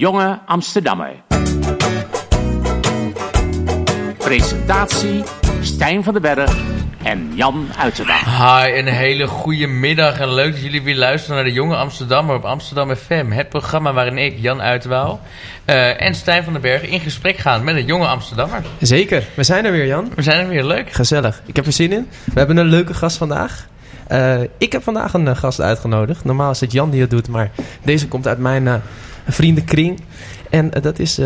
Jonge 0.00 0.38
Amsterdammer. 0.46 1.10
Presentatie 4.18 5.22
Stijn 5.60 6.04
van 6.04 6.12
den 6.12 6.22
Berg 6.22 6.56
en 7.02 7.32
Jan 7.34 7.68
Uiterdag. 7.78 8.24
Hi, 8.24 8.78
een 8.78 8.86
hele 8.86 9.26
goede 9.26 9.66
middag 9.66 10.18
en 10.18 10.34
leuk 10.34 10.52
dat 10.52 10.62
jullie 10.62 10.82
weer 10.82 10.96
luisteren 10.96 11.36
naar 11.36 11.44
de 11.44 11.52
Jonge 11.52 11.76
Amsterdammer 11.76 12.36
op 12.36 12.44
Amsterdam 12.44 12.94
FM. 12.94 13.30
Het 13.30 13.48
programma 13.48 13.92
waarin 13.92 14.18
ik, 14.18 14.38
Jan 14.38 14.62
Uiterwaal 14.62 15.20
eh, 15.64 16.02
en 16.02 16.14
Stijn 16.14 16.44
van 16.44 16.52
den 16.52 16.62
Berg 16.62 16.82
in 16.82 17.00
gesprek 17.00 17.36
gaan 17.36 17.64
met 17.64 17.76
een 17.76 17.86
jonge 17.86 18.06
Amsterdammer. 18.06 18.62
Zeker, 18.78 19.24
we 19.34 19.42
zijn 19.42 19.64
er 19.64 19.72
weer 19.72 19.86
Jan. 19.86 20.12
We 20.14 20.22
zijn 20.22 20.40
er 20.40 20.48
weer, 20.48 20.64
leuk. 20.64 20.92
Gezellig, 20.92 21.42
ik 21.46 21.56
heb 21.56 21.66
er 21.66 21.72
zin 21.72 21.92
in. 21.92 22.08
We 22.24 22.38
hebben 22.38 22.56
een 22.56 22.68
leuke 22.68 22.94
gast 22.94 23.16
vandaag. 23.16 23.68
Eh, 24.06 24.40
ik 24.58 24.72
heb 24.72 24.82
vandaag 24.82 25.14
een 25.14 25.28
eh, 25.28 25.36
gast 25.36 25.60
uitgenodigd. 25.60 26.24
Normaal 26.24 26.50
is 26.50 26.60
het 26.60 26.72
Jan 26.72 26.90
die 26.90 27.00
het 27.00 27.10
doet, 27.10 27.28
maar 27.28 27.50
deze 27.82 28.08
komt 28.08 28.26
uit 28.26 28.38
mijn 28.38 28.64
uh, 28.64 28.74
vriendenkring. 29.26 30.00
En 30.50 30.70
dat 30.70 30.98
is 30.98 31.18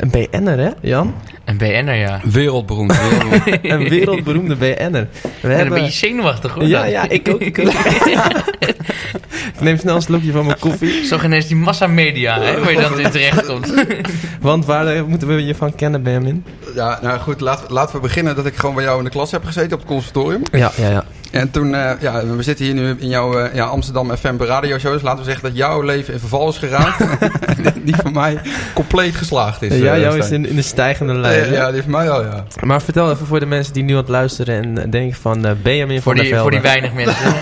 een 0.00 0.10
BN'er, 0.10 0.58
hè, 0.58 0.70
Jan? 0.80 1.14
Een 1.44 1.56
BN'er, 1.56 1.94
ja. 1.94 2.20
Wereldberoemd. 2.24 2.92
een 3.62 3.88
wereldberoemde 3.88 4.56
BN'er. 4.56 5.08
We 5.40 5.48
hebben... 5.48 5.66
een 5.66 5.68
beetje 5.68 6.06
zenuwachtig, 6.06 6.52
hoor. 6.52 6.66
Ja, 6.66 6.84
ja, 6.84 7.08
ik 7.08 7.28
ook. 7.28 7.40
Ik, 7.40 7.58
ook. 7.58 7.66
ik 9.54 9.60
neem 9.60 9.76
snel 9.76 9.94
een 9.94 10.02
slokje 10.02 10.32
van 10.32 10.46
mijn 10.46 10.58
koffie. 10.58 11.04
Zo 11.04 11.18
ineens 11.24 11.46
die 11.46 11.56
massamedia, 11.56 12.40
hè, 12.40 12.60
waar 12.60 12.72
je 12.72 12.80
dan 12.80 13.00
in 13.00 13.10
terecht 13.10 13.46
komt. 13.46 13.72
Want 14.40 14.64
waar 14.64 15.06
moeten 15.06 15.28
we 15.28 15.44
je 15.44 15.54
van 15.54 15.74
kennen, 15.74 16.02
Benjamin? 16.02 16.44
Ja, 16.74 16.98
nou 17.02 17.18
goed, 17.18 17.40
laten, 17.40 17.72
laten 17.72 17.94
we 17.94 18.00
beginnen 18.00 18.36
dat 18.36 18.46
ik 18.46 18.56
gewoon 18.56 18.74
bij 18.74 18.84
jou 18.84 18.98
in 18.98 19.04
de 19.04 19.10
klas 19.10 19.30
heb 19.30 19.44
gezeten 19.44 19.72
op 19.72 19.78
het 19.78 19.88
conservatorium. 19.88 20.42
Ja, 20.52 20.72
ja, 20.76 20.90
ja. 20.90 21.04
En 21.30 21.50
toen, 21.50 21.68
uh, 21.74 21.90
ja, 22.00 22.26
we 22.26 22.42
zitten 22.42 22.64
hier 22.64 22.74
nu 22.74 22.96
in 22.98 23.08
jouw 23.08 23.44
uh, 23.44 23.54
ja, 23.54 23.64
Amsterdam 23.64 24.16
FM 24.16 24.36
radio 24.38 24.78
show. 24.78 24.92
Dus 24.92 25.02
laten 25.02 25.18
we 25.18 25.24
zeggen 25.24 25.42
dat 25.42 25.56
jouw 25.56 25.80
leven 25.80 26.12
in 26.12 26.18
verval 26.18 26.48
is 26.48 26.58
geraakt. 26.58 27.04
die 27.84 27.96
van 27.96 28.12
mij 28.12 28.40
compleet 28.74 29.14
geslaagd 29.14 29.62
is. 29.62 29.78
Ja, 29.78 29.94
uh, 29.94 30.00
jou 30.00 30.18
is 30.18 30.30
in, 30.30 30.46
in 30.46 30.56
de 30.56 30.62
stijgende 30.62 31.14
lijn. 31.14 31.52
ja, 31.52 31.72
die 31.72 31.82
van 31.82 31.90
mij 31.90 32.10
al, 32.10 32.22
ja. 32.22 32.44
Maar 32.60 32.82
vertel 32.82 33.10
even 33.10 33.26
voor 33.26 33.40
de 33.40 33.46
mensen 33.46 33.72
die 33.72 33.82
nu 33.82 33.92
aan 33.92 33.98
het 33.98 34.08
luisteren 34.08 34.78
en 34.78 34.90
denken 34.90 35.18
van 35.20 35.56
Benjamin 35.62 36.02
voor 36.02 36.14
van 36.14 36.22
die, 36.22 36.32
der 36.32 36.40
Voor 36.40 36.50
die 36.50 36.60
weinig 36.60 36.92
mensen. 36.92 37.16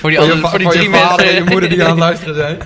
voor 0.00 0.10
die, 0.10 0.20
andere, 0.20 0.48
voor 0.48 0.58
die 0.58 0.68
drie 0.68 0.82
je 0.82 0.88
mensen. 0.88 1.28
en 1.28 1.34
je 1.34 1.44
moeder 1.50 1.68
die 1.68 1.84
aan 1.84 1.90
het 1.90 1.98
luisteren 1.98 2.34
zijn. 2.34 2.58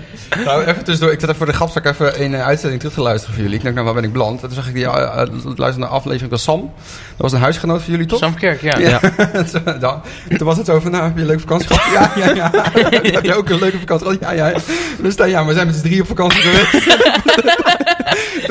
Nou, 0.44 0.64
even 0.64 0.84
tussendoor. 0.84 1.12
Ik 1.12 1.20
zat 1.20 1.28
even 1.28 1.36
voor 1.36 1.46
de 1.46 1.52
grapzak 1.52 1.84
even 1.84 2.22
een 2.22 2.34
uitzending 2.34 2.80
terug 2.80 2.94
te 2.94 3.02
luisteren 3.02 3.34
voor 3.34 3.42
jullie. 3.42 3.58
Ik 3.58 3.64
dacht, 3.64 3.74
nou, 3.74 3.86
waar 3.86 3.94
ben 3.94 4.04
ik 4.04 4.12
beland? 4.12 4.42
En 4.42 4.46
toen 4.46 4.56
zag 4.56 4.68
ik 4.68 4.74
die 4.74 4.86
luisteren 4.86 5.78
naar 5.78 5.88
aflevering 5.88 6.30
van 6.30 6.38
Sam. 6.38 6.60
Dat 6.60 7.16
was 7.16 7.32
een 7.32 7.40
huisgenoot 7.40 7.82
van 7.82 7.92
jullie, 7.92 8.06
toch? 8.06 8.18
Sam 8.18 8.34
Kerk, 8.34 8.60
ja. 8.60 8.78
ja. 8.78 8.89
dan, 9.80 10.02
toen 10.36 10.46
was 10.46 10.56
het 10.56 10.66
zo 10.66 10.80
van, 10.80 10.90
nou, 10.90 11.04
heb 11.04 11.14
je 11.14 11.20
een 11.20 11.26
leuke 11.26 11.40
vakantie 11.40 11.68
gehad? 11.68 12.14
Ja, 12.16 12.24
ja, 12.24 12.34
ja. 12.34 12.50
heb 13.14 13.24
je 13.24 13.34
ook 13.34 13.48
een 13.48 13.58
leuke 13.58 13.78
vakantie 13.78 14.06
gehad? 14.06 14.36
Ja, 14.36 14.48
ja. 14.48 14.58
Dus 14.98 15.16
dan, 15.16 15.28
ja, 15.28 15.46
we 15.46 15.54
zijn 15.54 15.66
met 15.66 15.76
z'n 15.76 15.82
drie 15.82 16.00
op 16.00 16.06
vakantie 16.06 16.40
geweest. 16.40 16.98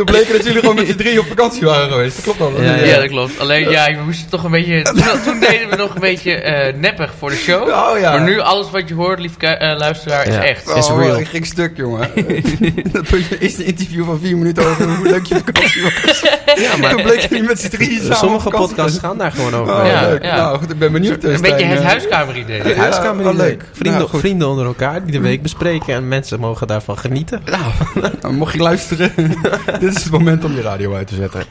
toen 0.05 0.15
bleek 0.15 0.31
dat 0.31 0.43
jullie 0.45 0.59
gewoon 0.59 0.75
met 0.75 0.87
z'n 0.87 0.95
drie 0.95 1.19
op 1.19 1.25
vakantie 1.25 1.65
waren 1.65 1.89
geweest. 1.89 2.15
Dat 2.15 2.23
klopt 2.23 2.41
al. 2.41 2.61
Ja, 2.61 2.75
ja. 2.75 2.83
ja, 2.83 2.99
dat 2.99 3.07
klopt. 3.07 3.39
Alleen, 3.39 3.69
ja, 3.69 3.91
we 3.91 4.03
moesten 4.05 4.29
toch 4.29 4.43
een 4.43 4.51
beetje... 4.51 4.81
Toen, 4.81 5.03
toen 5.25 5.39
deden 5.39 5.69
we 5.69 5.75
nog 5.75 5.95
een 5.95 6.01
beetje 6.01 6.43
uh, 6.43 6.79
neppig 6.79 7.13
voor 7.17 7.29
de 7.29 7.35
show. 7.35 7.67
Oh, 7.67 7.99
ja. 7.99 8.11
Maar 8.11 8.21
nu, 8.21 8.39
alles 8.39 8.71
wat 8.71 8.87
je 8.87 8.93
hoort, 8.93 9.19
lief 9.19 9.33
uh, 9.39 9.49
luisteraar, 9.77 10.27
is 10.27 10.35
echt. 10.35 10.69
Oh, 10.69 10.77
is 10.77 10.87
real. 10.87 11.19
Ik 11.19 11.27
ging 11.27 11.45
stuk, 11.45 11.77
jongen. 11.77 12.09
dat 12.91 13.05
is 13.39 13.57
een 13.57 13.65
interview 13.65 14.05
van 14.05 14.19
vier 14.19 14.37
minuten 14.37 14.65
over 14.65 14.95
hoe 14.95 15.09
leuk 15.09 15.25
je 15.25 15.35
vakantie 15.35 15.81
was. 15.81 15.93
Ja, 16.55 16.77
maar 16.77 16.91
toen 16.91 17.01
bleek 17.01 17.21
je 17.21 17.43
met 17.43 17.59
z'n 17.59 17.69
drie 17.69 17.99
samen 17.99 18.17
Sommige 18.17 18.49
podcasts 18.49 18.99
gaan 18.99 19.17
daar 19.17 19.31
gewoon 19.31 19.53
over. 19.53 19.73
Oh, 19.73 19.85
ja, 19.85 20.01
leuk. 20.01 20.23
ja. 20.23 20.35
Nou, 20.35 20.57
goed, 20.57 20.71
ik 20.71 20.79
ben 20.79 20.91
benieuwd. 20.91 21.23
Een 21.23 21.41
beetje 21.41 21.65
het 21.65 21.83
huiskameridee. 21.83 22.61
Het 22.61 22.75
huiskameridee. 22.75 23.33
Ja, 23.33 23.43
leuk. 23.43 23.65
Vrienden, 23.71 24.01
Nou, 24.01 24.19
vrienden 24.19 24.47
onder 24.47 24.65
elkaar 24.65 25.03
die 25.03 25.11
de 25.11 25.19
week 25.19 25.41
bespreken 25.41 25.93
en 25.93 26.07
mensen 26.07 26.39
mogen 26.39 26.67
daarvan 26.67 26.97
genieten. 26.97 27.41
Nou, 27.45 28.11
nou, 28.21 28.33
mocht 28.33 28.53
je 28.53 28.59
luisteren, 28.59 29.11
dit 29.89 29.97
is 29.97 30.03
het 30.03 30.13
moment 30.19 30.43
om 30.43 30.55
je 30.55 30.61
radio 30.61 30.93
uit 30.95 31.07
te 31.07 31.15
zetten. 31.15 31.43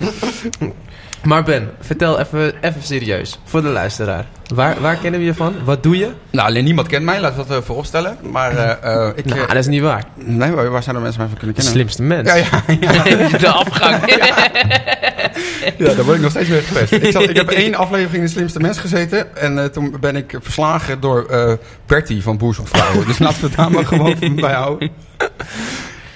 Maar 1.25 1.43
Ben, 1.43 1.71
vertel 1.81 2.19
even, 2.21 2.53
even 2.61 2.83
serieus, 2.83 3.39
voor 3.45 3.63
de 3.63 3.69
luisteraar. 3.69 4.27
Waar, 4.55 4.81
waar 4.81 4.97
kennen 4.97 5.21
we 5.21 5.27
je 5.27 5.35
van? 5.35 5.55
Wat 5.65 5.83
doe 5.83 5.97
je? 5.97 6.11
Nou, 6.31 6.49
alleen 6.49 6.65
niemand 6.65 6.89
kent 6.89 7.05
mij, 7.05 7.21
laten 7.21 7.43
we 7.43 7.49
dat 7.49 7.59
uh, 7.59 7.65
vooropstellen. 7.65 8.17
Maar 8.31 8.53
uh, 8.53 8.59
uh, 8.85 9.09
ik... 9.15 9.25
Nou, 9.25 9.47
dat 9.47 9.57
is 9.57 9.67
niet 9.67 9.83
waar. 9.83 10.05
Nee, 10.15 10.51
waar, 10.51 10.83
zouden 10.83 11.03
mensen 11.03 11.21
mij 11.21 11.29
van 11.29 11.39
kunnen 11.39 11.57
De 11.57 11.63
kennen? 11.63 11.73
slimste 11.73 12.03
mens. 12.03 12.29
Ja, 12.29 12.35
ja, 12.35 12.63
ja. 12.81 13.39
De 13.39 13.49
afgang. 13.49 13.97
ja, 15.79 15.95
daar 15.95 16.05
word 16.05 16.17
ik 16.17 16.23
nog 16.23 16.31
steeds 16.31 16.49
mee 16.49 16.61
gepest. 16.61 16.93
Ik, 16.93 17.13
zat, 17.13 17.29
ik 17.29 17.37
heb 17.37 17.51
één 17.51 17.75
aflevering 17.75 18.15
in 18.15 18.25
de 18.25 18.29
slimste 18.29 18.61
mens 18.61 18.79
gezeten. 18.79 19.37
En 19.37 19.57
uh, 19.57 19.65
toen 19.65 19.97
ben 20.01 20.17
ik 20.17 20.37
verslagen 20.41 21.01
door 21.01 21.27
uh, 21.31 21.53
Bertie 21.87 22.23
van 22.23 22.37
Boer 22.39 22.55
zoekt 22.55 22.69
Vrouwen. 22.69 23.07
dus 23.07 23.19
laten 23.19 23.41
we 23.41 23.47
het 23.47 23.57
daar 23.57 23.71
maar 23.71 23.87
gewoon 23.87 24.17
bij 24.37 24.55
houden. 24.55 24.91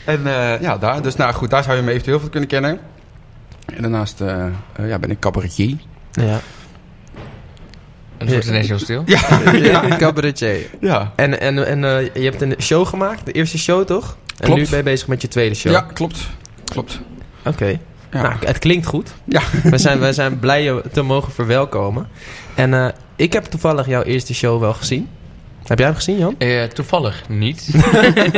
En 0.05 0.21
uh, 0.21 0.61
ja, 0.61 0.79
daar, 0.79 1.03
dus 1.03 1.17
nou 1.17 1.35
goed, 1.35 1.51
daar 1.51 1.63
zou 1.63 1.77
je 1.77 1.83
me 1.83 1.91
eventueel 1.91 2.21
van 2.21 2.31
kunnen 2.31 2.49
kennen. 2.49 2.79
En 3.75 3.83
daarnaast 3.83 4.19
ja, 4.79 4.99
ben 4.99 5.11
ik 5.11 5.19
cabaretier. 5.19 5.77
Ja. 6.13 6.41
En 8.19 8.29
het 8.29 8.31
wordt 8.31 8.47
ineens 8.47 8.69
heel 8.69 8.79
stil. 8.79 9.03
Ja, 9.07 9.53
ja. 9.53 9.97
cabaretier. 9.97 10.71
Ja. 10.81 11.13
En, 11.17 11.41
en, 11.41 11.67
en 11.67 11.81
je 12.15 12.23
hebt 12.23 12.43
een 12.43 12.55
show 12.61 12.87
gemaakt, 12.87 13.27
de 13.27 13.33
eerste 13.33 13.59
show 13.59 13.87
toch? 13.87 14.17
En 14.39 14.45
Klopt. 14.45 14.61
nu 14.61 14.69
ben 14.69 14.79
je 14.79 14.85
bezig 14.85 15.09
met 15.09 15.23
je 15.23 15.29
tweede 15.29 15.55
show. 15.55 15.73
Ja, 15.73 15.81
klopt. 15.81 16.29
Klopt. 16.65 17.01
Oké. 17.39 17.49
Okay. 17.49 17.81
Ja. 18.13 18.23
Nou, 18.23 18.35
het 18.47 18.59
klinkt 18.59 18.87
goed. 18.87 19.15
Ja. 19.25 19.43
We 19.63 19.79
zijn, 19.79 19.99
wij 19.99 20.13
zijn 20.13 20.39
blij 20.39 20.63
je 20.63 20.83
te 20.93 21.03
mogen 21.03 21.33
verwelkomen. 21.33 22.09
En 22.55 22.73
uh, 22.73 22.89
ik 23.17 23.33
heb 23.33 23.45
toevallig 23.45 23.87
jouw 23.87 24.03
eerste 24.03 24.35
show 24.35 24.61
wel 24.61 24.75
gezien. 24.75 25.09
Heb 25.67 25.79
jij 25.79 25.87
hem 25.87 25.97
gezien, 25.97 26.19
Jan? 26.19 26.35
Uh, 26.39 26.63
toevallig 26.63 27.25
niet. 27.29 27.69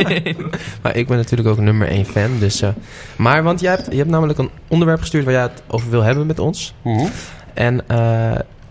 maar 0.83 0.97
ik 0.97 1.07
ben 1.07 1.17
natuurlijk 1.17 1.49
ook 1.49 1.59
nummer 1.59 1.89
1 1.89 2.05
fan. 2.05 2.39
Dus, 2.39 2.63
uh, 2.63 2.69
maar, 3.17 3.43
want 3.43 3.61
jij 3.61 3.71
hebt, 3.71 3.87
je 3.91 3.97
hebt 3.97 4.11
namelijk 4.11 4.39
een 4.39 4.51
onderwerp 4.69 5.01
gestuurd 5.01 5.25
waar 5.25 5.33
jij 5.33 5.43
het 5.43 5.63
over 5.69 5.91
wil 5.91 6.03
hebben 6.03 6.27
met 6.27 6.39
ons. 6.39 6.75
-huh. 6.83 7.07
En 7.55 7.85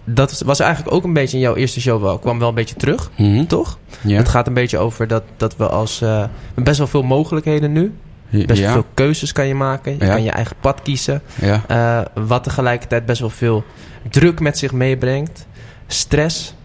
dat 0.06 0.42
was 0.46 0.59
eigenlijk 0.59 0.96
ook 0.96 1.03
een 1.03 1.13
beetje 1.13 1.38
in 1.38 1.44
jouw 1.44 1.56
eerste 1.56 1.81
show 1.81 2.02
wel. 2.02 2.19
kwam 2.19 2.40
wel 2.40 2.50
een 2.50 2.56
beetje 2.56 2.75
terug, 2.75 3.12
-huh. 3.16 3.46
toch? 3.47 3.78
Het 4.08 4.30
gaat 4.30 4.47
een 4.47 4.53
beetje 4.53 4.78
over 4.78 5.08
dat, 5.08 5.24
dat 5.38 5.56
we 5.56 5.68
als... 5.68 6.02
Uh, 6.02 6.24
best 6.56 6.78
wel 6.78 6.88
veel 6.88 7.03
mogelijkheden 7.03 7.72
nu. 7.72 7.94
Best 8.30 8.59
ja. 8.59 8.66
wel 8.66 8.74
veel 8.74 8.86
keuzes 8.94 9.31
kan 9.31 9.47
je 9.47 9.56
maken. 9.56 9.92
Je 9.92 10.06
ja. 10.06 10.12
kan 10.12 10.24
je 10.24 10.31
eigen 10.31 10.56
pad 10.59 10.81
kiezen. 10.81 11.22
Ja. 11.42 11.63
Uh, 11.72 12.25
wat 12.25 12.44
tegelijkertijd 12.44 13.06
best 13.06 13.19
wel 13.19 13.30
veel 13.30 13.63
druk 14.09 14.40
met 14.40 14.58
zich 14.58 14.72
meebrengt. 14.72 15.47
Stress. 15.88 16.56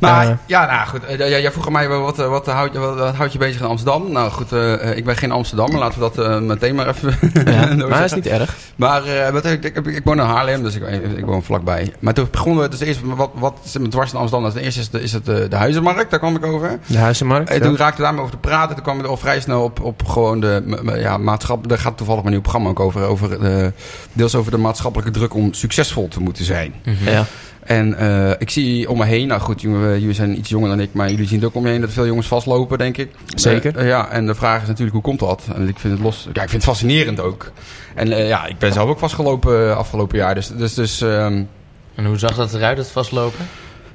Nou, 0.00 0.28
uh, 0.28 0.36
ja, 0.46 0.66
nou 0.66 0.88
goed. 0.88 1.20
Uh, 1.20 1.28
jij 1.28 1.52
vroeg 1.52 1.66
aan 1.66 1.72
mij 1.72 1.88
wat, 1.88 2.16
wat, 2.16 2.46
houd, 2.46 2.76
wat, 2.76 2.98
wat 2.98 3.14
houd 3.14 3.32
je 3.32 3.38
bezig 3.38 3.60
in 3.60 3.66
Amsterdam? 3.66 4.12
Nou 4.12 4.30
goed, 4.30 4.52
uh, 4.52 4.96
ik 4.96 5.04
ben 5.04 5.16
geen 5.16 5.30
Amsterdammer. 5.30 5.78
Laten 5.78 6.00
we 6.00 6.10
dat 6.14 6.42
meteen 6.42 6.74
maar 6.74 6.88
even 6.88 7.14
ja, 7.44 7.74
Maar 7.88 7.88
dat 7.88 8.04
is 8.04 8.14
niet 8.14 8.26
erg. 8.26 8.56
Maar 8.76 9.02
wat, 9.32 9.44
ik, 9.44 9.64
ik, 9.64 9.86
ik, 9.86 10.04
woon 10.04 10.18
in 10.18 10.24
Haarlem, 10.24 10.62
dus 10.62 10.74
ik, 10.74 10.82
ik, 11.16 11.24
woon 11.24 11.42
vlakbij. 11.42 11.92
Maar 11.98 12.14
toen 12.14 12.28
begonnen 12.30 12.62
we, 12.62 12.68
dus 12.68 12.80
eerst, 12.80 13.00
wat, 13.02 13.30
wat 13.34 13.58
is 13.64 13.78
met 13.78 13.90
dwars 13.90 14.12
in 14.12 14.18
Amsterdam? 14.18 14.52
Nou, 14.52 14.64
eerst 14.64 14.78
is 14.78 14.88
het, 14.92 15.02
is 15.02 15.12
het 15.12 15.24
de, 15.24 15.48
de 15.48 15.56
huizenmarkt, 15.56 16.10
daar 16.10 16.18
kwam 16.18 16.36
ik 16.36 16.44
over. 16.44 16.78
De 16.86 16.98
huizenmarkt, 16.98 17.50
En 17.50 17.62
toen 17.62 17.76
raakte 17.76 18.02
daar 18.02 18.18
over 18.18 18.30
te 18.30 18.36
praten. 18.36 18.74
Toen 18.74 18.84
kwam 18.84 18.98
ik 18.98 19.06
al 19.06 19.16
vrij 19.16 19.40
snel 19.40 19.62
op, 19.62 19.80
op 19.80 20.06
gewoon 20.06 20.40
de 20.40 20.78
ja, 20.96 21.18
maatschappij. 21.18 21.68
Daar 21.68 21.78
gaat 21.78 21.96
toevallig 21.96 22.22
mijn 22.22 22.34
nieuw 22.34 22.42
programma 22.42 22.68
ook 22.68 22.80
over. 22.80 23.02
over 23.02 23.40
de, 23.40 23.72
deels 24.12 24.34
over 24.34 24.50
de 24.50 24.58
maatschappelijke 24.58 25.12
druk 25.12 25.34
om 25.34 25.52
succesvol 25.52 26.08
te 26.08 26.20
moeten 26.20 26.44
zijn. 26.44 26.74
Mm 26.84 26.94
-hmm. 26.94 27.08
Ja. 27.08 27.24
En 27.64 27.96
uh, 28.00 28.30
ik 28.30 28.50
zie 28.50 28.90
om 28.90 28.98
me 28.98 29.04
heen, 29.04 29.26
nou 29.26 29.40
goed, 29.40 29.60
jullie 29.60 30.12
zijn 30.12 30.38
iets 30.38 30.48
jonger 30.48 30.68
dan 30.68 30.80
ik, 30.80 30.92
maar 30.92 31.10
jullie 31.10 31.26
zien 31.26 31.38
het 31.38 31.48
ook 31.48 31.54
om 31.54 31.64
je 31.64 31.70
heen 31.70 31.80
dat 31.80 31.90
veel 31.90 32.06
jongens 32.06 32.26
vastlopen, 32.26 32.78
denk 32.78 32.96
ik. 32.96 33.10
Zeker. 33.34 33.76
Uh, 33.76 33.82
uh, 33.82 33.88
ja, 33.88 34.08
en 34.08 34.26
de 34.26 34.34
vraag 34.34 34.62
is 34.62 34.68
natuurlijk, 34.68 34.92
hoe 34.92 35.02
komt 35.02 35.18
dat? 35.18 35.42
En 35.54 35.68
ik 35.68 35.78
vind 35.78 35.92
het 35.92 36.02
los, 36.02 36.28
ja, 36.32 36.42
ik 36.42 36.48
vind 36.48 36.52
het 36.52 36.72
fascinerend 36.72 37.20
ook. 37.20 37.52
En 37.94 38.08
ja, 38.08 38.46
ik 38.46 38.58
ben 38.58 38.72
zelf 38.72 38.88
ook 38.88 38.98
vastgelopen 38.98 39.76
afgelopen 39.76 40.18
jaar, 40.18 40.34
dus... 40.34 40.48
dus, 40.48 40.74
dus 40.74 41.00
um... 41.00 41.48
En 41.94 42.04
hoe 42.04 42.18
zag 42.18 42.34
dat 42.34 42.54
eruit, 42.54 42.78
het 42.78 42.88
vastlopen? 42.88 43.48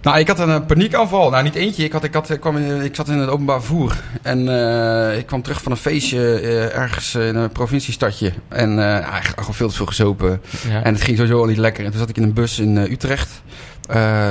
Nou, 0.06 0.20
ik 0.20 0.28
had 0.28 0.40
een 0.40 0.66
paniekaanval. 0.66 1.30
Nou, 1.30 1.44
niet 1.44 1.56
eentje. 1.56 1.84
Ik, 1.84 1.92
had, 1.92 2.04
ik, 2.04 2.14
had, 2.14 2.30
ik, 2.30 2.40
kwam 2.40 2.58
in, 2.58 2.82
ik 2.82 2.96
zat 2.96 3.08
in 3.08 3.18
het 3.18 3.30
openbaar 3.30 3.60
vervoer. 3.60 3.96
En 4.22 4.40
uh, 4.40 5.18
ik 5.18 5.26
kwam 5.26 5.42
terug 5.42 5.62
van 5.62 5.72
een 5.72 5.78
feestje 5.78 6.42
uh, 6.42 6.78
ergens 6.78 7.16
in 7.16 7.36
een 7.36 7.52
provinciestadje. 7.52 8.32
En 8.48 8.70
uh, 8.70 8.78
ja, 8.78 9.22
gewoon 9.22 9.54
veel 9.54 9.70
te 9.70 9.76
veel 9.76 9.86
gezopen. 9.86 10.42
Ja. 10.70 10.84
En 10.84 10.94
het 10.94 11.04
ging 11.04 11.18
sowieso 11.18 11.40
al 11.40 11.46
niet 11.46 11.58
lekker. 11.58 11.86
En 11.86 11.92
toen 11.92 12.00
zat 12.00 12.10
ik 12.10 12.18
in 12.18 12.24
een 12.24 12.34
bus 12.34 12.60
in 12.60 12.78
Utrecht. 12.78 13.42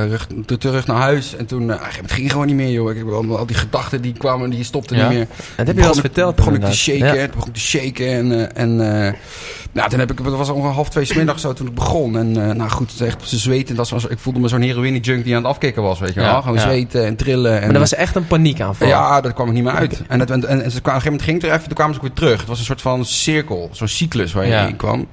Rug, 0.08 0.26
terug 0.58 0.86
naar 0.86 0.96
huis. 0.96 1.36
En 1.36 1.46
toen 1.46 1.68
het 1.68 2.12
ging 2.12 2.30
gewoon 2.30 2.46
niet 2.46 2.56
meer, 2.56 2.70
joh. 2.70 2.96
Ik, 2.96 3.10
al, 3.10 3.38
al 3.38 3.46
die 3.46 3.56
gedachten 3.56 4.02
die 4.02 4.12
kwamen, 4.12 4.50
die 4.50 4.64
stopten 4.64 4.96
ja. 4.96 5.08
niet 5.08 5.18
meer. 5.18 5.26
En 5.28 5.36
dat 5.56 5.66
heb 5.66 5.76
je 5.76 5.82
wel 5.82 5.90
eens 5.90 6.00
verteld. 6.00 6.36
begon 6.36 6.54
ik 6.54 6.64
te 6.64 6.72
shaken. 6.72 7.14
Ja. 7.14 7.28
begon 7.28 7.48
ik 7.48 7.54
te 7.54 7.60
shaken. 7.60 8.06
En, 8.06 8.56
en 8.56 9.16
nou, 9.74 9.88
toen 9.88 9.98
heb 9.98 10.10
ik, 10.10 10.18
het 10.18 10.28
was 10.28 10.48
ongeveer 10.48 10.74
half 10.74 10.88
twee 10.88 11.04
smiddag 11.04 11.38
zo 11.38 11.52
toen 11.52 11.66
ik 11.66 11.74
begon. 11.74 12.18
En 12.18 12.38
uh, 12.38 12.50
nou 12.50 12.70
goed, 12.70 13.00
echt 13.00 13.28
zijn 13.28 13.40
zweten. 13.40 13.76
Dat 13.76 13.88
was, 13.88 14.06
ik 14.06 14.18
voelde 14.18 14.40
me 14.40 14.48
zo'n 14.48 14.60
heroïne 14.60 15.00
junk 15.00 15.24
die 15.24 15.36
aan 15.36 15.42
het 15.42 15.50
afkicken 15.50 15.82
was, 15.82 15.98
weet 15.98 16.14
je 16.14 16.20
wel. 16.20 16.28
Ja, 16.28 16.40
Gewoon 16.40 16.56
ja. 16.56 16.62
zweten 16.62 17.04
en 17.04 17.16
trillen. 17.16 17.54
En, 17.54 17.60
maar 17.60 17.72
dat 17.72 17.90
was 17.90 17.94
echt 17.94 18.16
een 18.16 18.26
paniekaanval. 18.26 18.88
Ja, 18.88 19.20
dat 19.20 19.32
kwam 19.32 19.46
er 19.46 19.52
niet 19.52 19.64
meer 19.64 19.72
uit. 19.72 20.02
En, 20.08 20.20
het, 20.20 20.30
en, 20.30 20.48
en, 20.48 20.62
en, 20.62 20.70
ze 20.70 20.78
op 20.78 20.86
een 20.86 20.92
gegeven 20.92 21.04
moment 21.04 21.22
ging 21.22 21.36
het 21.36 21.50
er 21.50 21.56
even, 21.56 21.66
toen 21.66 21.74
kwamen 21.74 21.94
ze 21.94 22.00
ook 22.00 22.06
weer 22.06 22.16
terug. 22.16 22.38
Het 22.38 22.48
was 22.48 22.58
een 22.58 22.64
soort 22.64 22.82
van 22.82 23.04
cirkel, 23.04 23.68
zo'n 23.72 23.88
cyclus 23.88 24.32
waar 24.32 24.44
je 24.44 24.50
ja. 24.50 24.66
in 24.66 24.76
kwam. 24.76 25.06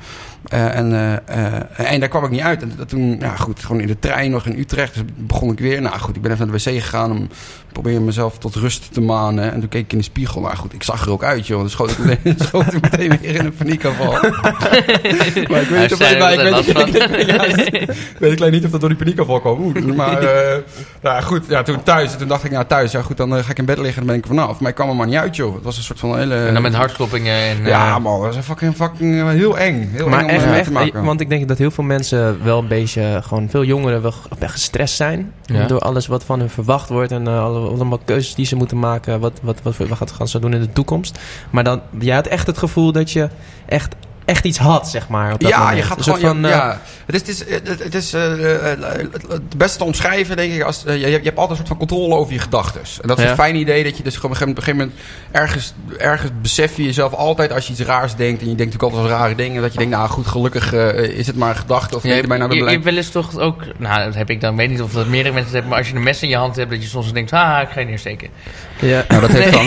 Uh, 0.54 0.76
en, 0.76 0.92
uh, 0.92 1.38
uh, 1.38 1.92
en 1.92 2.00
daar 2.00 2.10
kwam 2.10 2.24
ik 2.24 2.30
niet 2.30 2.42
uit. 2.42 2.62
En 2.62 2.88
toen, 2.88 3.18
ja 3.20 3.36
goed, 3.36 3.64
gewoon 3.64 3.82
in 3.82 3.88
de 3.88 4.00
trein 4.00 4.32
nog 4.32 4.46
in 4.46 4.60
Utrecht. 4.60 4.94
Dus 4.94 5.04
begon 5.18 5.52
ik 5.52 5.60
weer. 5.60 5.82
Nou 5.82 6.00
goed, 6.00 6.16
ik 6.16 6.22
ben 6.22 6.32
even 6.32 6.48
naar 6.48 6.58
de 6.58 6.72
wc 6.72 6.82
gegaan 6.82 7.12
om 7.12 7.28
probeerde 7.72 8.00
mezelf 8.00 8.38
tot 8.38 8.56
rust 8.56 8.94
te 8.94 9.02
manen. 9.02 9.54
En 9.54 9.60
toen 9.60 9.70
keek 9.70 9.84
ik 9.84 9.92
in 9.92 9.98
de 9.98 10.04
spiegel. 10.04 10.42
Nou 10.42 10.56
goed, 10.56 10.74
ik 10.74 10.84
zag 10.84 11.06
er 11.06 11.12
ook 11.12 11.24
uit, 11.24 11.48
joh. 11.48 11.60
Dan 11.60 11.70
schoot 11.70 11.92
ik 11.92 11.98
meteen, 11.98 12.36
schoot 12.48 12.74
ik 12.74 12.82
meteen 12.82 13.18
weer 13.22 13.36
in 13.36 13.46
een 13.46 13.54
paniekaanval. 13.54 14.12
Maar 14.60 15.62
ik 15.62 15.68
weet 15.70 15.80
niet 15.82 15.94
of 15.94 16.00
dat, 16.00 16.20
maar 16.20 16.34
ik 16.34 16.40
weet, 16.40 17.96
weet 18.20 18.32
ik 18.32 18.40
alleen 18.40 18.52
niet 18.52 18.66
of 18.66 18.72
dat 18.72 18.80
door 18.80 18.90
die 18.90 18.98
paniekaanval 18.98 19.40
kwam. 19.40 19.62
Oeh, 19.62 19.96
Maar 19.96 20.24
eh, 20.34 20.58
nou 21.02 21.22
goed, 21.24 21.46
ja, 21.48 21.64
toen 21.64 21.84
thuis. 21.84 22.16
Toen 22.18 22.28
dacht 22.28 22.44
ik, 22.44 22.52
nou 22.52 22.66
thuis, 22.66 22.92
ja 22.92 23.02
goed, 23.02 23.18
dan 23.18 23.36
eh, 23.38 23.44
ga 23.44 23.52
ik 23.52 23.58
in 23.58 23.66
bed 23.66 23.78
liggen 23.78 24.02
en 24.02 24.08
dan 24.08 24.16
ben 24.16 24.24
ik 24.32 24.38
vanaf. 24.38 24.60
Maar 24.60 24.70
ik 24.70 24.76
kwam 24.76 24.90
er 24.90 24.96
maar 24.96 25.08
niet 25.08 25.16
uit, 25.16 25.36
joh. 25.36 25.54
Het 25.56 25.64
was 25.64 25.78
een 25.78 25.84
soort 25.84 26.00
van 26.00 26.18
hele... 26.18 26.36
En 26.36 26.54
dan 26.54 26.62
met 26.62 26.74
hartkloppingen 26.76 27.34
en... 27.36 27.66
Ja, 27.66 27.88
eh, 27.96 27.98
man, 28.02 28.18
dat 28.18 28.26
was 28.28 28.36
een 28.36 28.44
fucking, 28.44 28.76
fucking 28.76 29.30
heel 29.32 29.58
eng. 29.58 29.90
Heel 29.94 30.08
Maar 30.10 30.26
eng 30.26 30.42
om 30.44 30.54
echt, 30.54 30.64
te 30.66 30.72
maken. 30.72 31.04
want 31.04 31.20
ik 31.22 31.30
denk 31.30 31.48
dat 31.48 31.58
heel 31.58 31.72
veel 31.72 31.84
mensen 31.84 32.44
wel 32.44 32.60
een 32.60 32.68
beetje, 32.68 33.20
gewoon 33.24 33.50
veel 33.50 33.64
jongeren 33.64 34.02
wel 34.02 34.12
ge- 34.12 34.48
gestrest 34.48 34.96
zijn. 34.96 35.32
Ja. 35.46 35.66
Door 35.68 35.80
alles 35.80 36.08
wat 36.08 36.24
van 36.24 36.40
hun 36.40 36.50
verwacht 36.50 36.90
wordt 36.90 37.12
en 37.12 37.28
alle- 37.28 37.70
allemaal 37.70 38.00
keuzes 38.06 38.36
die 38.36 38.46
ze 38.46 38.56
moeten 38.56 38.80
maken. 38.80 39.20
Wat, 39.20 39.40
wat, 39.44 39.60
wat, 39.64 39.78
wat 39.78 39.98
gaat- 39.98 40.12
gaan 40.12 40.28
ze 40.28 40.40
doen 40.40 40.54
in 40.54 40.60
de 40.62 40.72
toekomst. 40.74 41.20
Maar 41.50 41.64
dan, 41.64 41.82
jij 42.00 42.16
had 42.16 42.28
echt 42.28 42.48
het 42.48 42.58
gevoel 42.58 42.92
dat 42.92 43.12
je 43.12 43.30
echt, 43.66 43.96
echt 44.26 44.46
iets 44.46 44.58
had, 44.58 44.90
zeg 44.90 45.08
maar. 45.08 45.34
Op 45.34 45.40
dat 45.40 45.50
ja, 45.50 45.60
moment. 45.60 45.78
je 45.78 45.84
gaat 45.84 46.02
gewoon... 46.02 46.20
van, 46.20 46.46
eh, 46.46 46.52
ja. 46.52 46.82
Het 47.06 47.28
is, 47.28 47.40
het 47.40 47.50
is, 47.50 47.60
het 47.70 47.84
het 47.84 47.96
is 47.96 48.14
eh, 48.14 48.72
eh, 48.72 48.80
het 49.30 49.58
beste 49.58 49.78
te 49.78 49.84
omschrijven, 49.84 50.36
denk 50.36 50.54
ik. 50.54 50.62
Als, 50.62 50.86
eh, 50.86 50.94
je, 50.94 51.08
je 51.08 51.20
hebt 51.24 51.38
altijd 51.38 51.50
een 51.50 51.56
soort 51.56 51.68
van 51.68 51.78
controle 51.78 52.16
over 52.16 52.34
je 52.34 52.40
gedachten. 52.40 52.82
En 53.02 53.08
dat 53.08 53.18
is 53.18 53.24
Ja. 53.24 53.30
een 53.30 53.36
fijn 53.36 53.56
idee, 53.56 53.84
dat 53.84 53.98
je 53.98 54.04
dus 54.04 54.16
gewoon 54.16 54.32
op 54.32 54.42
een 54.42 54.56
gegeven 54.56 54.76
moment... 54.76 54.94
Ergens, 55.32 55.74
ergens 55.98 56.32
besef 56.42 56.78
je 56.78 56.84
jezelf 56.84 57.14
altijd 57.14 57.52
als 57.52 57.66
je 57.66 57.72
iets 57.72 57.82
raars 57.82 58.16
denkt. 58.16 58.42
En 58.42 58.50
je 58.50 58.56
denkt 58.56 58.74
natuurlijk 58.74 58.84
altijd 58.84 59.02
wel 59.02 59.20
rare 59.20 59.36
dingen. 59.36 59.62
Dat 59.62 59.72
je 59.72 59.78
denkt, 59.78 59.96
nou 59.96 60.10
goed, 60.10 60.28
gelukkig 60.28 60.74
eh, 60.74 61.04
is 61.04 61.28
het 61.28 61.36
maar 61.36 61.50
een 61.50 61.56
gedachte. 61.56 61.96
Of 61.96 62.04
hebt, 62.04 62.22
je 62.22 62.28
mij 62.28 62.38
nou 62.38 62.54
je, 62.54 62.60
de 62.60 62.66
je 62.66 62.72
hebt 62.72 62.84
wel 62.84 62.96
eens 62.96 63.10
toch 63.10 63.38
ook... 63.38 63.64
Nou, 63.78 64.06
dat 64.06 64.16
heb 64.16 64.30
ik 64.30 64.42
dan. 64.42 64.52
Ik 64.52 64.58
weet 64.58 64.70
niet 64.70 64.82
of 64.82 64.92
dat 64.92 65.08
meerdere 65.08 65.34
mensen 65.34 65.54
hebben. 65.54 65.70
Maar 65.70 65.80
als 65.80 65.90
je 65.90 65.96
een 65.96 66.04
mes 66.04 66.24
in 66.24 66.30
je 66.30 66.36
hand 66.36 66.56
hebt, 66.56 66.70
dat 66.72 66.82
je 66.82 66.88
soms 66.88 67.14
denkt... 67.14 67.34
Ah, 67.34 67.62
ik 67.62 67.70
ga 67.70 67.80
je 67.80 67.86
neersteken. 67.86 68.30
ja. 68.80 69.06
Nou, 69.08 69.22
dat 69.22 69.32
heeft 69.32 69.52
dan... 69.52 69.66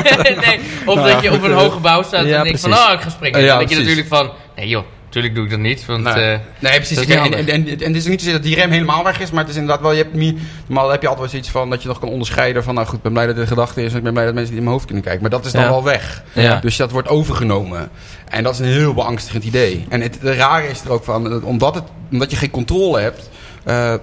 nee, 0.46 0.60
of 0.84 0.94
Nou 0.94 1.08
dat 1.08 1.22
ja, 1.22 1.22
je 1.22 1.32
op 1.32 1.42
een 1.42 1.50
eh, 1.50 1.56
hoge 1.56 1.70
gebouw 1.70 2.02
staat 2.02 2.26
ja, 2.26 2.38
en 2.38 2.44
denkt 2.44 2.60
van... 2.60 2.72
Oh, 2.72 2.90
ik 2.92 3.00
ga 3.00 3.10
springen. 3.10 3.40
Denk 3.40 3.68
je 3.68 3.76
precies. 3.76 3.95
Natuurlijk 3.96 4.28
van... 4.28 4.36
Nee 4.56 4.68
joh, 4.68 4.84
natuurlijk 5.04 5.34
doe 5.34 5.44
ik 5.44 5.50
dat 5.50 5.58
niet. 5.58 5.86
Want... 5.86 6.02
Nee. 6.04 6.14
eh, 6.14 6.38
Nee, 6.58 6.72
precies. 6.76 6.96
Dat 6.96 7.08
is 7.08 7.14
Kijk, 7.14 7.22
niet 7.24 7.34
en, 7.34 7.48
en, 7.48 7.68
en, 7.68 7.80
en 7.80 7.86
het 7.86 7.96
is 7.96 8.06
niet 8.06 8.18
zozeer 8.20 8.34
dat 8.34 8.42
die 8.42 8.54
rem 8.54 8.70
helemaal 8.70 9.04
weg 9.04 9.20
is, 9.20 9.30
maar 9.30 9.40
het 9.40 9.50
is 9.50 9.56
inderdaad 9.58 9.82
wel, 9.82 9.92
je 9.92 10.02
hebt 10.02 10.14
niet, 10.14 10.38
normaal 10.66 10.90
heb 10.90 11.02
je 11.02 11.08
altijd 11.08 11.18
wel 11.18 11.30
zoiets 11.30 11.50
van 11.50 11.70
dat 11.70 11.82
je 11.82 11.88
nog 11.88 11.98
kan 11.98 12.08
onderscheiden 12.08 12.64
van, 12.64 12.74
nou 12.74 12.86
goed, 12.86 12.96
ik 12.96 13.02
ben 13.02 13.12
blij 13.12 13.26
dat 13.26 13.34
dit 13.34 13.44
een 13.44 13.50
gedachte 13.50 13.82
is 13.84 13.90
en 13.92 13.96
ik 13.98 14.02
ben 14.02 14.12
blij 14.12 14.24
dat 14.24 14.34
mensen 14.34 14.50
die 14.50 14.58
in 14.58 14.64
mijn 14.64 14.74
hoofd 14.76 14.86
kunnen 14.86 15.04
kijken. 15.04 15.22
Maar 15.22 15.30
dat 15.30 15.44
is 15.44 15.52
dan 15.52 15.62
Ja. 15.62 15.68
wel 15.68 15.84
weg. 15.84 16.22
Ja. 16.32 16.58
Dus 16.60 16.76
dat 16.76 16.90
wordt 16.90 17.08
overgenomen. 17.08 17.90
En 18.28 18.42
dat 18.42 18.52
is 18.52 18.58
een 18.58 18.66
heel 18.66 18.94
beangstigend 18.94 19.44
idee. 19.44 19.86
En 19.88 20.00
het, 20.00 20.18
het 20.20 20.36
rare 20.36 20.68
is 20.68 20.80
er 20.84 20.90
ook 20.92 21.04
van, 21.04 21.44
omdat, 21.44 21.74
het, 21.74 21.84
omdat 22.12 22.30
je 22.30 22.36
geen 22.36 22.50
controle 22.50 23.00
hebt, 23.00 23.30
eh, 23.66 23.92
eh, 23.92 24.00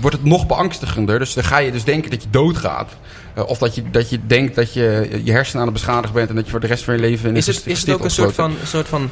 wordt 0.00 0.16
het 0.16 0.24
nog 0.24 0.46
beangstigender. 0.46 1.18
Dus 1.18 1.34
dan 1.34 1.44
ga 1.44 1.58
je 1.58 1.72
dus 1.72 1.84
denken 1.84 2.10
dat 2.10 2.22
je 2.22 2.28
doodgaat. 2.30 2.96
Eh, 3.34 3.48
of 3.48 3.58
dat 3.58 3.74
je, 3.74 3.82
dat 3.90 4.10
je 4.10 4.18
denkt 4.26 4.54
dat 4.54 4.72
je 4.72 5.08
je 5.24 5.32
hersenen 5.32 5.60
aan 5.60 5.68
het 5.68 5.76
beschadigen 5.76 6.14
bent 6.14 6.28
en 6.28 6.34
dat 6.34 6.44
je 6.44 6.50
voor 6.50 6.60
de 6.60 6.66
rest 6.66 6.84
van 6.84 6.94
je 6.94 7.00
leven 7.00 7.28
in 7.28 7.36
Is 7.36 7.46
het, 7.46 7.66
is 7.66 7.80
het 7.80 7.90
ook 7.90 8.04
een 8.04 8.10
soort 8.10 8.34
van, 8.34 8.54
soort 8.64 8.88
van 8.88 9.10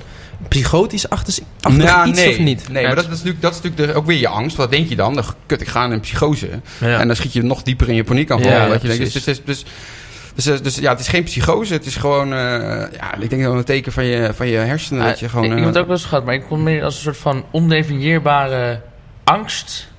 psychotisch 0.48 1.08
achter 1.08 1.34
ja, 1.76 2.06
iets 2.06 2.18
nee, 2.18 2.30
of 2.30 2.38
niet? 2.38 2.68
Nee, 2.68 2.86
maar 2.86 2.94
dat, 2.94 3.04
dat 3.04 3.14
is 3.14 3.18
natuurlijk, 3.18 3.42
dat 3.42 3.54
is 3.54 3.60
natuurlijk 3.60 3.92
de- 3.92 3.98
ook 3.98 4.06
weer 4.06 4.18
je 4.18 4.28
angst. 4.28 4.56
Wat 4.56 4.70
denk 4.70 4.88
je 4.88 4.96
dan? 4.96 5.14
dan 5.14 5.24
kut, 5.46 5.60
ik 5.60 5.68
ga 5.68 5.84
in 5.84 5.90
een 5.90 6.00
psychose. 6.00 6.48
Ja. 6.80 6.98
En 6.98 7.06
dan 7.06 7.16
schiet 7.16 7.32
je 7.32 7.42
nog 7.42 7.62
dieper 7.62 7.88
in 7.88 7.94
je 7.94 8.04
paniek 8.04 8.30
aan. 8.30 8.38
Ja, 8.42 8.68
dat 8.68 8.82
je 8.82 8.88
denkt, 8.88 9.02
precies. 9.02 9.24
dus, 9.24 9.42
dus, 9.44 9.64
dus, 10.34 10.44
dus, 10.44 10.62
dus, 10.62 10.76
ja, 10.76 10.90
het 10.90 11.00
is 11.00 11.08
geen 11.08 11.24
psychose. 11.24 11.72
Het 11.72 11.86
is 11.86 11.96
gewoon, 11.96 12.28
ja, 12.28 13.14
ik 13.20 13.30
denk 13.30 13.42
wel 13.42 13.56
een 13.56 13.64
teken 13.64 13.92
van 13.92 14.04
je, 14.04 14.30
van 14.34 14.46
je 14.46 14.56
hersenen. 14.56 15.04
dat 15.04 15.18
je 15.18 15.28
gewoon, 15.28 15.44
ik, 15.44 15.50
ik 15.50 15.56
heb 15.56 15.66
het 15.66 15.78
ook 15.78 15.86
wel 15.86 15.96
eens 15.96 16.04
gehad, 16.04 16.24
maar 16.24 16.34
ik 16.34 16.44
kon 16.48 16.62
meer 16.62 16.84
als 16.84 16.94
een 16.94 17.02
soort 17.02 17.16
van 17.16 17.44
ondefinieerbare 17.50 18.80
angst... 19.24 19.90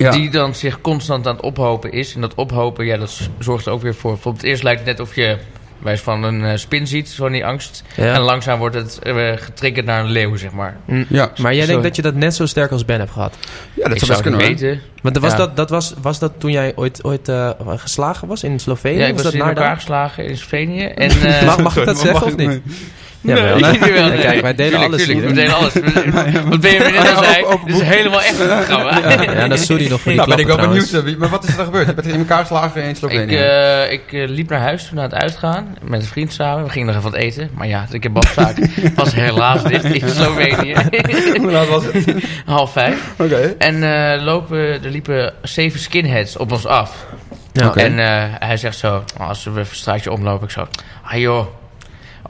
ja. 0.00 0.10
Die 0.10 0.30
dan 0.30 0.54
zich 0.54 0.80
constant 0.80 1.26
aan 1.26 1.34
het 1.36 1.44
ophopen 1.44 1.92
is. 1.92 2.14
En 2.14 2.20
dat 2.20 2.34
ophopen, 2.34 2.84
ja, 2.86 2.96
dat 2.96 3.28
zorgt 3.38 3.66
er 3.66 3.72
ook 3.72 3.82
weer 3.82 3.94
voor. 3.94 4.12
Bijvoorbeeld 4.12 4.44
eerst 4.44 4.62
lijkt 4.62 4.78
het 4.80 4.88
net 4.88 5.00
of 5.08 5.14
je 5.14 5.36
wijs 5.78 6.00
van 6.00 6.22
een 6.22 6.44
eh, 6.44 6.56
spin 6.56 6.86
ziet, 6.86 7.08
zo 7.08 7.26
in 7.26 7.32
die 7.32 7.46
angst. 7.46 7.82
Ja. 7.96 8.14
En 8.14 8.20
langzaam 8.20 8.58
wordt 8.58 8.76
het 8.76 8.98
eh, 9.02 9.32
getriggerd 9.36 9.86
naar 9.86 10.04
een 10.04 10.10
leeuw, 10.10 10.36
zeg 10.36 10.52
maar. 10.52 10.76
Mm. 10.84 11.04
ja. 11.08 11.32
Maar 11.36 11.54
jij 11.54 11.62
Zo- 11.64 11.68
denkt 11.70 11.82
dat 11.82 11.96
je 11.96 12.02
dat 12.02 12.14
net 12.14 12.34
zo 12.34 12.46
sterk 12.46 12.70
als 12.70 12.84
Ben 12.84 12.98
hebt 12.98 13.10
gehad? 13.12 13.36
ja, 13.74 13.88
dat 13.88 13.96
ik 13.96 14.04
zou 14.04 14.22
kunnen. 14.22 14.40
weten. 14.40 14.80
Want 15.02 15.18
was, 15.18 15.30
Ja. 15.30 15.36
dat, 15.36 15.56
dat 15.56 15.70
was, 15.70 15.94
was 16.02 16.18
dat 16.18 16.32
toen 16.38 16.50
jij 16.50 16.72
ooit, 16.76 17.04
ooit 17.04 17.28
eh, 17.28 17.50
geslagen 17.66 18.28
was 18.28 18.42
in 18.42 18.58
Slovenië? 18.58 18.98
Ja, 18.98 19.06
ik 19.06 19.12
was 19.14 19.22
dat 19.22 19.32
in 19.32 19.38
naar 19.38 19.48
elkaar 19.48 19.76
geslagen 19.76 20.24
in 20.26 20.36
Slovenië. 20.36 20.84
En, 21.04 21.10
eh, 21.10 21.46
Mag, 21.46 21.58
mag 21.62 21.76
ik 21.76 21.84
dat 21.84 21.98
zeggen 21.98 22.26
of 22.26 22.36
niet? 22.36 22.48
nee. 22.48 22.62
Jawel. 23.30 23.58
Nee. 23.58 23.78
Kijk, 23.78 24.40
wij 24.40 24.54
delen 24.54 24.70
Tuurlijk, 24.80 24.82
alles 24.92 25.04
tuurlijk, 25.04 25.26
we 25.28 25.32
delen 25.34 25.54
alles. 25.54 25.72
Wat 26.48 26.60
ben 26.60 26.72
je 26.72 26.78
net 26.78 27.14
al 27.16 27.24
zei, 27.24 27.44
dit 27.66 27.74
is 27.76 27.82
helemaal 27.82 28.22
echt 28.22 28.40
een 28.40 28.46
programma. 28.46 28.98
Ja, 29.22 29.48
dat 29.48 29.58
is 29.58 29.66
sorry 29.66 29.88
nog 29.88 30.00
voor 30.00 30.12
die 30.12 30.20
Nou, 30.20 30.28
ben 30.30 30.38
ik 30.38 30.46
wel 30.46 30.56
klappen 30.56 30.68
benieuwd. 30.68 30.88
trouwens. 30.88 31.14
eh, 31.14 31.20
Maar 31.20 31.28
wat 31.28 31.44
is 31.48 31.56
er 31.56 31.64
gebeurd? 31.64 31.86
Je 31.86 31.94
bent 31.94 32.06
in 32.06 32.18
elkaar 32.18 32.38
geslagen 32.40 32.82
in 32.82 32.88
Ik, 32.88 32.96
Slovenië. 32.96 33.36
eh, 33.36 33.92
ik 33.92 34.12
eh, 34.12 34.28
liep 34.28 34.48
naar 34.50 34.60
huis 34.60 34.86
toen 34.88 34.98
aan 34.98 35.04
het 35.04 35.14
uitgaan 35.14 35.76
met 35.82 36.00
een 36.00 36.06
vriend 36.06 36.32
samen. 36.32 36.64
We 36.64 36.70
gingen 36.70 36.86
nog 36.86 36.96
even 36.96 37.10
wat 37.10 37.20
eten. 37.20 37.50
Maar 37.54 37.66
ja, 37.66 37.86
de 37.90 37.98
kebabzaak 37.98 38.56
was 38.94 39.14
helaas 39.14 39.62
dicht 39.62 39.84
in 39.84 40.08
Slovenië. 40.08 40.74
Hoe 41.40 41.50
laat 41.50 41.68
was 41.68 41.84
het? 41.84 42.14
Half 42.44 42.72
vijf. 42.72 43.10
Oké. 43.18 43.54
En 43.58 43.80
lopen, 44.24 44.58
er 44.58 44.90
liepen 44.90 45.32
zeven 45.42 45.80
skinheads 45.80 46.36
op 46.36 46.52
ons 46.52 46.66
af. 46.66 47.06
Ja. 47.52 47.74
En 47.74 47.98
hij 48.46 48.56
zegt 48.56 48.78
zo, 48.78 49.04
als 49.18 49.44
we 49.44 49.60
een 49.60 49.66
straatje 49.70 50.12
omlopen, 50.12 50.44
ik 50.46 50.50
zo... 50.52 50.66
Ah 51.02 51.18
joh, 51.18 51.46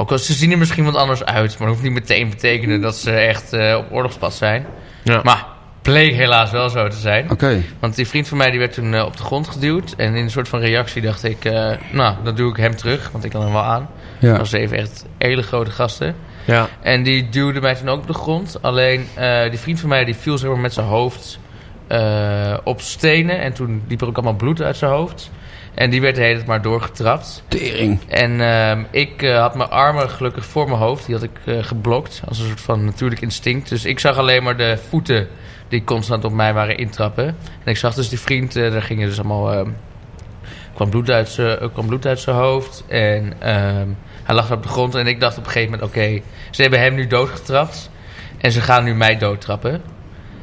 ook 0.00 0.10
al 0.10 0.18
ze 0.18 0.32
zien 0.32 0.52
er 0.52 0.58
misschien 0.58 0.84
wat 0.84 0.94
anders 0.96 1.24
uit... 1.24 1.48
maar 1.58 1.68
dat 1.68 1.76
hoeft 1.76 1.82
niet 1.82 1.92
meteen 1.92 2.28
te 2.30 2.36
betekenen 2.36 2.80
dat 2.80 2.96
ze 2.96 3.10
echt 3.10 3.52
eh, 3.52 3.76
op 3.78 3.86
oorlogspad 3.92 4.34
zijn. 4.34 4.66
Ja. 5.04 5.20
Maar 5.24 5.46
bleek 5.82 6.14
helaas 6.14 6.50
wel 6.50 6.68
zo 6.68 6.88
te 6.88 6.96
zijn. 6.96 7.30
Oké. 7.30 7.62
Want 7.80 7.94
die 7.96 8.06
vriend 8.08 8.28
van 8.28 8.38
mij 8.38 8.50
die 8.50 8.58
werd 8.58 8.72
toen 8.72 8.94
eh, 8.94 9.04
op 9.04 9.16
de 9.16 9.22
grond 9.22 9.48
geduwd. 9.48 9.94
En 9.96 10.14
in 10.14 10.22
een 10.22 10.30
soort 10.30 10.48
van 10.48 10.60
reactie 10.60 11.02
dacht 11.02 11.24
ik... 11.24 11.44
eh, 11.44 11.70
nou, 11.92 12.14
dan 12.24 12.34
doe 12.34 12.50
ik 12.50 12.56
hem 12.56 12.76
terug, 12.76 13.10
want 13.10 13.24
ik 13.24 13.30
kan 13.30 13.42
hem 13.42 13.52
wel 13.52 13.62
aan. 13.62 13.88
Dat 14.20 14.30
Ja. 14.30 14.36
was 14.38 14.52
even 14.52 14.76
echt 14.76 15.04
hele 15.18 15.42
grote 15.42 15.70
gasten. 15.70 16.14
Ja. 16.44 16.68
En 16.82 17.02
die 17.02 17.28
duwde 17.28 17.60
mij 17.60 17.74
toen 17.74 17.88
ook 17.88 18.00
op 18.00 18.06
de 18.06 18.12
grond. 18.14 18.58
Alleen 18.62 19.06
die 19.50 19.58
vriend 19.58 19.80
van 19.80 19.88
mij 19.88 20.04
die 20.04 20.14
viel 20.16 20.38
zeg 20.38 20.50
maar, 20.50 20.58
met 20.58 20.72
zijn 20.72 20.86
hoofd 20.86 21.38
op 22.64 22.80
stenen. 22.80 23.40
En 23.40 23.52
toen 23.52 23.82
liep 23.88 24.00
er 24.00 24.06
ook 24.06 24.16
allemaal 24.16 24.34
bloed 24.36 24.62
uit 24.62 24.76
zijn 24.76 24.90
hoofd. 24.90 25.30
En 25.74 25.90
die 25.90 26.00
werd 26.00 26.14
de 26.14 26.20
hele 26.20 26.34
tijd 26.34 26.46
maar 26.46 26.62
doorgetrapt. 26.62 27.42
Tering. 27.48 27.98
En 28.08 28.40
ehm, 28.40 28.84
ik 28.90 29.22
eh, 29.22 29.38
had 29.38 29.54
mijn 29.54 29.70
armen 29.70 30.10
gelukkig 30.10 30.46
voor 30.46 30.68
mijn 30.68 30.80
hoofd. 30.80 31.06
Die 31.06 31.14
had 31.14 31.24
ik 31.24 31.38
eh, 31.44 31.62
geblokt. 31.62 32.22
Als 32.28 32.38
een 32.38 32.46
soort 32.46 32.60
van 32.60 32.84
natuurlijk 32.84 33.20
instinct. 33.20 33.68
Dus 33.68 33.84
ik 33.84 33.98
zag 33.98 34.16
alleen 34.16 34.42
maar 34.42 34.56
de 34.56 34.78
voeten 34.88 35.28
die 35.68 35.84
constant 35.84 36.24
op 36.24 36.32
mij 36.32 36.54
waren 36.54 36.76
intrappen. 36.76 37.26
En 37.64 37.70
ik 37.70 37.76
zag 37.76 37.94
dus 37.94 38.08
die 38.08 38.20
vriend, 38.20 38.56
eh, 38.56 38.72
daar 38.72 38.82
gingen 38.82 39.08
dus 39.08 39.18
allemaal... 39.18 39.52
ehm, 39.52 39.70
kwam 40.74 40.90
bloed 40.90 41.10
uit 41.10 41.28
zijn, 41.28 41.72
kwam 41.72 41.86
bloed 41.86 42.06
uit 42.06 42.20
zijn 42.20 42.36
hoofd. 42.36 42.84
En 42.88 43.32
ehm, 43.38 43.88
hij 44.22 44.34
lag 44.34 44.52
op 44.52 44.62
de 44.62 44.68
grond. 44.68 44.94
En 44.94 45.06
ik 45.06 45.20
dacht 45.20 45.38
op 45.38 45.44
een 45.44 45.50
gegeven 45.50 45.70
moment, 45.70 45.90
oké, 45.90 46.20
ze 46.50 46.62
hebben 46.62 46.80
hem 46.80 46.94
nu 46.94 47.06
doodgetrapt. 47.06 47.90
En 48.38 48.52
ze 48.52 48.60
gaan 48.60 48.84
nu 48.84 48.94
mij 48.94 49.18
doodtrappen. 49.18 49.82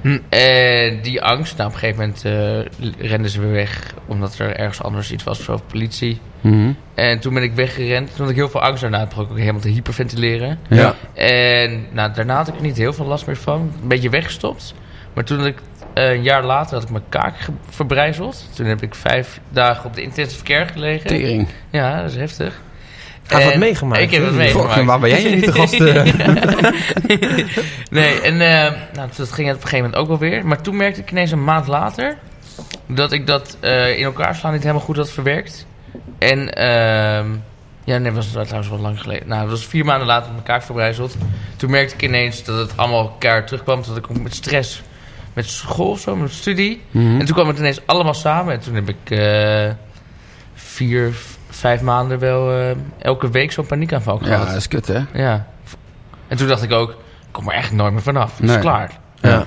Hm. 0.07 0.17
En 0.29 1.01
die 1.01 1.21
angst, 1.21 1.57
nou 1.57 1.69
op 1.69 1.73
een 1.73 1.79
gegeven 1.79 1.99
moment 1.99 2.25
eh, 2.25 3.09
renden 3.09 3.31
ze 3.31 3.41
weer 3.41 3.51
weg. 3.51 3.93
Omdat 4.05 4.37
er 4.37 4.55
ergens 4.55 4.83
anders 4.83 5.11
iets 5.11 5.23
was, 5.23 5.49
of 5.49 5.65
politie. 5.67 6.19
Mhm. 6.41 6.71
En 6.93 7.19
toen 7.19 7.33
ben 7.33 7.43
ik 7.43 7.53
weggerend. 7.53 8.09
Toen 8.09 8.19
had 8.19 8.29
ik 8.29 8.35
heel 8.35 8.49
veel 8.49 8.61
angst 8.61 8.81
daarna. 8.81 8.99
Toen 8.99 9.09
begon 9.09 9.23
ik 9.23 9.31
ook 9.31 9.37
helemaal 9.37 9.61
te 9.61 9.69
hyperventileren. 9.69 10.59
Ja. 10.69 10.95
En 11.13 11.85
nou, 11.91 12.13
daarna 12.13 12.35
had 12.35 12.47
ik 12.47 12.55
er 12.55 12.61
niet 12.61 12.77
heel 12.77 12.93
veel 12.93 13.05
last 13.05 13.25
meer 13.25 13.37
van. 13.37 13.71
Een 13.81 13.87
beetje 13.87 14.09
weggestopt. 14.09 14.73
Maar 15.13 15.23
toen 15.23 15.37
had 15.37 15.47
ik, 15.47 15.57
eh, 15.93 16.11
een 16.11 16.23
jaar 16.23 16.43
later 16.43 16.73
had 16.73 16.83
ik 16.83 16.89
mijn 16.89 17.09
kaak 17.09 17.35
verbrijzeld. 17.69 18.49
Toen 18.55 18.65
heb 18.65 18.81
ik 18.81 18.95
vijf 18.95 19.39
dagen 19.49 19.85
op 19.85 19.93
de 19.93 20.01
intensive 20.01 20.43
care 20.43 20.65
gelegen. 20.65 21.07
Tering. 21.07 21.47
Ja, 21.69 22.01
dat 22.01 22.09
is 22.09 22.15
heftig. 22.15 22.61
Hij 23.27 23.41
heeft 23.41 23.51
wat 23.51 23.63
meegemaakt. 23.63 24.01
Ik 24.01 24.11
heb 24.11 24.23
wat 24.23 24.33
meegemaakt. 24.33 24.73
Fuck, 24.73 24.85
waar 24.85 24.99
ben 24.99 25.09
jij 25.09 25.35
niet 25.35 25.45
de 25.45 25.51
gast? 25.51 25.73
eh? 25.73 26.03
nee, 27.89 28.21
en 28.21 28.41
eh, 28.41 28.71
nou, 28.93 29.09
dat 29.15 29.31
ging 29.31 29.47
het 29.47 29.57
op 29.57 29.63
een 29.63 29.69
gegeven 29.69 29.77
moment 29.77 29.95
ook 29.95 30.07
wel 30.07 30.17
weer. 30.17 30.45
Maar 30.45 30.61
toen 30.61 30.77
merkte 30.77 31.01
ik 31.01 31.11
ineens 31.11 31.31
een 31.31 31.43
maand 31.43 31.67
later... 31.67 32.17
dat 32.85 33.11
ik 33.11 33.27
dat 33.27 33.57
eh, 33.59 33.97
in 33.97 34.03
elkaar 34.03 34.35
slaan 34.35 34.51
niet 34.51 34.61
helemaal 34.61 34.83
goed 34.83 34.95
had 34.95 35.11
verwerkt. 35.11 35.65
En 36.19 36.53
ehm 36.53 37.27
ja, 37.83 37.97
nee, 37.97 38.11
was 38.11 38.27
trouwens 38.31 38.69
wel 38.69 38.79
lang 38.79 39.01
geleden. 39.01 39.27
Nou, 39.27 39.41
dat 39.41 39.49
was 39.49 39.65
vier 39.65 39.85
maanden 39.85 40.07
later 40.07 40.29
met 40.29 40.37
elkaar 40.37 40.63
verbrijzeld. 40.63 41.15
Toen 41.55 41.71
merkte 41.71 41.93
ik 41.95 42.01
ineens 42.01 42.43
dat 42.43 42.57
het 42.57 42.77
allemaal 42.77 43.01
elkaar 43.01 43.45
terugkwam. 43.45 43.81
Dat 43.87 43.97
ik 43.97 44.21
met 44.21 44.35
stress, 44.35 44.81
met 45.33 45.45
school 45.45 45.89
of 45.89 45.99
zo, 45.99 46.15
met 46.15 46.31
studie. 46.31 46.81
Mhm. 46.91 47.19
En 47.19 47.25
toen 47.25 47.35
kwam 47.35 47.47
het 47.47 47.57
ineens 47.57 47.81
allemaal 47.85 48.13
samen. 48.13 48.53
En 48.53 48.59
toen 48.59 48.75
heb 48.75 48.89
ik 48.89 49.19
vier, 50.53 51.13
vijf 51.57 51.81
maanden 51.81 52.19
wel 52.19 52.51
eh, 52.51 52.65
elke 52.97 53.29
week 53.29 53.51
zo'n 53.51 53.65
paniekaanval 53.65 54.19
Ja, 54.21 54.25
gehad. 54.25 54.47
dat 54.47 54.55
is 54.55 54.67
kut, 54.67 54.87
hè? 54.87 54.99
Ja. 55.13 55.47
En 56.27 56.37
toen 56.37 56.47
dacht 56.47 56.63
ik 56.63 56.71
ook, 56.71 56.89
ik 56.89 56.97
kom 57.31 57.47
er 57.49 57.53
echt 57.55 57.71
nooit 57.71 57.93
meer 57.93 58.01
vanaf. 58.01 58.37
Het 58.37 58.49
is 58.49 58.59
klaar. 58.59 58.91
Ja. 59.21 59.43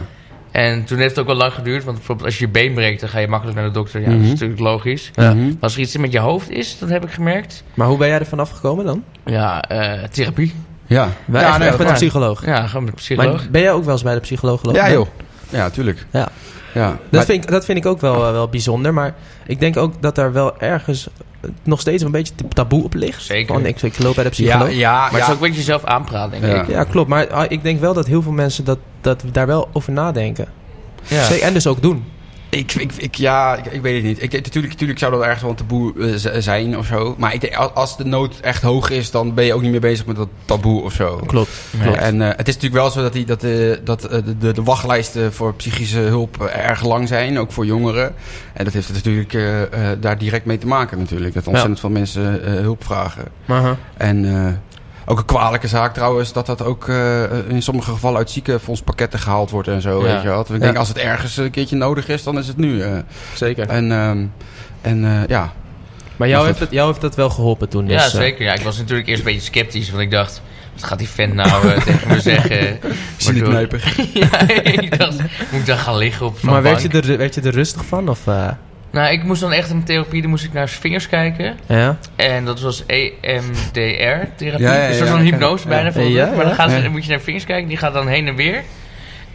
En 0.51 0.85
toen 0.85 0.99
heeft 0.99 1.11
het 1.11 1.19
ook 1.19 1.27
wel 1.27 1.37
lang 1.37 1.53
geduurd. 1.53 1.85
Want 1.85 1.97
bijvoorbeeld 1.97 2.27
als 2.27 2.39
je 2.39 2.45
je 2.47 2.51
been 2.51 2.75
breekt, 2.75 3.01
dan 3.01 3.09
ga 3.09 3.19
je 3.19 3.29
makkelijk 3.29 3.59
naar 3.59 3.67
de 3.67 3.73
dokter. 3.73 4.01
Ja, 4.01 4.07
dat 4.07 4.15
Mhm. 4.15 4.25
is 4.25 4.31
natuurlijk 4.31 4.61
logisch. 4.61 5.11
Ja. 5.15 5.35
Mhm. 5.35 5.45
Maar 5.45 5.55
als 5.61 5.75
er 5.75 5.81
iets 5.81 5.97
met 5.97 6.13
je 6.13 6.19
hoofd 6.19 6.51
is, 6.51 6.79
dat 6.79 6.89
heb 6.89 7.05
ik 7.05 7.11
gemerkt. 7.11 7.63
Maar 7.75 7.87
hoe 7.87 7.99
ben 7.99 8.09
jij 8.09 8.19
er 8.19 8.27
vanaf 8.27 8.51
gekomen 8.51 8.85
dan? 8.85 9.05
Ja, 9.25 9.63
eh, 9.63 10.03
therapie. 10.09 10.55
Ja. 10.87 11.09
Wij 11.25 11.41
ja, 11.43 11.49
echt, 11.49 11.59
nee, 11.59 11.69
echt 11.69 11.77
met 11.79 11.87
ja. 11.87 11.93
een 11.93 11.99
psycholoog. 11.99 12.47
Ja, 12.47 12.67
gewoon 12.67 12.85
met 12.85 12.93
een 12.93 12.99
psycholoog. 12.99 13.41
Maar 13.41 13.51
ben 13.51 13.61
jij 13.61 13.73
ook 13.73 13.85
wel 13.85 13.93
eens 13.93 14.03
bij 14.03 14.15
de 14.15 14.21
psycholoog 14.21 14.61
gelopen? 14.61 14.83
Ja, 14.83 14.91
joh. 14.91 15.07
Ja, 15.49 15.71
tuurlijk. 15.71 16.07
Ja. 16.11 16.29
ja. 16.75 16.87
Dat, 16.89 16.99
Maar- 17.11 17.25
vind 17.25 17.45
ik, 17.45 17.51
dat 17.51 17.65
vind 17.65 17.79
ik 17.79 17.87
ook 17.87 18.01
wel, 18.01 18.27
eh, 18.27 18.33
wel 18.33 18.49
bijzonder. 18.49 18.95
Maar 18.95 19.15
ik 19.47 19.61
denk 19.61 19.77
ook 19.77 20.03
dat 20.03 20.19
er 20.19 20.33
wel 20.33 20.61
ergens 20.61 21.09
nog 21.63 21.81
steeds 21.81 22.03
een 22.03 22.11
beetje 22.11 22.33
taboe 22.49 22.85
op 22.85 22.95
ligt. 22.95 23.23
Zeker. 23.23 23.53
Want 23.55 23.67
ik, 23.67 23.83
ik 23.83 23.99
loop 23.99 24.15
bij 24.15 24.25
de 24.25 24.31
ja, 24.31 24.37
psycholoog. 24.37 24.69
Ja, 24.71 24.77
ja, 24.79 24.93
Maar 24.93 25.11
het 25.11 25.19
ja. 25.19 25.19
is 25.19 25.27
ook 25.27 25.35
een 25.35 25.41
beetje 25.41 25.57
jezelf 25.57 25.85
aanpraten, 25.85 26.41
denk 26.41 26.69
Ja. 26.69 26.81
ik. 26.81 26.89
klopt. 26.89 27.09
Maar 27.09 27.29
ah, 27.29 27.45
ik 27.49 27.63
denk 27.63 27.81
wel 27.81 27.95
dat 27.95 28.07
heel 28.07 28.23
veel 28.23 28.33
mensen 28.33 28.65
dat, 28.65 28.79
dat 29.01 29.23
daar 29.33 29.47
wel 29.47 29.69
over 29.73 29.93
nadenken. 29.93 30.49
Ja. 31.09 31.29
En 31.41 31.53
dus 31.53 31.67
ook 31.67 31.83
doen. 31.83 32.05
Ik, 32.51 32.75
ik, 32.75 32.93
ik, 32.97 33.15
ja, 33.15 33.57
ik, 33.57 33.67
ik 33.67 33.83
weet 33.83 33.95
het 33.95 34.05
niet. 34.05 34.23
Ik, 34.23 34.33
natuurlijk, 34.33 34.73
natuurlijk 34.73 34.99
zou 34.99 35.13
dat 35.13 35.23
ergens 35.23 35.41
wel 35.43 35.51
een 35.51 35.57
taboe 35.57 35.93
eh, 36.31 36.41
zijn 36.41 36.79
of 36.79 36.87
zo. 36.87 37.15
Maar 37.19 37.35
ik 37.35 37.41
denk, 37.41 37.55
als- 37.55 37.97
de 37.97 38.05
nood 38.05 38.41
echt 38.41 38.63
hoog 38.63 38.91
is, 38.91 39.11
dan 39.11 39.35
ben 39.35 39.45
je 39.45 39.55
ook 39.55 39.63
niet 39.63 39.71
meer 39.71 39.81
bezig 39.81 40.07
met 40.07 40.17
dat 40.17 40.29
taboe 40.45 40.83
of 40.83 40.93
zo. 40.93 41.17
Klopt. 41.27 41.51
En 41.97 42.23
eh, 42.23 42.29
het 42.37 42.49
is 42.49 42.55
natuurlijk 42.55 42.83
wel 42.83 42.91
zo 42.91 43.03
dat, 43.03 43.13
die, 43.13 43.25
dat, 43.25 43.43
eh, 43.45 43.77
dat 43.85 44.01
de, 44.01 44.39
de, 44.39 44.53
de 44.53 44.63
wachtlijsten 44.63 45.33
voor 45.33 45.55
psychische 45.55 45.99
hulp 45.99 46.43
erg 46.43 46.85
lang 46.85 47.09
zijn, 47.09 47.39
ook 47.39 47.53
voor 47.53 47.67
jongeren. 47.67 48.15
En 48.53 48.65
dat 48.65 48.73
heeft 48.73 48.93
natuurlijk 48.93 49.39
daar 50.01 50.19
direct 50.19 50.45
mee 50.45 50.59
te 50.59 50.67
maken 50.67 50.99
natuurlijk. 50.99 51.35
Dat 51.35 51.47
ontzettend 51.47 51.81
veel 51.81 51.91
mensen 51.91 52.23
hulp 52.63 52.85
vragen. 52.85 53.25
Aha. 53.47 53.77
En 53.97 54.25
ook 55.07 55.19
een 55.19 55.25
kwalijke 55.25 55.69
zaak 55.69 55.95
trouwens, 55.95 56.33
dat 56.33 56.47
dat 56.47 56.63
ook 56.65 56.89
eh, 56.89 57.23
in 57.49 57.63
sommige 57.63 57.91
gevallen 57.91 58.19
uit 58.19 58.31
ziekenfondspakketten 58.31 59.19
gehaald 59.19 59.51
wordt 59.51 59.69
en 59.69 59.81
zo. 59.81 59.99
Ja. 60.07 60.13
Weet 60.13 60.23
je 60.23 60.29
wel. 60.29 60.41
Ik 60.41 60.49
Ja. 60.49 60.59
denk, 60.59 60.77
als 60.77 60.89
het 60.89 60.99
ergens 60.99 61.37
een 61.37 61.51
keertje 61.51 61.77
nodig 61.77 62.09
is, 62.09 62.23
dan 62.23 62.39
is 62.39 62.47
het 62.47 62.57
nu. 62.57 62.83
eh. 62.83 62.93
Zeker. 63.35 63.69
En, 63.69 63.93
ehm, 63.93 64.25
en 64.81 65.05
eh, 65.05 65.27
ja, 65.29 65.53
Maar 66.17 66.29
jou 66.29 66.47
heeft, 66.47 66.59
het, 66.59 66.71
jou 66.71 66.89
heeft 66.89 67.01
dat 67.01 67.15
wel 67.15 67.31
geholpen 67.31 67.69
toen. 67.69 67.87
Dus, 67.87 68.03
Ja, 68.03 68.09
zeker. 68.09 68.45
Ja, 68.45 68.53
ik 68.55 68.61
was 68.63 68.79
natuurlijk 68.79 69.09
eerst 69.09 69.21
een 69.21 69.27
beetje 69.33 69.41
sceptisch. 69.53 69.91
Want 69.91 70.03
ik 70.03 70.11
dacht, 70.11 70.43
wat 70.75 70.85
gaat 70.85 70.99
die 70.99 71.09
vent 71.09 71.35
nou 71.35 71.69
eh, 71.69 71.81
tegen 71.87 72.09
me 72.09 72.21
zeggen? 72.21 72.79
is 73.19 73.31
niet 73.31 73.43
knijpig. 73.43 73.97
ja, 74.15 74.49
ik 74.49 74.99
dacht, 74.99 75.19
moet 75.51 75.61
ik 75.61 75.67
dan 75.67 75.79
gaan 75.79 75.97
liggen 75.97 76.27
op 76.27 76.39
zo'n 76.39 76.51
maar 76.51 76.63
werd 76.63 76.83
je, 76.83 76.89
er, 76.89 77.17
werd 77.17 77.35
je 77.35 77.41
er 77.41 77.53
rustig 77.53 77.85
van? 77.85 78.09
Of, 78.09 78.27
eh, 78.27 78.49
Nou, 78.91 79.13
ik 79.13 79.25
moest 79.25 79.41
dan 79.41 79.53
echt 79.53 79.71
in 79.71 79.85
therapie, 79.85 80.21
dan 80.21 80.31
moest 80.31 80.45
ik 80.45 80.53
naar 80.53 80.69
zijn 80.69 80.81
vingers 80.81 81.09
kijken. 81.09 81.59
ja? 81.67 81.99
En 82.17 82.45
dat 82.45 82.61
was 82.61 82.85
EMDR-therapie. 82.87 84.67
Ja, 84.67 84.75
ja, 84.75 84.89
een 84.89 84.95
soort 84.95 85.09
ja, 85.09 85.15
van 85.15 85.25
ja. 85.25 85.31
hypnose 85.31 85.69
bijna. 85.69 85.91
Ja, 86.01 86.27
maar 86.37 86.45
dan 86.45 86.55
gaan 86.55 86.71
ze, 86.71 86.89
moet 86.89 87.05
je 87.05 87.11
naar 87.11 87.21
vingers 87.21 87.45
kijken, 87.45 87.69
die 87.69 87.77
gaat 87.77 87.93
dan 87.93 88.09
heen 88.09 88.29
en 88.29 88.35
weer. 88.37 88.63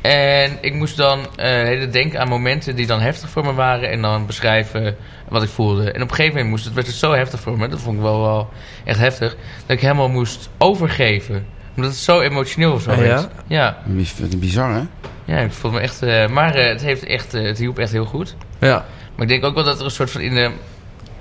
En 0.01 0.57
ik 0.61 0.73
moest 0.73 0.97
dan 0.97 1.19
eh 1.35 1.45
hele 1.47 1.89
denken 1.89 2.19
aan 2.19 2.27
momenten 2.27 2.75
die 2.75 2.85
dan 2.87 2.99
heftig 3.01 3.29
voor 3.29 3.45
me 3.45 3.53
waren. 3.53 3.89
En 3.91 4.01
dan 4.01 4.25
beschrijven 4.25 4.95
wat 5.29 5.43
ik 5.43 5.49
voelde. 5.49 5.91
En 5.91 6.01
op 6.01 6.09
een 6.09 6.15
gegeven 6.15 6.33
moment 6.33 6.49
moest 6.49 6.65
het, 6.65 6.73
werd 6.73 6.87
het 6.87 6.95
zo 6.95 7.13
heftig 7.13 7.39
voor 7.39 7.57
me. 7.57 7.67
Dat 7.67 7.79
vond 7.81 7.95
ik 7.95 8.01
wel, 8.01 8.21
wel 8.21 8.49
echt 8.83 8.99
heftig. 8.99 9.35
Dat 9.65 9.75
ik 9.75 9.81
helemaal 9.81 10.09
moest 10.09 10.49
overgeven. 10.57 11.45
Omdat 11.75 11.91
het 11.91 11.99
zo 12.01 12.21
emotioneel 12.21 12.71
of 12.73 12.81
zo 12.81 12.91
Ah, 12.91 12.97
werd. 12.97 13.27
ja? 13.47 13.77
Ja. 13.85 13.95
Bizar, 14.37 14.73
hè? 14.73 14.81
Ja, 15.25 15.37
ik 15.39 15.51
voelde 15.51 15.77
me 15.77 15.83
echt... 15.83 16.01
eh, 16.01 16.27
maar 16.27 16.55
eh, 16.55 16.67
het, 16.67 16.81
heeft 16.81 17.05
echt, 17.05 17.33
eh, 17.33 17.43
het 17.43 17.57
hielp 17.57 17.79
echt 17.79 17.91
heel 17.91 18.05
goed. 18.05 18.35
Ja. 18.59 18.85
Maar 19.15 19.21
ik 19.23 19.27
denk 19.27 19.43
ook 19.43 19.55
wel 19.55 19.63
dat 19.63 19.79
er 19.79 19.85
een 19.85 19.91
soort 19.91 20.11
van 20.11 20.21
in 20.21 20.35
de... 20.35 20.51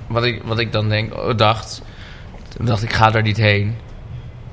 Wat 0.06 0.24
ik, 0.24 0.42
wat 0.44 0.58
ik 0.58 0.72
dan 0.72 0.88
denk, 0.88 1.14
oh, 1.14 1.36
dacht... 1.36 1.82
Dacht 2.60 2.82
ik, 2.82 2.92
ga 2.92 3.10
daar 3.10 3.22
niet 3.22 3.36
heen. 3.36 3.76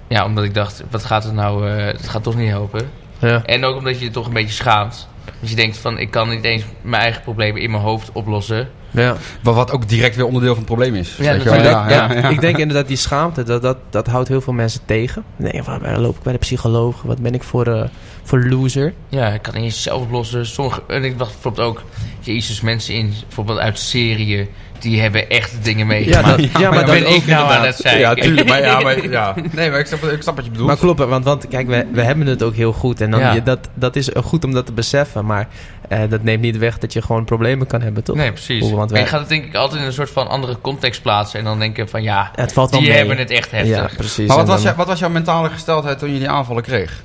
Ja, 0.08 0.26
omdat 0.26 0.44
ik 0.44 0.54
dacht, 0.54 0.84
wat 0.92 1.06
gaat 1.06 1.24
het 1.24 1.34
nou... 1.34 1.70
eh 1.70 1.86
het 1.86 2.10
gaat 2.10 2.24
toch 2.24 2.36
niet 2.36 2.50
helpen. 2.50 2.90
Ja. 3.20 3.44
En 3.46 3.66
ook 3.66 3.78
omdat 3.78 4.00
je 4.00 4.06
je 4.06 4.12
toch 4.12 4.28
een 4.28 4.34
beetje 4.34 4.54
schaamt. 4.54 5.08
Dat 5.40 5.50
je 5.50 5.56
denkt 5.56 5.78
van, 5.78 5.98
ik 5.98 6.12
kan 6.12 6.30
niet 6.30 6.44
eens 6.44 6.64
mijn 6.82 7.02
eigen 7.02 7.22
problemen 7.22 7.62
in 7.62 7.72
mijn 7.72 7.84
hoofd 7.84 8.10
oplossen. 8.12 8.70
ja. 8.92 9.16
Wat, 9.44 9.56
wat 9.56 9.72
ook 9.72 9.88
direct 9.88 10.16
weer 10.16 10.26
onderdeel 10.26 10.50
van 10.50 10.58
het 10.58 10.66
probleem 10.66 10.96
is. 10.96 11.16
Ja, 11.20 11.34
dat 11.38 11.46
is- 11.46 11.62
Ja, 11.62 12.10
Ik 12.30 12.42
denk 12.42 12.58
inderdaad 12.58 12.88
die 12.88 12.98
schaamte, 12.98 13.44
dat, 13.44 13.62
dat, 13.62 13.78
dat 13.90 14.08
houdt 14.08 14.28
heel 14.28 14.42
veel 14.42 14.54
mensen 14.54 14.82
tegen. 14.86 15.24
Nee, 15.36 15.64
waar 15.64 15.80
waar 15.80 16.00
loop 16.00 16.18
ik 16.18 16.24
bij 16.24 16.34
de 16.34 16.40
psycholoog? 16.40 17.02
Wat 17.02 17.22
ben 17.22 17.34
ik 17.34 17.44
voor, 17.44 17.66
eh, 17.68 17.84
voor 18.24 18.44
loser? 18.46 18.94
Ja, 19.10 19.28
ik 19.28 19.42
kan 19.42 19.54
niet 19.54 19.64
eens 19.64 19.84
zelf 19.84 20.02
oplossen. 20.02 20.46
Sommige, 20.46 20.82
en 20.88 21.04
ik 21.04 21.18
dacht 21.18 21.32
bijvoorbeeld 21.32 21.68
ook, 21.68 21.84
jezus, 22.22 22.62
mensen 22.62 22.94
in, 22.96 23.14
bijvoorbeeld 23.28 23.60
uit 23.60 23.80
Syrië, 23.80 24.48
die 24.80 25.02
hebben 25.02 25.30
echt 25.30 25.64
dingen 25.64 25.88
meegemaakt. 25.88 26.38
dat- 26.54 26.62
ja, 26.62 26.70
maar 26.70 26.86
dat 26.86 27.00
ben 27.00 27.16
ik 27.16 27.26
nou 27.26 27.52
aan 27.52 27.66
het 27.66 27.76
zeggen? 27.76 28.00
Ja, 28.02 28.14
tuurlijk. 28.14 28.48
Maar, 28.48 28.62
ja, 28.62 28.80
maar, 28.80 29.10
ja. 29.10 29.36
Nee, 29.52 29.70
maar 29.70 29.80
ik 29.80 29.86
snap, 29.86 30.04
ik 30.04 30.22
snap 30.22 30.36
wat 30.36 30.46
je 30.46 30.52
bedoelt. 30.52 30.68
Maar 30.68 30.78
klopt, 30.78 31.00
want, 31.00 31.26
want 31.26 31.48
kijk, 31.48 31.68
we, 31.68 31.88
we 31.94 32.02
hebben 32.02 32.28
het 32.28 32.44
ook 32.44 32.56
heel 32.56 32.74
goed. 32.74 33.02
En 33.02 33.12
dan, 33.12 33.20
Ja. 33.20 33.34
je, 33.34 33.44
dat, 33.44 33.60
dat 33.74 33.96
is 33.96 34.10
goed 34.24 34.44
om 34.44 34.54
dat 34.54 34.66
te 34.66 34.72
beseffen. 34.74 35.26
Maar 35.26 35.48
eh, 35.90 36.00
dat 36.10 36.24
neemt 36.24 36.42
niet 36.42 36.58
weg 36.58 36.78
dat 36.78 36.94
je 36.94 37.02
gewoon 37.02 37.26
problemen 37.26 37.68
kan 37.68 37.82
hebben, 37.82 38.04
toch? 38.04 38.16
Nee, 38.16 38.32
precies. 38.32 38.72
Want 38.72 38.92
wij- 38.92 39.02
je 39.02 39.08
gaat 39.08 39.20
het 39.20 39.30
denk 39.30 39.46
ik 39.46 39.56
altijd 39.56 39.80
in 39.82 39.88
een 39.88 39.94
soort 39.94 40.10
van 40.12 40.28
andere 40.28 40.58
context 40.62 41.02
plaatsen. 41.02 41.40
En 41.40 41.46
dan 41.46 41.60
denken 41.60 41.90
van 41.90 42.04
ja, 42.04 42.32
Het 42.36 42.54
valt 42.54 42.70
wel 42.72 42.80
die 42.80 42.90
mee. 42.90 42.98
hebben 42.98 43.18
het 43.18 43.30
echt 43.30 43.52
heftig. 43.52 43.76
Ja, 43.76 43.90
precies. 43.98 44.28
Maar 44.28 44.38
wat 44.38 44.46
was, 44.48 44.56
dan- 44.56 44.64
jou- 44.64 44.76
wat 44.76 44.88
was 44.88 45.00
jouw 45.00 45.10
mentale 45.10 45.50
gesteldheid 45.50 46.00
toen 46.00 46.14
je 46.14 46.20
die 46.20 46.30
aanvallen 46.30 46.64
kreeg? 46.64 47.04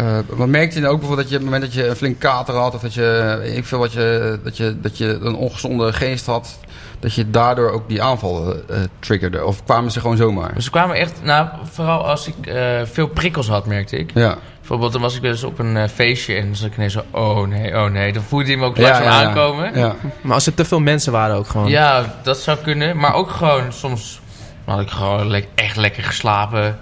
Eh 0.00 0.18
wat 0.28 0.48
merkte 0.48 0.74
je 0.74 0.80
nou 0.80 0.92
ook 0.92 0.98
bijvoorbeeld 1.00 1.30
dat 1.30 1.38
je 1.38 1.44
op 1.44 1.50
het 1.50 1.52
moment 1.52 1.72
dat 1.72 1.82
je 1.82 1.90
een 1.90 1.96
flink 1.96 2.18
kater 2.18 2.54
had... 2.54 2.74
of 2.74 2.80
dat 2.80 2.94
je, 2.94 3.40
ik 3.54 3.64
veel 3.64 3.78
wat 3.78 3.92
je, 3.92 4.38
dat 4.44 4.56
je, 4.56 4.76
dat 4.80 4.98
je 4.98 5.18
een 5.22 5.34
ongezonde 5.34 5.92
geest 5.92 6.26
had... 6.26 6.58
dat 6.98 7.14
je 7.14 7.30
daardoor 7.30 7.70
ook 7.70 7.88
die 7.88 8.02
aanvallen 8.02 8.68
eh, 8.68 8.76
triggerde? 8.98 9.44
Of 9.44 9.64
kwamen 9.64 9.90
ze 9.90 10.00
gewoon 10.00 10.16
zomaar? 10.16 10.54
Dus 10.54 10.64
ze 10.64 10.70
kwamen 10.70 10.96
echt, 10.96 11.20
nou, 11.22 11.48
vooral 11.62 12.06
als 12.06 12.26
ik 12.26 12.46
eh, 12.46 12.80
veel 12.84 13.06
prikkels 13.06 13.48
had, 13.48 13.66
merkte 13.66 13.96
ik. 13.96 14.10
Ja. 14.14 14.36
Bijvoorbeeld, 14.58 14.92
dan 14.92 15.00
was 15.00 15.16
ik 15.16 15.22
dus 15.22 15.44
op 15.44 15.58
een 15.58 15.88
feestje 15.88 16.34
en 16.34 16.46
dan 16.46 16.56
zat 16.56 16.66
ik 16.66 16.76
ineens 16.76 16.92
zo, 16.92 17.02
oh 17.10 17.46
nee, 17.46 17.74
oh 17.74 17.90
nee. 17.90 18.12
Dan 18.12 18.22
voelde 18.22 18.46
hij 18.46 18.56
me 18.56 18.64
ook 18.64 18.76
Ja, 18.76 18.82
langzaam 18.82 19.04
ja, 19.04 19.20
ja. 19.20 19.26
aankomen. 19.26 19.70
Ja. 19.74 19.78
Ja. 19.78 19.94
Maar 20.20 20.34
als 20.34 20.46
er 20.46 20.54
te 20.54 20.64
veel 20.64 20.80
mensen 20.80 21.12
waren 21.12 21.36
ook 21.36 21.46
gewoon. 21.46 21.70
dat 22.22 22.38
zou 22.38 22.58
kunnen. 22.58 22.96
Maar 22.96 23.14
ook 23.14 23.30
gewoon 23.30 23.72
soms 23.72 24.19
had 24.70 24.80
ik 24.80 24.90
gewoon 24.90 25.26
le- 25.30 25.44
echt 25.54 25.76
lekker 25.76 26.02
geslapen. 26.02 26.64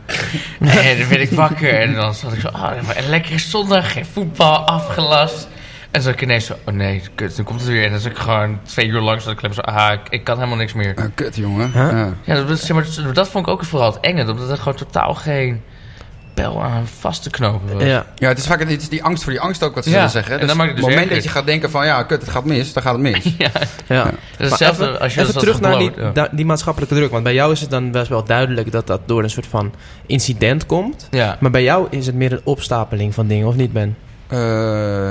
en 0.61 0.99
dan 0.99 1.09
werd 1.09 1.21
ik 1.21 1.31
wakker 1.31 1.81
en 1.81 1.95
dan 1.95 2.15
zat 2.15 2.33
ik 2.33 2.41
zo, 2.41 2.49
oh, 2.49 2.71
een 2.97 3.09
lekkere 3.09 3.39
zondag, 3.39 3.93
geen 3.93 4.07
voetbal, 4.07 4.57
afgelast. 4.67 5.49
En 5.81 5.89
dan 5.91 6.03
zat 6.03 6.13
ik 6.13 6.23
ineens 6.23 6.47
zo, 6.47 6.57
oh 6.67 6.75
nee, 6.75 7.03
kut, 7.15 7.37
dan 7.37 7.45
komt 7.45 7.61
het 7.61 7.69
weer. 7.69 7.85
En 7.85 7.91
dan 7.91 8.01
zat 8.01 8.11
ik 8.11 8.19
gewoon 8.19 8.61
twee 8.63 8.87
uur 8.87 9.01
lang 9.01 9.21
zat 9.23 9.43
ik 9.43 9.53
zo, 9.53 9.61
ah, 9.61 9.93
ik, 9.93 10.01
ik 10.09 10.25
kan 10.25 10.37
helemaal 10.37 10.57
niks 10.57 10.73
meer. 10.73 10.95
Ah, 10.97 11.05
kut, 11.15 11.37
jongen. 11.37 11.73
Huh? 11.73 11.91
Ja. 11.91 12.15
Ja, 12.25 12.43
dat, 12.45 12.59
zeg 12.59 12.77
maar, 12.77 12.85
dat, 13.05 13.15
dat 13.15 13.29
vond 13.29 13.47
ik 13.47 13.53
ook 13.53 13.65
vooral 13.65 13.93
het 13.93 14.01
enge. 14.01 14.31
Omdat 14.31 14.51
er 14.51 14.57
gewoon 14.57 14.75
totaal 14.75 15.15
geen 15.15 15.63
bel 16.43 16.63
aan 16.63 16.87
vast 16.99 17.23
te 17.23 17.31
knopen. 17.31 17.87
Ja. 17.87 18.07
Ja, 18.15 18.29
het 18.29 18.39
is 18.39 18.47
vaak 18.47 18.59
het 18.61 18.81
is 18.83 18.89
die 18.89 19.03
angst 19.05 19.23
voor 19.23 19.33
die 19.33 19.41
angst 19.41 19.63
ook 19.63 19.75
wat 19.75 19.85
ze 19.85 19.91
Ja, 19.91 20.09
zeggen. 20.09 20.33
en 20.33 20.39
Dus 20.39 20.49
dan 20.49 20.57
maakt 20.57 20.71
het 20.71 20.79
op 20.79 20.85
dus 20.85 20.95
het 20.95 21.05
moment 21.05 21.23
dat 21.23 21.25
je 21.33 21.39
gaat 21.39 21.47
denken 21.47 21.71
van... 21.71 21.87
ja, 21.87 22.03
kut, 22.03 22.21
het 22.21 22.31
gaat 22.31 22.45
mis, 22.45 22.73
dan 22.73 22.83
gaat 22.83 22.93
het 22.93 23.03
mis. 23.03 23.25
Ja, 23.39 23.51
ja. 23.87 24.05
dat 24.05 24.13
is 24.13 24.39
Maar 24.39 24.49
hetzelfde 24.49 24.85
even, 24.89 25.01
als 25.01 25.15
je 25.15 25.21
even 25.21 25.39
terug 25.39 25.61
naar 25.61 25.79
die, 25.79 25.93
da- 26.13 26.29
die 26.33 26.45
maatschappelijke 26.45 26.95
druk. 26.95 27.11
Want 27.11 27.25
bij 27.25 27.35
jou 27.35 27.53
is 27.53 27.61
het 27.61 27.71
dan 27.71 27.91
best 27.91 28.09
wel 28.09 28.25
duidelijk 28.25 28.73
dat 28.73 28.87
dat 28.87 29.01
door 29.07 29.23
een 29.23 29.31
soort 29.31 29.47
van 29.47 29.73
incident 30.07 30.67
komt. 30.67 31.09
Ja. 31.11 31.37
Maar 31.41 31.51
bij 31.51 31.63
jou 31.63 31.87
is 31.91 32.07
het 32.07 32.15
meer 32.15 32.33
een 32.33 32.41
opstapeling 32.45 33.15
van 33.15 33.27
dingen, 33.27 33.47
of 33.47 33.55
niet, 33.55 33.73
Ben? 33.73 33.97
Eh, 34.29 35.11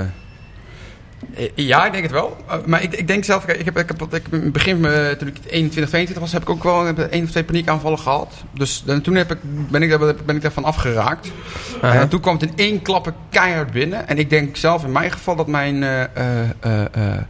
ja, 1.56 1.86
ik 1.86 1.92
denk 1.92 2.04
het 2.04 2.12
wel. 2.12 2.38
Eh, 2.48 2.56
maar 2.66 2.84
ik, 2.84 2.94
ik 2.94 3.08
denk 3.08 3.24
zelf, 3.24 3.46
kijk, 3.46 3.60
ik 3.60 3.66
heb, 3.66 3.78
ik 3.78 3.88
heb, 3.88 4.02
ik 4.02 4.12
heb 4.24 4.34
in 4.34 4.42
het 4.42 4.52
begin, 4.52 4.86
eh, 4.86 5.10
toen 5.10 5.28
ik 5.28 5.36
21, 5.46 5.72
22 5.90 6.20
was, 6.20 6.32
heb 6.32 6.42
ik 6.42 6.50
ook 6.50 6.64
wel 6.64 6.86
heb 6.86 7.00
één 7.00 7.24
of 7.24 7.30
twee 7.30 7.44
paniekaanvallen 7.44 8.00
gehad. 8.00 8.34
Dus 8.54 8.84
en 8.88 9.02
toen 9.02 9.16
heb 9.16 9.32
ik, 9.32 9.38
ben, 9.44 9.82
ik, 9.82 9.90
daar- 9.90 10.16
ben 10.26 10.36
ik 10.36 10.42
daarvan 10.42 10.64
afgeraakt. 10.64 11.28
Aha. 11.82 12.00
En 12.00 12.08
toen 12.10 12.20
kwam 12.20 12.34
het 12.38 12.44
in 12.44 12.52
één 12.56 12.82
klappe 12.82 13.14
keihard 13.30 13.72
binnen. 13.72 14.08
En 14.08 14.18
ik 14.18 14.30
denk 14.30 14.56
zelf 14.58 14.84
in 14.84 14.92
mijn 14.92 15.12
geval 15.12 15.36
dat 15.36 15.48
mijn 15.48 15.84
eh, 15.84 16.02
eh, 16.04 16.10
eh, 16.60 16.82
eh, 16.92 17.22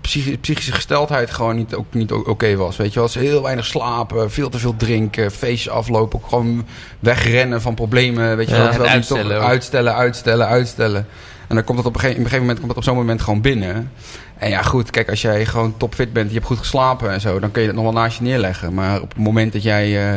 psychi- 0.00 0.38
psychische 0.38 0.72
gesteldheid 0.72 1.30
gewoon 1.30 1.56
niet, 1.56 1.74
ook 1.74 1.94
niet 1.94 2.12
oké 2.12 2.56
was. 2.56 2.76
Weet 2.76 2.92
je 2.92 2.98
wel, 3.00 3.08
heel 3.12 3.42
weinig 3.42 3.64
slapen, 3.66 4.30
veel 4.30 4.48
te 4.48 4.58
veel 4.58 4.76
drinken, 4.76 5.30
feestjes 5.30 5.72
aflopen, 5.72 6.18
ook 6.18 6.28
gewoon 6.28 6.66
wegrennen 6.98 7.60
van 7.60 7.74
problemen. 7.74 8.36
Weet 8.36 8.48
je 8.48 8.54
Ja, 8.54 8.60
wel, 8.62 8.72
toch 8.72 8.86
uitstellen 8.86 9.40
uitstellen, 9.42 9.94
uitstellen, 9.94 10.46
uitstellen. 10.46 11.06
En 11.50 11.56
dan 11.56 11.64
komt 11.64 11.78
het 11.78 11.86
op 11.86 11.94
een, 11.94 12.00
gegeven, 12.00 12.22
een 12.22 12.28
gegeven 12.28 12.46
moment 12.46 12.58
komt 12.58 12.70
het 12.70 12.78
op 12.78 12.84
zo'n 12.88 13.04
moment 13.04 13.22
gewoon 13.22 13.40
binnen. 13.40 13.92
En 14.38 14.48
ja, 14.48 14.62
goed, 14.62 14.90
kijk, 14.90 15.10
als 15.10 15.22
jij 15.22 15.46
gewoon 15.46 15.76
topfit 15.76 16.12
bent, 16.12 16.28
je 16.28 16.34
hebt 16.34 16.46
goed 16.46 16.58
geslapen 16.58 17.12
en 17.12 17.20
zo, 17.20 17.38
dan 17.38 17.50
kun 17.50 17.60
je 17.60 17.66
dat 17.66 17.76
nog 17.76 17.84
wel 17.84 18.02
naast 18.02 18.18
je 18.18 18.24
neerleggen. 18.24 18.74
Maar 18.74 19.00
op 19.00 19.08
het 19.08 19.18
moment 19.18 19.52
dat 19.52 19.62
jij, 19.62 19.86
eh, 19.86 20.16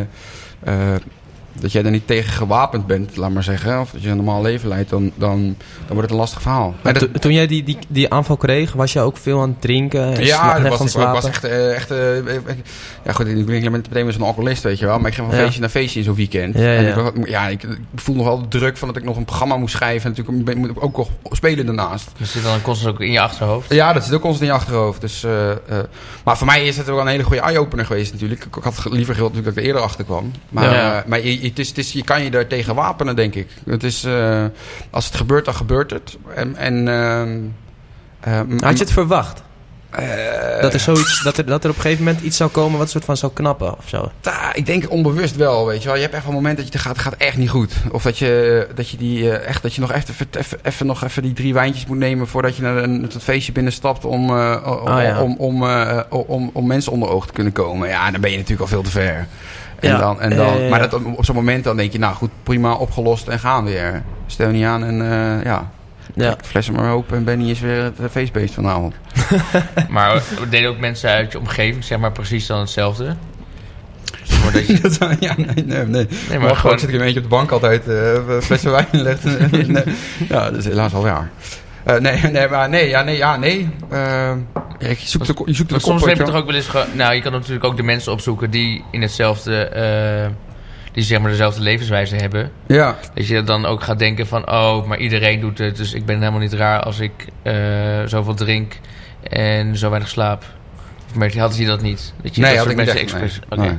eh, 0.60 0.96
dat 1.60 1.72
jij 1.72 1.84
er 1.84 1.92
niet 1.92 2.08
tegen 2.08 2.32
gewapend 2.32 2.88
bent, 2.88 3.16
laat 3.18 3.32
maar 3.32 3.44
zeggen, 3.44 3.80
of 3.80 3.92
dat 3.92 4.02
je 4.04 4.10
een 4.10 4.16
normaal 4.16 4.42
leven 4.42 4.70
leidt, 4.70 4.90
dan, 4.90 5.12
dan, 5.16 5.40
dan 5.40 5.56
wordt 5.88 6.02
het 6.02 6.12
een 6.12 6.16
lastig 6.18 6.42
verhaal. 6.42 6.76
Maar 6.82 6.94
dat- 6.94 7.22
toen 7.22 7.34
jij 7.34 7.48
die, 7.48 7.64
die, 7.64 7.78
die 7.88 8.10
aanval 8.14 8.38
kreeg, 8.38 8.74
was 8.74 8.94
je 8.94 9.00
ook 9.00 9.18
veel 9.18 9.42
aan 9.42 9.50
het 9.50 9.62
drinken? 9.62 10.14
en 10.16 10.26
ja, 10.26 10.60
dat 10.60 10.70
was, 10.70 10.82
ik 10.82 10.88
slapen? 10.88 11.14
was 11.14 11.26
echt, 11.26 11.44
eh, 11.44 11.76
echt 11.76 11.92
eh, 11.92 12.18
eh, 12.18 12.26
ja 13.06 13.12
goed, 13.12 13.28
ik 13.28 13.46
ben 13.46 13.62
niet 13.62 13.70
meteen 13.72 14.04
weer 14.04 14.14
zo'n 14.14 14.22
alcoholist, 14.22 14.64
weet 14.64 14.80
je 14.80 14.86
wel. 14.86 15.00
Maar 15.00 15.08
ik 15.10 15.16
ging 15.16 15.28
van 15.28 15.36
Ja. 15.38 15.44
feestje 15.44 15.62
naar 15.62 15.70
feestje 15.70 16.00
in 16.00 16.06
zo'n 16.06 16.16
weekend. 16.16 16.56
Ja, 16.58 16.62
En 16.74 16.84
ja. 16.86 17.12
ik, 17.16 17.28
ja, 17.28 17.48
ik, 17.48 17.64
ik 17.64 17.78
voel 17.96 18.16
nog 18.16 18.26
wel 18.26 18.42
de 18.42 18.48
druk 18.48 18.78
van 18.78 18.88
dat 18.88 18.98
ik 18.98 19.04
nog 19.04 19.18
een 19.18 19.26
programma 19.26 19.58
moest 19.58 19.76
schrijven. 19.76 20.04
En 20.04 20.10
natuurlijk 20.10 20.38
ik 20.40 20.46
ben- 20.46 20.58
moet 20.58 20.70
ik 20.70 20.84
ook 20.84 20.98
nog 20.98 21.10
spelen 21.32 21.66
daarnaast. 21.66 22.12
Dus 22.18 22.32
zit 22.32 22.44
dan 22.44 22.62
constant 22.62 22.94
ook 22.96 23.02
in 23.02 23.12
je 23.12 23.20
achterhoofd. 23.22 23.74
Ja, 23.74 23.94
dat 23.94 24.04
zit 24.04 24.14
ook 24.14 24.22
constant 24.22 24.50
in 24.50 24.56
je 24.56 24.60
achterhoofd. 24.62 25.02
Dus, 25.02 25.24
eh, 25.24 25.52
eh, 25.52 25.58
maar 26.24 26.38
voor 26.38 26.48
mij 26.48 26.66
is 26.68 26.78
het 26.78 26.86
wel 26.86 27.00
een 27.02 27.08
hele 27.08 27.24
goede 27.24 27.42
eye-opener 27.42 27.86
geweest 27.86 28.12
natuurlijk. 28.12 28.46
Ik, 28.46 28.56
ik 28.56 28.64
had 28.64 28.86
liever 28.90 29.14
gewild 29.14 29.34
natuurlijk 29.34 29.46
dat 29.46 29.54
ik 29.56 29.60
er 29.60 29.66
eerder 29.66 29.82
achter 29.82 30.06
kwam. 30.06 30.32
Maar, 30.50 30.64
Ja. 30.74 31.02
eh, 31.02 31.08
maar 31.08 31.20
je- 31.26 31.42
het 31.48 31.78
is, 31.78 31.92
je 31.92 32.04
kan 32.04 32.24
je 32.24 32.30
er 32.30 32.48
tegen 32.48 32.76
wapenen, 32.76 33.16
denk 33.16 33.36
ik. 33.36 33.48
Het 33.66 33.84
is, 33.84 34.04
eh, 34.04 34.46
als 34.90 35.06
het 35.06 35.16
gebeurt, 35.16 35.46
dan 35.46 35.56
gebeurt 35.56 35.92
het. 35.92 36.18
En, 36.36 36.56
en, 36.56 36.88
ehm, 36.88 37.40
ehm, 38.20 38.64
Had 38.64 38.78
je 38.78 38.84
het 38.84 38.94
verwacht? 38.94 39.44
Eh, 39.96 40.62
Dat 40.62 40.74
er, 40.74 40.80
zoiets, 40.80 41.24
dat, 41.24 41.38
er, 41.38 41.46
dat 41.46 41.64
er 41.64 41.70
op 41.70 41.76
een 41.76 41.82
gegeven 41.82 42.04
moment 42.04 42.24
iets 42.24 42.38
zou 42.38 42.50
komen 42.50 42.80
wat 42.80 42.90
soort 42.90 43.06
van 43.06 43.18
zou 43.18 43.32
knappen 43.34 43.78
of 43.78 43.90
zo. 43.90 44.12
ta- 44.20 44.54
ik 44.54 44.66
denk 44.66 44.90
onbewust 44.92 45.36
wel, 45.36 45.66
weet 45.66 45.80
je 45.82 45.86
wel. 45.88 45.96
Je 45.96 46.02
hebt 46.02 46.14
echt 46.14 46.24
wel 46.24 46.32
een 46.32 46.38
moment 46.38 46.58
dat 46.58 46.66
je 46.68 46.72
het 46.74 46.82
gaat, 46.82 46.98
gaat 46.98 47.14
echt 47.18 47.38
niet 47.38 47.50
goed. 47.50 47.74
Of 47.92 48.04
dat 48.04 48.18
je, 48.18 48.68
dat 48.76 48.90
je 48.90 48.98
die 48.98 49.32
eh, 49.32 49.48
echt, 49.48 49.62
dat 49.62 49.74
je 49.74 49.82
nog 49.82 49.92
even, 49.92 50.14
even, 50.32 50.58
even, 50.64 50.86
nog 50.86 51.04
even 51.04 51.22
die 51.24 51.34
drie 51.34 51.54
wijntjes 51.54 51.86
moet 51.86 51.98
nemen 51.98 52.28
voordat 52.28 52.56
je 52.56 52.62
naar 52.62 52.78
een, 52.78 53.02
het 53.02 53.24
feestje 53.24 53.52
binnenstapt 53.52 54.06
om, 54.06 54.30
eh, 54.30 54.80
om, 54.82 54.88
Ah, 54.88 55.04
ja. 55.04 55.22
om, 55.22 55.36
om, 55.38 55.64
eh, 55.64 56.00
om, 56.10 56.50
om 56.54 56.68
mensen 56.68 56.92
onder 56.92 57.10
oog 57.10 57.28
te 57.28 57.34
kunnen 57.34 57.54
komen. 57.54 57.88
Ja, 57.90 58.12
dan 58.12 58.22
ben 58.22 58.30
je 58.32 58.36
natuurlijk 58.38 58.62
al 58.64 58.68
veel 58.68 58.84
te 58.84 58.92
ver. 58.92 59.28
En 59.80 59.90
Ja. 59.90 59.98
dan, 59.98 60.22
en 60.22 60.36
dan. 60.36 60.70
Maar 60.70 60.80
dat, 60.90 60.94
op 61.16 61.26
zo'n 61.26 61.36
moment 61.36 61.64
dan 61.64 61.78
denk 61.78 61.92
je, 61.92 62.00
nou 62.00 62.16
goed, 62.16 62.30
prima 62.44 62.74
opgelost 62.74 63.28
en 63.28 63.40
gaan 63.40 63.64
weer. 63.66 64.04
Stel 64.28 64.50
niet 64.50 64.66
aan 64.66 64.84
en 64.84 64.96
ja, 65.44 65.72
Ja. 66.16 66.36
flessen 66.44 66.74
maar 66.74 66.92
open 66.94 67.18
en 67.18 67.24
Benny 67.24 67.50
is 67.50 67.60
weer 67.60 67.84
het 67.84 68.00
eh, 68.00 68.06
feestbeest 68.12 68.54
vanavond. 68.54 68.96
Maar 69.90 70.16
we 70.40 70.50
deden 70.50 70.70
ook 70.70 70.80
mensen 70.80 71.10
uit 71.10 71.32
je 71.32 71.40
omgeving, 71.40 71.84
zeg 71.84 71.98
maar 72.00 72.12
precies 72.12 72.46
dan 72.46 72.60
hetzelfde. 72.60 73.06
Dat 74.54 74.68
je- 74.68 74.80
Dat 74.82 74.98
ja, 75.20 75.34
nee, 75.38 75.66
nee, 75.66 75.86
nee. 75.86 76.08
nee, 76.30 76.40
Maar 76.40 76.56
gewoon 76.56 76.80
zit 76.80 76.90
ik 76.90 76.96
een 76.96 77.02
beetje 77.02 77.18
op 77.20 77.24
de 77.24 77.30
bank 77.30 77.52
altijd 77.52 77.88
eh 77.88 78.40
flessen 78.42 78.72
wijn 78.72 78.88
legt. 78.92 79.24
nee. 79.52 79.84
Ja, 80.30 80.50
dat 80.50 80.56
is 80.56 80.66
helaas 80.66 80.94
al 80.94 81.02
waar. 81.04 81.30
Eh, 81.84 81.98
nee, 81.98 82.22
nee, 82.32 82.48
maar 82.48 82.70
nee, 82.70 82.88
ja, 82.90 83.04
nee, 83.04 83.18
ja, 83.18 83.38
nee. 83.38 83.70
Eh, 83.90 84.00
ja, 84.80 84.88
je 84.90 84.96
zoekt 85.00 85.28
de, 85.28 85.34
je 85.46 85.54
zoekt 85.54 85.70
de 85.70 85.76
Maar 85.76 85.84
kop, 85.84 85.92
soms 85.92 86.00
weet 86.04 86.18
heb 86.18 86.28
je 86.28 86.32
toch 86.34 86.42
ook 86.42 86.46
wel 86.46 86.56
eens... 86.56 86.70
Nou, 86.94 87.14
je 87.14 87.22
kan 87.22 87.32
natuurlijk 87.32 87.64
ook 87.64 87.78
de 87.78 87.84
mensen 87.84 88.12
opzoeken 88.12 88.50
die 88.52 88.84
in 88.92 89.02
hetzelfde... 89.02 89.54
die 90.94 91.04
zeg 91.04 91.20
maar 91.20 91.30
dezelfde 91.30 91.62
levenswijze 91.62 92.16
hebben. 92.16 92.52
Ja, 92.68 92.98
Dat 93.14 93.28
je 93.28 93.44
dan 93.44 93.66
ook 93.66 93.84
gaat 93.84 94.00
denken 94.00 94.28
van... 94.28 94.52
Oh, 94.52 94.86
maar 94.86 94.98
iedereen 94.98 95.40
doet 95.40 95.58
het. 95.58 95.78
Dus 95.78 95.94
ik 95.94 96.06
ben 96.06 96.20
helemaal 96.20 96.40
niet 96.40 96.54
raar 96.54 96.82
als 96.82 97.00
ik 97.00 97.28
eh, 97.42 97.54
zoveel 98.06 98.34
drink 98.34 98.80
en 99.30 99.78
zo 99.78 99.90
weinig 99.90 100.10
slaap. 100.10 100.44
Of 101.10 101.16
merk 101.16 101.34
je, 101.34 101.40
hadden 101.40 101.66
dat 101.66 101.82
niet? 101.82 102.14
Dat 102.22 102.36
je 102.36 102.42
Nee, 102.42 102.56
dat 102.56 102.64
had 102.64 102.72
ik 102.72 102.78
niet 102.78 102.88
echt, 102.88 102.98
expres... 102.98 103.40
Nee. 103.50 103.78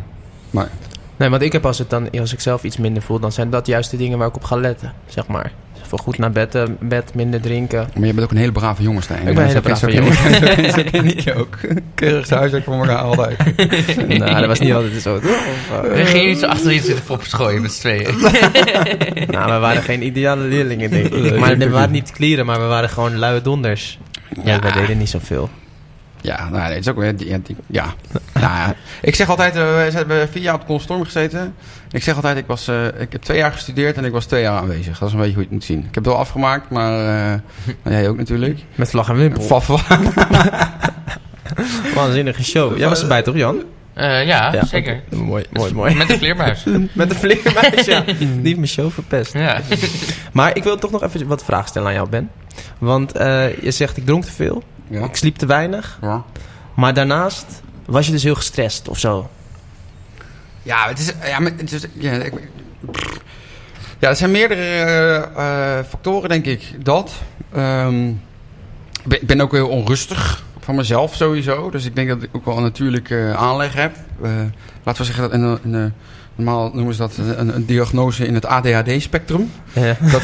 Nee, 1.17 1.29
want 1.29 1.43
ik 1.43 1.53
heb 1.53 1.67
als, 1.67 1.79
het 1.79 1.91
dan, 1.91 2.11
als 2.11 2.33
ik 2.33 2.41
zelf 2.41 2.65
iets 2.65 2.77
minder 2.77 3.03
voel, 3.03 3.19
dan 3.19 3.33
zijn 3.33 3.51
dat 3.51 3.67
juist 3.67 3.91
de 3.91 3.97
dingen 3.97 4.19
waar 4.19 4.29
ik 4.29 4.37
op 4.37 4.45
ga 4.45 4.57
letten, 4.57 4.93
zeg 5.07 5.27
maar. 5.27 5.53
Goed 5.99 6.19
naar 6.19 6.31
bed, 6.31 6.55
eh, 6.55 6.63
bed 6.81 7.15
minder 7.15 7.41
drinken. 7.41 7.89
maar 7.95 8.07
je 8.07 8.13
bent 8.13 8.27
ook 8.27 8.31
een 8.31 8.37
hele 8.37 8.53
brave 8.53 8.83
jongen, 8.83 9.03
Stijn. 9.03 9.29
Ik 9.29 9.35
ben 9.35 9.43
een 9.43 9.49
hele 9.49 9.61
brave 9.61 9.93
jongen. 9.93 10.15
Zo 10.73 10.83
ken 10.91 11.07
ik 11.07 11.21
je 11.21 11.35
ook. 11.35 11.59
Keurig 11.95 12.29
huiswerk 12.29 12.65
voor 12.65 12.75
elkaar 12.75 12.97
altijd. 12.97 13.39
nou, 14.19 14.35
dat 14.35 14.47
was 14.47 14.59
niet 14.59 14.73
altijd 14.73 15.03
zo, 15.03 15.21
toch? 15.21 15.31
Of, 15.31 15.83
eh, 15.83 15.97
Dan 15.97 16.07
ging 16.07 16.23
je 16.23 16.29
niet 16.29 16.39
zo 16.39 16.47
achter 16.47 16.73
iets 16.73 16.89
in 16.89 16.95
de 16.95 17.01
poppen 17.01 17.27
gooien 17.27 17.63
met 17.63 17.73
z'n 17.73 17.81
tweeën. 17.81 18.15
nou, 19.35 19.53
we 19.53 19.59
waren 19.59 19.83
geen 19.83 20.03
ideale 20.03 20.43
leerlingen, 20.43 20.91
denk 20.91 21.15
ik. 21.15 21.39
Maar 21.39 21.59
we 21.59 21.71
waren 21.71 21.93
niet 21.93 22.11
klieren, 22.13 22.47
maar 22.47 22.61
we 22.61 22.67
waren 22.67 22.89
gewoon 22.89 23.19
luie 23.19 23.41
donders. 23.43 23.99
Ja, 24.45 24.61
wij 24.61 24.73
deden 24.73 24.99
niet 24.99 25.09
zoveel. 25.09 25.51
Ja, 26.25 26.49
nou, 26.49 26.63
het 26.73 26.79
is 26.79 26.89
ook 26.89 26.97
weer... 26.99 27.15
Ja, 27.19 27.39
die- 27.43 27.57
ja. 27.67 27.95
Nou, 28.33 28.47
ja. 28.47 28.75
Ik 29.03 29.15
zeg 29.15 29.29
altijd, 29.29 29.57
eh, 29.57 29.63
we 29.63 29.91
hebben 29.93 30.29
vier 30.29 30.43
jaar 30.43 30.55
op 30.55 30.67
Constorm 30.67 31.05
gezeten. 31.05 31.55
Ik 31.91 32.03
zeg 32.03 32.15
altijd, 32.17 32.37
ik, 32.37 32.47
was, 32.47 32.69
eh, 32.69 32.87
ik 32.87 33.13
heb 33.13 33.23
twee 33.23 33.37
jaar 33.39 33.53
gestudeerd 33.53 33.97
en 33.97 34.05
ik 34.05 34.13
was 34.13 34.25
twee 34.27 34.43
jaar 34.43 34.59
aanwezig. 34.61 34.99
Dat 34.99 35.09
is 35.09 35.15
een 35.15 35.21
beetje 35.21 35.35
hoe 35.35 35.43
je 35.43 35.49
het 35.49 35.59
moet 35.59 35.65
zien. 35.65 35.79
Ik 35.79 35.85
heb 35.85 35.95
het 35.95 36.07
wel 36.07 36.17
afgemaakt, 36.19 36.71
maar 36.71 36.93
eh, 36.99 37.41
nou, 37.83 37.97
jij 37.97 38.09
ook 38.09 38.17
natuurlijk. 38.17 38.59
Met 38.75 38.91
vlag 38.91 39.09
en 39.09 39.17
wimpel. 39.17 39.43
Vaf, 39.43 39.67
Waanzinnige 41.95 42.45
show. 42.45 42.79
Jij 42.79 42.89
was 42.89 43.03
erbij, 43.03 43.23
toch, 43.23 43.35
Jan? 43.37 43.63
Eh, 43.95 44.27
ja, 44.27 44.53
Ja, 44.53 44.65
zeker. 44.65 45.01
Mooi, 45.11 45.45
mooi, 45.53 45.73
mooi. 45.75 45.95
Met 45.95 46.09
de 46.09 46.19
vleermuis. 46.19 46.65
Met 46.93 47.09
de 47.09 47.15
vleermuis, 47.15 47.85
ja. 47.85 48.01
Die 48.01 48.17
heeft 48.43 48.57
mijn 48.57 48.69
show 48.69 48.91
verpest. 48.91 49.33
Ja. 49.33 49.61
Maar 50.33 50.57
ik 50.57 50.63
wil 50.65 50.77
toch 50.77 50.91
nog 50.91 51.03
even 51.03 51.27
wat 51.27 51.45
vragen 51.45 51.69
stellen 51.69 51.89
aan 51.89 51.95
jou, 51.95 52.09
Ben. 52.09 52.31
Want 52.79 53.13
eh, 53.13 53.57
je 53.63 53.71
zegt, 53.71 53.97
ik 53.97 54.07
dronk 54.07 54.25
te 54.25 54.33
veel. 54.33 54.63
Ja. 54.89 55.05
Ik 55.05 55.17
sliep 55.17 55.37
te 55.37 55.47
weinig. 55.47 55.99
ja. 56.03 56.23
Maar 56.75 56.95
daarnaast 56.95 57.47
was 57.87 58.07
je 58.07 58.13
dus 58.13 58.23
heel 58.23 58.35
gestrest 58.35 58.89
of 58.89 58.99
zo. 58.99 59.31
Ja, 60.63 60.89
het 60.89 60.99
is, 60.99 61.13
ja, 61.25 61.39
maar 61.41 61.53
het 61.57 61.73
is, 61.73 61.87
ja, 61.93 62.13
ik, 62.13 62.33
ja, 63.99 64.09
er 64.09 64.17
zijn 64.17 64.31
meerdere 64.31 64.61
eh, 64.61 65.79
eh, 65.79 65.85
factoren, 65.89 66.29
denk 66.29 66.45
ik. 66.47 66.85
Dat. 66.85 67.13
Ehm, 67.53 68.09
ik 68.09 68.15
ben- 69.05 69.21
ik 69.21 69.27
ben 69.27 69.41
ook 69.41 69.53
heel 69.53 69.69
onrustig 69.69 70.43
van 70.61 70.75
mezelf 70.75 71.15
sowieso. 71.15 71.71
Dus 71.71 71.85
ik 71.85 71.95
denk 71.97 72.09
dat 72.09 72.23
ik 72.23 72.29
ook 72.33 72.45
wel 72.45 72.57
een 72.57 72.63
natuurlijke 72.63 73.35
aanleg 73.37 73.73
heb. 73.75 73.97
Eh, 74.23 74.31
laten 74.85 75.01
we 75.01 75.13
zeggen 75.13 75.23
dat 75.23 75.33
een, 75.33 75.59
een, 75.75 75.93
normaal 76.35 76.71
noemen 76.75 76.95
ze 76.95 77.01
dat 77.01 77.17
een, 77.17 77.55
een 77.55 77.67
diagnose 77.67 78.27
in 78.27 78.35
het 78.35 78.47
ADHD-spectrum. 78.47 79.51
Ja. 79.73 79.97
Dat, 80.11 80.21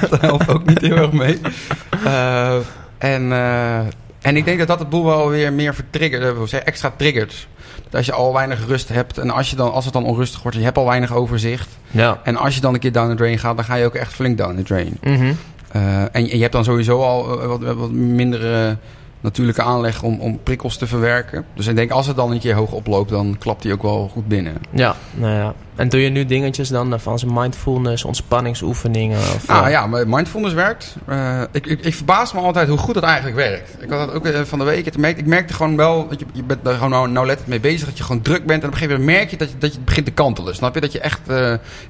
dat 0.10 0.20
helpt 0.20 0.48
ook 0.48 0.64
niet 0.66 0.80
heel 0.80 0.96
erg 0.96 1.12
mee. 1.12 1.40
En, 3.04 3.32
eh, 3.32 3.78
en 4.22 4.36
ik 4.36 4.44
denk 4.44 4.58
dat 4.58 4.68
dat 4.68 4.78
het 4.78 4.88
boel 4.88 5.04
wel 5.04 5.28
weer 5.28 5.52
meer 5.52 5.74
vertriggert, 5.74 6.52
eh, 6.52 6.60
extra 6.64 6.92
triggert. 6.96 7.46
Dat 7.84 7.94
als 7.94 8.06
je 8.06 8.12
al 8.12 8.32
weinig 8.32 8.66
rust 8.66 8.88
hebt 8.88 9.18
en 9.18 9.30
als, 9.30 9.50
je 9.50 9.56
dan, 9.56 9.72
als 9.72 9.84
het 9.84 9.92
dan 9.94 10.04
onrustig 10.04 10.42
wordt, 10.42 10.56
je 10.56 10.62
hebt 10.64 10.78
al 10.78 10.84
weinig 10.86 11.14
overzicht. 11.14 11.68
Ja. 11.90 12.20
En 12.24 12.36
als 12.36 12.54
je 12.54 12.60
dan 12.60 12.74
een 12.74 12.80
keer 12.80 12.92
down 12.92 13.08
the 13.10 13.14
drain 13.14 13.38
gaat, 13.38 13.56
dan 13.56 13.64
ga 13.64 13.74
je 13.74 13.84
ook 13.84 13.94
echt 13.94 14.12
flink 14.12 14.38
down 14.38 14.56
the 14.56 14.62
drain. 14.62 14.96
Mhm. 15.02 15.32
Eh, 15.70 16.14
en, 16.14 16.26
je- 16.26 16.36
hebt 16.40 16.52
dan 16.52 16.64
sowieso 16.64 17.02
al 17.02 17.46
wat, 17.46 17.60
wat 17.74 17.90
minder 17.90 18.54
eh, 18.66 18.72
natuurlijke 19.20 19.62
aanleg 19.62 20.02
om, 20.02 20.20
om 20.20 20.40
prikkels 20.42 20.76
te 20.76 20.86
verwerken. 20.86 21.44
Dus 21.54 21.66
ik 21.66 21.76
denk 21.76 21.90
als 21.90 22.06
het 22.06 22.16
dan 22.16 22.30
een 22.32 22.38
keer 22.40 22.54
hoog 22.54 22.70
oploopt, 22.72 23.10
dan 23.10 23.36
klapt 23.38 23.62
die 23.62 23.72
ook 23.72 23.82
wel 23.82 24.08
goed 24.12 24.28
binnen. 24.28 24.54
Ja, 24.70 24.96
nou 25.14 25.32
ja. 25.34 25.54
En 25.76 25.88
doe 25.88 26.00
je 26.00 26.08
nu 26.08 26.24
dingetjes 26.24 26.68
dan 26.68 26.92
eh, 26.94 26.98
van 26.98 27.18
zijn 27.18 27.32
mindfulness, 27.32 28.04
ontspanningsoefeningen? 28.04 29.18
Of, 29.18 29.44
Ah 29.46 29.64
eh, 29.64 29.70
ja, 29.70 29.86
maar 29.86 30.08
mindfulness 30.08 30.54
werkt. 30.54 30.96
Eh, 31.06 31.40
ik, 31.52 31.66
ik, 31.66 31.80
ik 31.84 31.94
verbaas 31.94 32.32
me 32.32 32.40
altijd 32.40 32.68
hoe 32.68 32.78
goed 32.78 32.94
het 32.94 33.04
eigenlijk 33.04 33.36
werkt. 33.36 33.76
Ik 33.80 33.90
had 33.90 33.98
dat 33.98 34.14
ook 34.14 34.46
van 34.46 34.58
de 34.58 34.64
week. 34.64 34.96
Merkte, 34.96 35.20
ik 35.20 35.26
merkte 35.26 35.54
gewoon 35.54 35.76
wel 35.76 36.08
dat 36.08 36.20
je, 36.20 36.26
je 36.32 36.42
bent 36.42 36.66
er 36.66 36.74
gewoon 36.74 36.90
nou, 36.90 37.08
nauwlettend 37.10 37.48
mee 37.48 37.60
bezig. 37.60 37.88
Dat 37.88 37.98
je 37.98 38.04
gewoon 38.04 38.22
druk 38.22 38.46
bent. 38.46 38.62
En 38.62 38.68
op 38.68 38.74
een 38.74 38.78
gegeven 38.80 39.00
moment 39.00 39.18
merk 39.18 39.30
je 39.30 39.36
dat 39.36 39.50
je, 39.50 39.58
dat 39.58 39.74
je 39.74 39.80
begint 39.80 40.06
te 40.06 40.12
kantelen. 40.12 40.54
Snap 40.54 40.74
je? 40.74 40.80
Dat 40.80 40.92
je 40.92 41.00
echt 41.00 41.20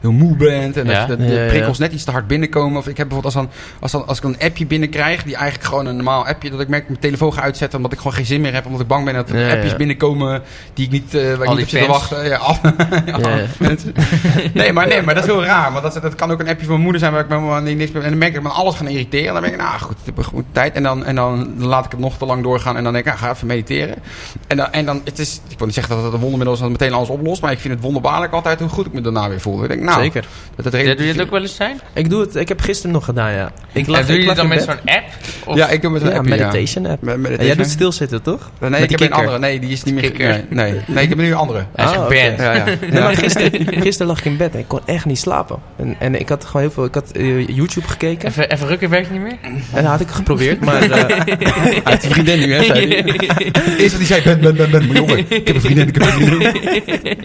heel 0.01 0.13
moe 0.13 0.37
bent. 0.37 0.77
En 0.77 0.87
Ja. 0.87 1.07
dat, 1.07 1.19
je, 1.19 1.25
dat 1.25 1.35
de 1.35 1.47
prikkels 1.49 1.79
net 1.79 1.93
iets 1.93 2.05
te 2.05 2.11
hard 2.11 2.27
binnenkomen. 2.27 2.79
Of 2.79 2.89
ik 2.89 2.97
heb 2.97 3.09
bijvoorbeeld 3.09 3.35
als, 3.37 3.45
dan, 3.45 3.55
als, 3.81 3.93
dan, 3.93 4.07
als 4.07 4.19
ik 4.19 4.25
een 4.25 4.39
appje 4.39 4.67
binnenkrijg. 4.67 5.23
Die 5.23 5.35
eigenlijk 5.37 5.69
gewoon 5.69 5.87
een 5.87 5.97
normaal 5.97 6.27
appje. 6.27 6.51
Dat 6.51 6.61
ik 6.61 6.69
merk 6.69 6.83
dat 6.83 6.97
ik 6.97 7.01
mijn 7.03 7.13
telefoon 7.13 7.33
ga 7.33 7.43
uitzetten. 7.43 7.77
Omdat 7.77 7.93
ik 7.93 7.99
gewoon 7.99 8.13
geen 8.13 8.27
zin 8.27 8.41
meer 8.41 8.53
heb. 8.53 8.67
Omdat 8.67 8.81
ik 8.81 8.87
bang 8.87 9.05
ben 9.05 9.15
dat 9.15 9.31
er 9.31 9.39
Ja, 9.39 9.47
ja. 9.47 9.55
appjes 9.55 9.77
binnenkomen. 9.77 10.43
Die 10.75 10.85
ik 10.85 10.91
niet, 10.91 11.15
eh 11.15 11.35
waar 11.35 11.47
ik 11.47 11.55
niet 11.55 11.63
op 11.63 11.69
zit 11.69 11.83
te 11.83 11.87
wachten. 11.87 12.25
Ja, 12.25 12.61
ja. 13.07 13.43
mensen. 13.75 13.93
Nee, 14.55 14.73
maar, 14.73 14.87
nee, 14.89 15.03
maar 15.03 15.15
dat 15.15 15.25
is 15.25 15.31
heel 15.31 15.45
raar. 15.45 15.73
Want 15.73 15.83
dat, 15.93 16.03
dat 16.03 16.15
kan 16.15 16.31
ook 16.31 16.41
een 16.41 16.49
appje 16.49 16.61
van 16.65 16.71
mijn 16.73 16.81
moeder 16.83 17.01
zijn 17.01 17.13
waar 17.13 17.21
ik 17.23 17.29
me 17.29 17.61
niks 17.75 17.91
meer... 17.91 18.03
En 18.03 18.09
dan 18.09 18.19
merk 18.19 18.35
ik 18.35 18.43
dat 18.43 18.45
ik 18.53 18.57
me 18.57 18.63
alles 18.63 18.75
gaan 18.77 18.89
irriteren. 18.89 19.27
En 19.27 19.33
dan 19.33 19.43
denk 19.43 19.55
ik, 19.55 19.61
nou 19.61 19.79
goed, 19.81 19.97
ik 20.05 20.13
heb 20.17 20.25
goed 20.25 20.45
tijd. 20.53 20.75
En 20.75 20.83
dan, 20.83 21.05
en 21.05 21.15
dan 21.15 21.55
laat 21.59 21.85
ik 21.85 21.91
het 21.91 22.01
nog 22.01 22.17
te 22.19 22.25
lang 22.27 22.43
doorgaan. 22.43 22.77
En 22.77 22.85
dan 22.85 22.93
denk 22.93 23.05
ik, 23.05 23.13
nou, 23.13 23.25
ga 23.25 23.31
even 23.35 23.47
mediteren. 23.47 23.97
En 24.47 24.57
dan, 24.57 24.73
en 24.73 24.85
dan 24.85 25.01
het 25.05 25.19
is... 25.19 25.41
Ik 25.49 25.57
wil 25.59 25.67
niet 25.67 25.75
zeggen 25.77 25.95
dat 25.95 26.05
het 26.05 26.13
een 26.13 26.19
wondermiddel 26.21 26.55
is 26.55 26.61
dat 26.61 26.71
het 26.71 26.81
meteen 26.81 26.95
alles 26.97 27.09
oplost. 27.09 27.43
Maar 27.43 27.53
ik 27.53 27.59
vind 27.59 27.75
het 27.75 27.83
wonderbaarlijk 27.83 28.33
altijd 28.33 28.61
hoe 28.61 28.69
goed 28.69 28.87
ik 28.87 28.93
me 28.93 29.01
daarna 29.01 29.29
weer 29.29 29.41
voel. 29.41 29.63
Ik 29.63 29.69
denk, 29.69 29.81
nou... 29.83 30.03
Zeker. 30.03 30.25
Dat 30.57 30.73
redelijk- 30.75 30.97
doe 30.99 31.07
je 31.07 31.13
het 31.13 31.23
ook 31.23 31.31
wel 31.31 31.41
eens 31.41 31.55
zijn? 31.57 31.81
Ik 31.95 32.11
doe 32.11 32.21
het. 32.21 32.37
Ik 32.37 32.49
heb 32.49 32.61
gisteren 32.61 32.93
nog 32.93 33.05
gedaan, 33.05 33.33
ja. 33.33 33.53
Ik 33.73 33.87
lag, 33.87 34.01
En 34.01 34.07
doe 34.07 34.15
ik 34.17 34.23
je 34.23 34.29
het 34.29 34.37
dan 34.37 34.49
met 34.49 34.63
zo'n 34.63 34.75
app? 34.85 35.05
Of 35.45 35.57
Ja, 35.57 35.69
ik 35.69 35.83
doe 35.83 35.91
met 35.91 36.03
een 36.03 36.09
Ja, 36.09 36.15
ja. 36.15 36.21
meditation 36.23 36.87
app. 36.87 37.03
Met 37.03 37.39
En 37.39 37.47
jij 37.47 37.55
doet 37.55 37.67
stilzitten, 37.69 38.23
toch? 38.23 38.51
Nee, 38.61 38.71
met 38.71 38.83
ik 38.83 38.91
heb 38.91 39.01
een 39.01 39.13
andere. 39.13 39.39
Nee, 39.39 39.61
die 39.61 39.71
is 39.71 39.83
niet 39.83 39.95
meer... 39.95 40.13
Nee, 40.19 40.45
nee, 40.49 40.81
nee, 40.87 41.03
ik 41.03 41.09
heb 41.09 41.19
nu 41.19 41.27
een 41.27 41.35
andere. 41.35 41.65
Hij 41.75 41.85
is 41.85 41.91
Ah, 41.91 41.97
geband. 41.97 42.13
oké. 42.33 42.43
Ja, 42.43 42.53
ja. 42.55 42.65
Nee, 42.91 43.01
maar 43.03 43.17
gisteren, 43.17 43.53
gisteren 43.83 44.07
lag 44.07 44.19
ik 44.19 44.25
in 44.25 44.37
bed 44.37 44.53
en 44.53 44.59
ik 44.59 44.69
kon 44.69 44.81
echt 44.85 45.05
niet 45.05 45.19
slapen. 45.19 45.59
En, 45.77 45.97
en 45.99 46.21
ik 46.21 46.29
had 46.29 46.45
gewoon 46.45 46.63
heel 46.63 46.71
veel... 46.71 46.85
Ik 46.85 46.95
had 46.95 47.11
eh, 47.13 47.47
YouTube 47.49 47.89
gekeken. 47.89 48.29
Even, 48.29 48.51
even 48.51 48.67
rukken 48.67 48.91
werkt 48.91 49.11
niet 49.11 49.21
meer? 49.21 49.37
En 49.43 49.83
dat 49.83 49.85
had 49.85 50.01
ik 50.01 50.09
geprobeerd, 50.09 50.61
maar... 50.61 50.83
eh, 50.83 50.89
Hij 51.65 51.81
heeft 51.85 52.05
een 52.05 52.11
vriendin 52.11 52.39
nu, 52.39 52.53
hè, 52.53 52.65
zei. 52.65 52.87
Eerst 53.79 53.99
wat 53.99 54.07
hij 54.09 54.21
zei, 54.21 54.23
ben, 54.23 54.41
ben, 54.41 54.57
ben, 54.57 54.71
ben, 54.71 54.87
maar 54.87 54.97
jongen, 54.97 55.19
ik 55.19 55.47
heb 55.47 55.55
een 55.57 55.61
vriendin, 55.63 55.89
ik 55.89 55.95
heb 55.95 56.05
een 56.05 56.11
vriendin. 56.13 57.19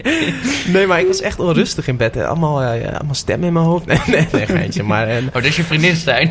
nee, 0.72 0.86
maar 0.86 1.00
ik 1.00 1.06
was 1.06 1.20
echt 1.20 1.38
onrustig 1.38 1.88
in 1.88 1.96
bed. 1.96 2.14
hè. 2.14 2.26
Allemaal, 2.26 2.62
eh, 2.62 2.82
ja, 2.82 2.88
allemaal 2.88 3.14
stemmen 3.14 3.46
in 3.46 3.52
mijn 3.52 3.64
hoofd. 3.64 3.86
Nee, 3.86 3.98
nee, 4.06 4.26
nee, 4.32 4.46
geintje. 4.46 4.82
Maar 4.82 5.08
en, 5.08 5.26
Oh, 5.26 5.34
dit 5.34 5.44
is 5.44 5.56
je 5.56 5.62
vriendin, 5.62 5.96
Stijn. 5.96 6.30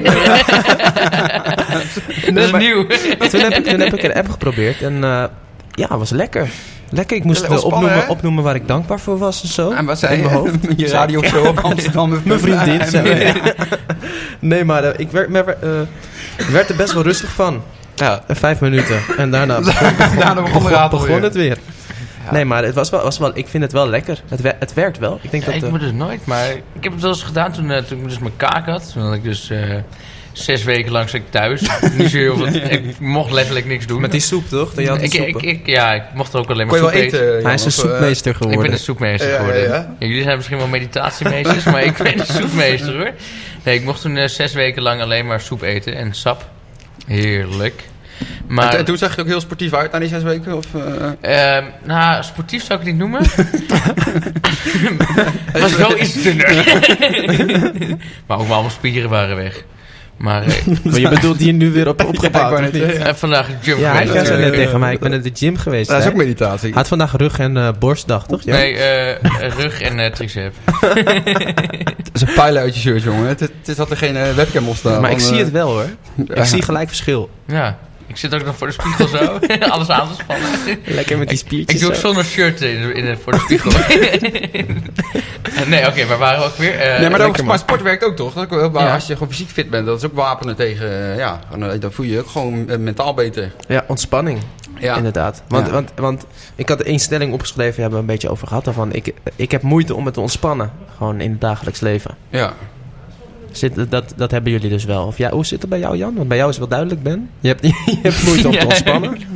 dat 2.34 2.44
is 2.44 2.52
maar- 2.52 2.62
nieuw. 2.62 2.86
toen, 3.30 3.40
heb 3.42 3.54
ik, 3.58 3.66
toen 3.66 3.80
heb 3.80 3.94
ik 3.94 4.04
een 4.04 4.14
app 4.14 4.30
geprobeerd 4.30 4.82
en 4.82 4.94
eh, 5.04 5.24
ja, 5.72 5.88
het 5.90 5.98
was 5.98 6.10
lekker. 6.10 6.50
Lekker, 6.92 7.18
ik 7.18 7.24
moest 7.24 7.48
wel 7.48 7.62
opnoemen, 7.62 8.08
opnoemen 8.10 8.44
waar 8.44 8.56
ik 8.56 8.68
dankbaar 8.68 9.00
voor 9.00 9.18
was 9.18 9.42
en 9.42 9.48
zo. 9.48 9.72
En 9.72 9.86
wat 9.86 10.00
zei 10.00 10.16
In 10.18 10.24
mijn 10.24 10.36
hoofd. 10.36 10.54
je? 10.62 10.74
Je 10.78 10.88
radioshow 10.88 11.46
op 11.48 11.60
Amsterdam. 11.72 12.10
met- 12.10 12.26
Mijn 12.26 12.40
vriendin. 12.40 12.86
Zei. 12.90 13.34
Nee, 14.40 14.64
maar 14.66 14.84
eh, 14.84 15.00
ik 15.00 15.12
werd, 15.12 15.30
eh, 15.62 15.80
ik 16.38 16.46
werd 16.46 16.70
er 16.70 16.76
best 16.76 16.94
wel 16.94 17.04
rustig 17.04 17.30
van. 17.32 17.62
Ja. 17.96 18.24
Eh, 18.28 18.36
Vijf 18.36 18.60
minuten. 18.60 19.00
En 19.18 19.32
daarna 19.32 19.60
Daarna 19.60 20.42
begon 20.42 20.90
begon 20.90 21.22
het 21.22 21.34
weer. 21.34 21.58
Nee, 22.32 22.46
maar 22.46 22.64
het 22.64 22.76
was 22.76 22.90
wel, 22.90 23.04
was 23.04 23.18
wel, 23.18 23.32
ik 23.34 23.48
vind 23.48 23.64
het 23.64 23.72
wel 23.72 23.88
lekker. 23.88 24.22
Het, 24.28 24.42
wer- 24.42 24.56
het 24.60 24.74
werkt 24.74 24.98
wel. 24.98 25.20
Ik 25.22 25.32
denk 25.32 25.44
Ja, 25.46 25.52
dat... 25.52 25.64
ik 25.64 25.70
moet 25.70 25.82
het 25.82 25.94
nooit, 25.96 26.26
maar 26.26 26.50
ik 26.52 26.84
heb 26.84 26.92
het 26.92 27.02
wel 27.02 27.12
eens 27.12 27.24
gedaan 27.24 27.52
toen, 27.52 27.72
eh, 27.72 27.84
toen 27.84 27.98
ik 27.98 28.04
dus 28.04 28.20
mijn 28.20 28.36
kaak 28.36 28.66
had. 28.66 28.92
Toen 28.94 29.04
had 29.04 29.14
ik 29.14 29.24
dus 29.24 29.50
eh, 29.50 29.76
zes 30.44 30.64
weken 30.64 30.92
lang 30.92 31.10
zat 31.10 31.20
ik 31.20 31.30
thuis. 31.30 31.62
Niet 31.98 32.10
zo 32.10 32.18
heel 32.18 32.38
veel, 32.38 32.48
ik 32.48 33.00
mocht 33.00 33.32
letterlijk 33.32 33.66
niks 33.66 33.86
doen. 33.86 34.02
met 34.02 34.12
die 34.12 34.20
soep, 34.22 34.50
toch? 34.50 34.74
Dat 34.74 34.84
je 34.84 34.90
had 34.90 35.02
ik, 35.02 35.14
ik, 35.14 35.32
soep, 35.32 35.42
ik, 35.42 35.68
ja, 35.68 35.94
ik 35.94 36.04
mocht 36.14 36.36
ook 36.36 36.50
alleen 36.50 36.68
Kon 36.68 36.80
maar 36.82 36.94
je 36.94 37.00
wel 37.00 37.10
soep 37.10 37.14
eten. 37.20 37.34
eten? 37.36 37.44
Hij 37.46 37.54
is 37.54 37.62
een 37.66 37.72
eh, 37.72 37.78
soepmeester 37.78 38.32
Ik 38.32 38.38
geworden. 38.38 38.62
ben 38.64 38.72
een 38.72 38.78
soepmeester 38.80 39.36
geworden. 39.36 39.62
ja. 39.62 39.96
Ja, 40.00 40.08
jullie 40.08 40.24
zijn 40.24 40.36
misschien 40.36 40.58
wel 40.58 40.68
meditatiemeesters, 40.68 41.64
maar 41.64 41.84
ik 41.84 41.98
ben 41.98 42.20
een 42.20 42.26
soepmeester 42.42 42.96
hoor. 42.98 43.12
Nee, 43.64 43.76
ik 43.76 43.84
mocht 43.84 44.02
toen 44.02 44.18
eh, 44.18 44.28
zes 44.28 44.54
weken 44.54 44.82
lang 44.82 45.02
alleen 45.02 45.26
maar 45.28 45.42
soep 45.42 45.62
eten 45.62 45.96
en 45.96 46.14
sap. 46.14 46.50
Heerlijk. 47.08 47.84
En, 48.20 48.54
Maar, 48.56 48.74
en 48.74 48.86
toen 48.86 48.98
zag 48.98 49.10
je 49.10 49.16
er 49.16 49.22
ook 49.22 49.28
heel 49.28 49.40
sportief 49.42 49.74
uit 49.74 49.92
na 49.92 50.00
die 50.00 50.08
zes 50.10 50.24
weken? 50.24 50.56
Of, 50.58 50.66
ehm, 51.22 51.64
nou, 51.84 52.24
sportief 52.24 52.64
zou 52.66 52.80
ik 52.80 52.86
het 52.86 52.96
niet 52.96 53.02
noemen. 53.02 53.22
het 55.52 55.62
was 55.62 55.76
wel 55.76 56.00
iets 56.00 56.22
dunner. 56.24 56.54
maar 58.28 58.38
ook 58.38 58.44
wel 58.48 58.54
allemaal 58.54 58.70
spieren 58.70 59.10
waren 59.10 59.36
weg. 59.36 59.64
Maar 60.20 60.44
eh, 60.44 60.68
Maar 60.84 61.00
je 61.00 61.10
bedoelt 61.20 61.38
die 61.38 61.54
nu 61.54 61.72
weer 61.72 61.88
op, 61.88 62.00
Ja, 62.02 62.06
ik 62.08 62.10
opgebouwd, 62.14 62.70
zeggen. 62.74 63.06
eh, 63.06 63.14
vandaag 63.14 63.50
gym 63.62 63.80
Ja, 63.80 63.92
hij 63.94 64.08
geweest. 64.08 64.26
zei 64.28 64.42
net 64.42 64.54
tegen 64.54 64.80
mij, 64.80 64.94
ik 64.94 65.00
ben 65.00 65.10
naar 65.12 65.22
de 65.22 65.32
gym 65.34 65.58
geweest. 65.58 65.90
dat 65.90 65.98
is 65.98 66.04
hè? 66.04 66.10
ook 66.10 66.16
meditatie. 66.16 66.74
Had 66.74 66.88
vandaag 66.88 67.18
rug- 67.18 67.40
en 67.40 67.58
eh, 67.58 67.70
borstdag, 67.80 68.26
toch? 68.28 68.42
Ja? 68.44 68.56
Nee, 68.56 68.76
eh, 68.78 69.50
rug 69.58 69.82
en 69.82 70.00
eh, 70.00 70.12
tricep. 70.12 70.54
Dat 70.70 72.10
is 72.14 72.22
een 72.22 72.34
pijlen 72.36 72.62
uit 72.62 72.74
je 72.76 72.80
shirt, 72.82 73.04
jongen. 73.04 73.28
Het, 73.28 73.40
het 73.40 73.52
is 73.66 73.76
dat 73.76 73.92
er 73.92 73.98
geen 73.98 74.14
webcam 74.36 74.68
op 74.68 74.76
staat. 74.76 75.02
maar 75.02 75.12
ik 75.12 75.20
zie 75.20 75.38
het 75.38 75.52
wel 75.52 75.68
hoor. 75.72 75.86
Ik 76.34 76.44
zie 76.46 76.62
gelijk 76.62 76.88
verschil. 76.88 77.30
Ja, 77.48 77.78
ik 78.10 78.18
zit 78.18 78.34
ook 78.34 78.46
nog 78.46 78.58
voor 78.58 78.68
de 78.68 78.74
spiegel 78.74 79.08
zo. 79.08 79.40
Alles 79.74 79.90
aan 79.90 80.08
te 80.08 80.14
spannen. 80.24 80.80
Lekker 80.86 81.18
met 81.18 81.30
die 81.30 81.38
spiertjes. 81.38 81.76
Ik 81.76 81.80
doe 81.82 81.90
ook 81.90 81.96
zo. 81.96 82.02
zonder 82.08 82.26
shirt 82.26 82.62
in, 82.62 82.96
in, 82.96 83.06
de- 83.06 83.18
voor 83.24 83.32
de 83.34 83.40
spiegel. 83.40 83.72
nee, 85.68 85.88
oké, 85.88 86.06
maar 86.06 86.18
waar 86.18 86.38
we 86.38 86.44
ook 86.46 86.56
weer? 86.56 86.76
Eh, 86.80 87.00
Nee, 87.00 87.10
maar, 87.10 87.20
man. 87.20 87.46
maar 87.46 87.60
sport 87.60 87.82
werkt 87.82 88.04
ook 88.04 88.16
toch? 88.16 88.34
Dat 88.34 88.52
is 88.52 88.58
ook 88.58 88.72
wel- 88.74 88.82
Ja. 88.82 88.94
Als 88.94 89.08
je 89.08 89.14
gewoon 89.14 89.30
fysiek 89.30 89.50
fit 89.50 89.70
bent, 89.70 89.86
dat 89.86 89.98
is 89.98 90.06
ook 90.06 90.16
wapenen 90.16 90.56
tegen... 90.56 91.12
eh, 91.12 91.18
ja, 91.18 91.40
eh, 91.60 91.72
dan 91.80 91.92
voel 91.92 92.06
je 92.06 92.12
je 92.12 92.20
ook 92.20 92.30
gewoon 92.30 92.70
eh, 92.70 92.78
mentaal 92.78 93.14
beter. 93.14 93.52
Ja, 93.68 93.84
ontspanning. 93.88 94.40
Ja. 94.80 94.96
Inderdaad. 94.96 95.44
Want, 95.48 95.66
Ja. 95.68 95.72
want, 95.74 95.92
want 95.96 96.26
ik 96.56 96.70
had 96.70 96.82
één 96.82 97.00
stelling 97.00 97.34
opgeschreven, 97.34 97.82
hebben 97.82 97.92
we 98.00 98.06
een 98.06 98.12
beetje 98.12 98.30
over 98.30 98.48
gehad 98.48 98.66
daarvan. 98.66 98.94
Ik, 98.94 99.14
ik 99.36 99.52
heb 99.52 99.62
moeite 99.62 99.96
om 99.96 100.04
me 100.04 100.12
te 100.12 100.20
ontspannen. 100.20 100.72
Gewoon 100.98 101.22
in 101.22 101.32
het 101.32 101.42
dagelijks 101.42 101.80
leven. 101.80 102.16
Ja. 102.30 102.54
Zit, 103.52 103.92
dat, 103.92 104.14
dat 104.16 104.32
hebben 104.32 104.52
jullie 104.52 104.70
dus 104.70 104.84
wel. 104.84 105.06
Of 105.06 105.18
ja, 105.18 105.30
hoe 105.30 105.46
zit 105.46 105.62
het 105.62 105.70
bij 105.70 105.80
jou, 105.80 105.98
Jan? 105.98 106.16
Want 106.16 106.28
bij 106.28 106.38
jou 106.38 106.50
is 106.50 106.58
het 106.58 106.70
wel 106.70 106.78
duidelijk, 106.78 107.04
Ben. 107.04 107.30
Je 107.40 107.48
hebt, 107.48 107.62
je 107.86 108.00
hebt 108.02 108.24
moeite 108.28 108.48
om 108.48 108.54
te 108.54 108.66
ontspannen. 108.66 109.18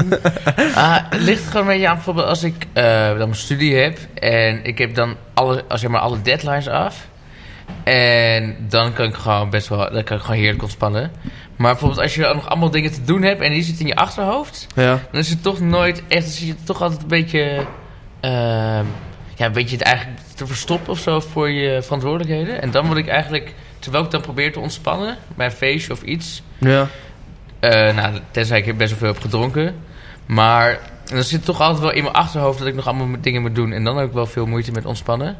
Ah, 0.75 0.97
het 1.09 1.21
ligt 1.21 1.45
gewoon 1.47 1.61
een 1.61 1.67
beetje 1.73 1.87
aan, 1.87 1.95
bijvoorbeeld 1.95 2.27
als 2.27 2.43
ik 2.43 2.67
eh, 2.73 3.07
dan 3.07 3.17
mijn 3.17 3.35
studie 3.35 3.75
heb 3.75 3.97
en 4.19 4.63
ik 4.63 4.77
heb 4.77 4.95
dan 4.95 5.15
alle, 5.33 5.63
zeg 5.69 5.89
maar, 5.89 6.01
alle 6.01 6.21
deadlines 6.21 6.67
af. 6.67 7.07
En 7.83 8.55
dan 8.69 8.93
kan 8.93 9.05
ik 9.05 9.13
gewoon 9.13 9.49
best 9.49 9.67
wel, 9.67 9.77
dan 9.91 10.03
kan 10.03 10.17
ik 10.17 10.23
gewoon 10.23 10.39
heerlijk 10.39 10.61
ontspannen. 10.61 11.11
Maar 11.55 11.71
bijvoorbeeld 11.71 12.01
als 12.01 12.15
je 12.15 12.21
nog 12.33 12.49
allemaal 12.49 12.69
dingen 12.69 12.91
te 12.91 13.03
doen 13.03 13.21
hebt 13.21 13.41
en 13.41 13.51
die 13.53 13.63
zitten 13.63 13.81
in 13.81 13.87
je 13.87 13.95
achterhoofd, 13.95 14.67
Ja. 14.75 14.99
dan 15.11 15.19
is 15.21 15.29
het 15.29 15.43
toch 15.43 15.59
nooit 15.59 16.03
echt, 16.07 16.23
dan 16.23 16.31
zit 16.33 16.47
je 16.47 16.55
toch 16.63 16.81
altijd 16.81 17.01
een 17.01 17.07
beetje, 17.07 17.65
ehm, 18.19 18.85
ja, 19.35 19.45
een 19.45 19.51
beetje 19.51 19.75
het 19.75 19.85
eigenlijk 19.85 20.17
te 20.35 20.47
verstoppen 20.47 20.91
of 20.91 20.99
zo 20.99 21.19
voor 21.19 21.49
je 21.49 21.81
verantwoordelijkheden. 21.81 22.61
En 22.61 22.71
dan 22.71 22.85
moet 22.85 22.97
ik 22.97 23.07
eigenlijk, 23.07 23.53
terwijl 23.83 24.03
ik 24.03 24.11
dan 24.11 24.21
probeer 24.21 24.53
te 24.53 24.59
ontspannen, 24.59 25.17
bij 25.35 25.45
een 25.45 25.51
feestje 25.51 25.91
of 25.93 26.01
iets, 26.01 26.41
Ja. 26.57 26.87
eh, 27.59 27.95
nou, 27.95 28.19
tenzij 28.31 28.61
ik 28.61 28.77
best 28.77 28.89
wel 28.89 28.99
veel 28.99 29.07
heb 29.13 29.21
gedronken. 29.21 29.75
Maar 30.25 30.79
dan 31.05 31.23
zit 31.23 31.45
toch 31.45 31.61
altijd 31.61 31.81
wel 31.81 31.91
in 31.93 32.03
mijn 32.03 32.15
achterhoofd 32.15 32.59
dat 32.59 32.67
ik 32.67 32.75
nog 32.75 32.87
allemaal 32.87 33.15
dingen 33.21 33.41
moet 33.41 33.55
doen. 33.55 33.71
En 33.71 33.83
dan 33.83 33.97
heb 33.97 34.07
ik 34.07 34.13
wel 34.13 34.25
veel 34.25 34.45
moeite 34.45 34.71
met 34.71 34.85
ontspannen. 34.85 35.37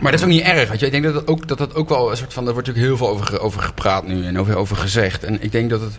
Maar 0.00 0.10
dat 0.10 0.20
is 0.20 0.26
ook 0.26 0.32
niet 0.32 0.42
erg. 0.44 0.68
Weet 0.68 0.80
je. 0.80 0.86
Ik 0.86 0.92
denk 0.92 1.04
dat 1.04 1.14
dat 1.14 1.26
ook, 1.28 1.48
dat 1.48 1.58
dat 1.58 1.74
ook 1.74 1.88
wel 1.88 2.10
een 2.10 2.16
soort 2.16 2.32
van. 2.32 2.46
Er 2.46 2.52
wordt 2.52 2.66
natuurlijk 2.68 2.86
heel 2.98 3.06
veel 3.06 3.08
over, 3.16 3.40
over 3.40 3.60
gepraat 3.62 4.06
nu 4.06 4.24
en 4.26 4.38
over, 4.38 4.56
over 4.56 4.76
gezegd. 4.76 5.24
En 5.24 5.42
ik 5.42 5.52
denk 5.52 5.70
dat, 5.70 5.80
het, 5.80 5.98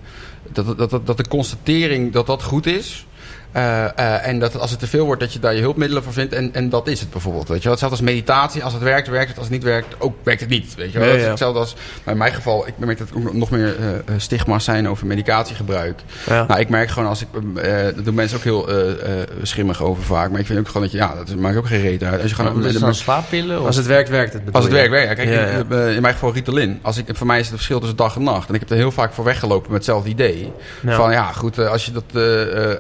dat, 0.51 0.65
het- 0.65 0.77
dat, 0.77 0.89
dat, 0.89 1.05
dat 1.05 1.17
de 1.17 1.27
constatering 1.27 2.11
dat 2.13 2.25
dat 2.27 2.43
goed 2.43 2.65
is. 2.65 3.05
Eh, 3.51 3.83
eh, 3.97 4.27
en 4.27 4.39
dat 4.39 4.59
als 4.59 4.71
het 4.71 4.79
te 4.79 4.87
veel 4.87 5.05
wordt, 5.05 5.21
dat 5.21 5.33
je 5.33 5.39
daar 5.39 5.55
je 5.55 5.61
hulpmiddelen 5.61 6.03
voor 6.03 6.13
vindt. 6.13 6.33
En, 6.33 6.53
en 6.53 6.69
dat 6.69 6.87
is 6.87 6.99
het 6.99 7.09
bijvoorbeeld. 7.09 7.47
Weet 7.47 7.57
je 7.57 7.63
wel. 7.63 7.71
Hetzelfde 7.71 7.97
als 7.97 8.05
meditatie. 8.05 8.63
Als 8.63 8.73
het 8.73 8.81
werkt, 8.83 9.07
werkt 9.07 9.27
het. 9.27 9.37
Als 9.37 9.45
het 9.45 9.55
niet 9.55 9.63
werkt, 9.63 9.95
ook 9.97 10.15
werkt 10.23 10.39
het 10.41 10.49
niet. 10.49 10.75
Weet 10.75 10.91
je 10.91 10.99
wel. 10.99 11.07
Dat 11.07 11.17
is 11.17 11.23
ja. 11.23 11.29
hetzelfde 11.29 11.59
als. 11.59 11.75
Maar 12.03 12.13
in 12.13 12.19
mijn 12.19 12.33
geval, 12.33 12.67
ik 12.67 12.73
merk 12.77 12.97
dat 12.97 13.07
er 13.09 13.35
nog 13.35 13.49
meer 13.51 13.75
eh, 13.79 14.13
stigma's 14.17 14.63
zijn 14.63 14.89
over 14.89 15.05
medicatiegebruik. 15.07 15.99
Ja. 16.27 16.45
Nou, 16.47 16.59
ik 16.59 16.69
merk 16.69 16.89
gewoon 16.89 17.09
als 17.09 17.21
ik. 17.21 17.27
eh 17.55 17.63
daar 17.71 18.03
doen 18.03 18.13
mensen 18.15 18.37
ook 18.37 18.43
heel 18.43 18.69
eh, 18.69 18.91
eh, 19.21 19.27
schimmig 19.41 19.81
over 19.81 20.03
vaak. 20.03 20.31
Maar 20.31 20.39
ik 20.39 20.45
vind 20.45 20.59
ook 20.59 20.67
gewoon 20.67 20.81
dat 20.81 20.91
je. 20.91 20.97
Ja, 20.97 21.15
dat 21.15 21.35
maakt 21.35 21.57
ook 21.57 21.67
geen 21.67 21.81
reet 21.81 22.03
uit. 22.03 22.21
Als 22.21 22.29
je 22.29 22.35
gewoon. 22.35 22.61
Dus 22.61 22.97
slaappillen? 22.99 23.59
Of? 23.59 23.65
Als 23.65 23.75
het 23.75 23.85
werkt, 23.85 24.09
werkt 24.09 24.33
het. 24.33 24.41
Als 24.51 24.63
het 24.63 24.73
werkt, 24.73 24.89
werkt. 24.89 25.07
Ja, 25.09 25.13
kijk, 25.13 25.29
Ja, 25.29 25.45
in- 25.45 25.65
ja. 25.69 25.87
in 25.95 26.01
mijn 26.01 26.13
geval 26.13 26.33
Ritalin. 26.33 26.79
Als 26.81 26.97
ik, 26.97 27.05
voor 27.13 27.27
mij 27.27 27.39
is 27.39 27.45
het 27.45 27.55
verschil 27.55 27.79
tussen 27.79 27.97
dag 27.97 28.15
en 28.15 28.23
nacht. 28.23 28.47
En 28.49 28.53
ik 28.53 28.59
heb 28.59 28.69
er 28.69 28.75
heel 28.75 28.91
vaak 28.91 29.13
voor 29.13 29.23
weggelopen 29.23 29.67
met 29.71 29.77
hetzelfde 29.77 30.09
idee. 30.09 30.51
Ja. 30.81 30.95
Van 30.95 31.11
ja, 31.11 31.31
goed, 31.31 31.59
als 31.59 31.85
je 31.85 31.91
dat, 31.91 32.03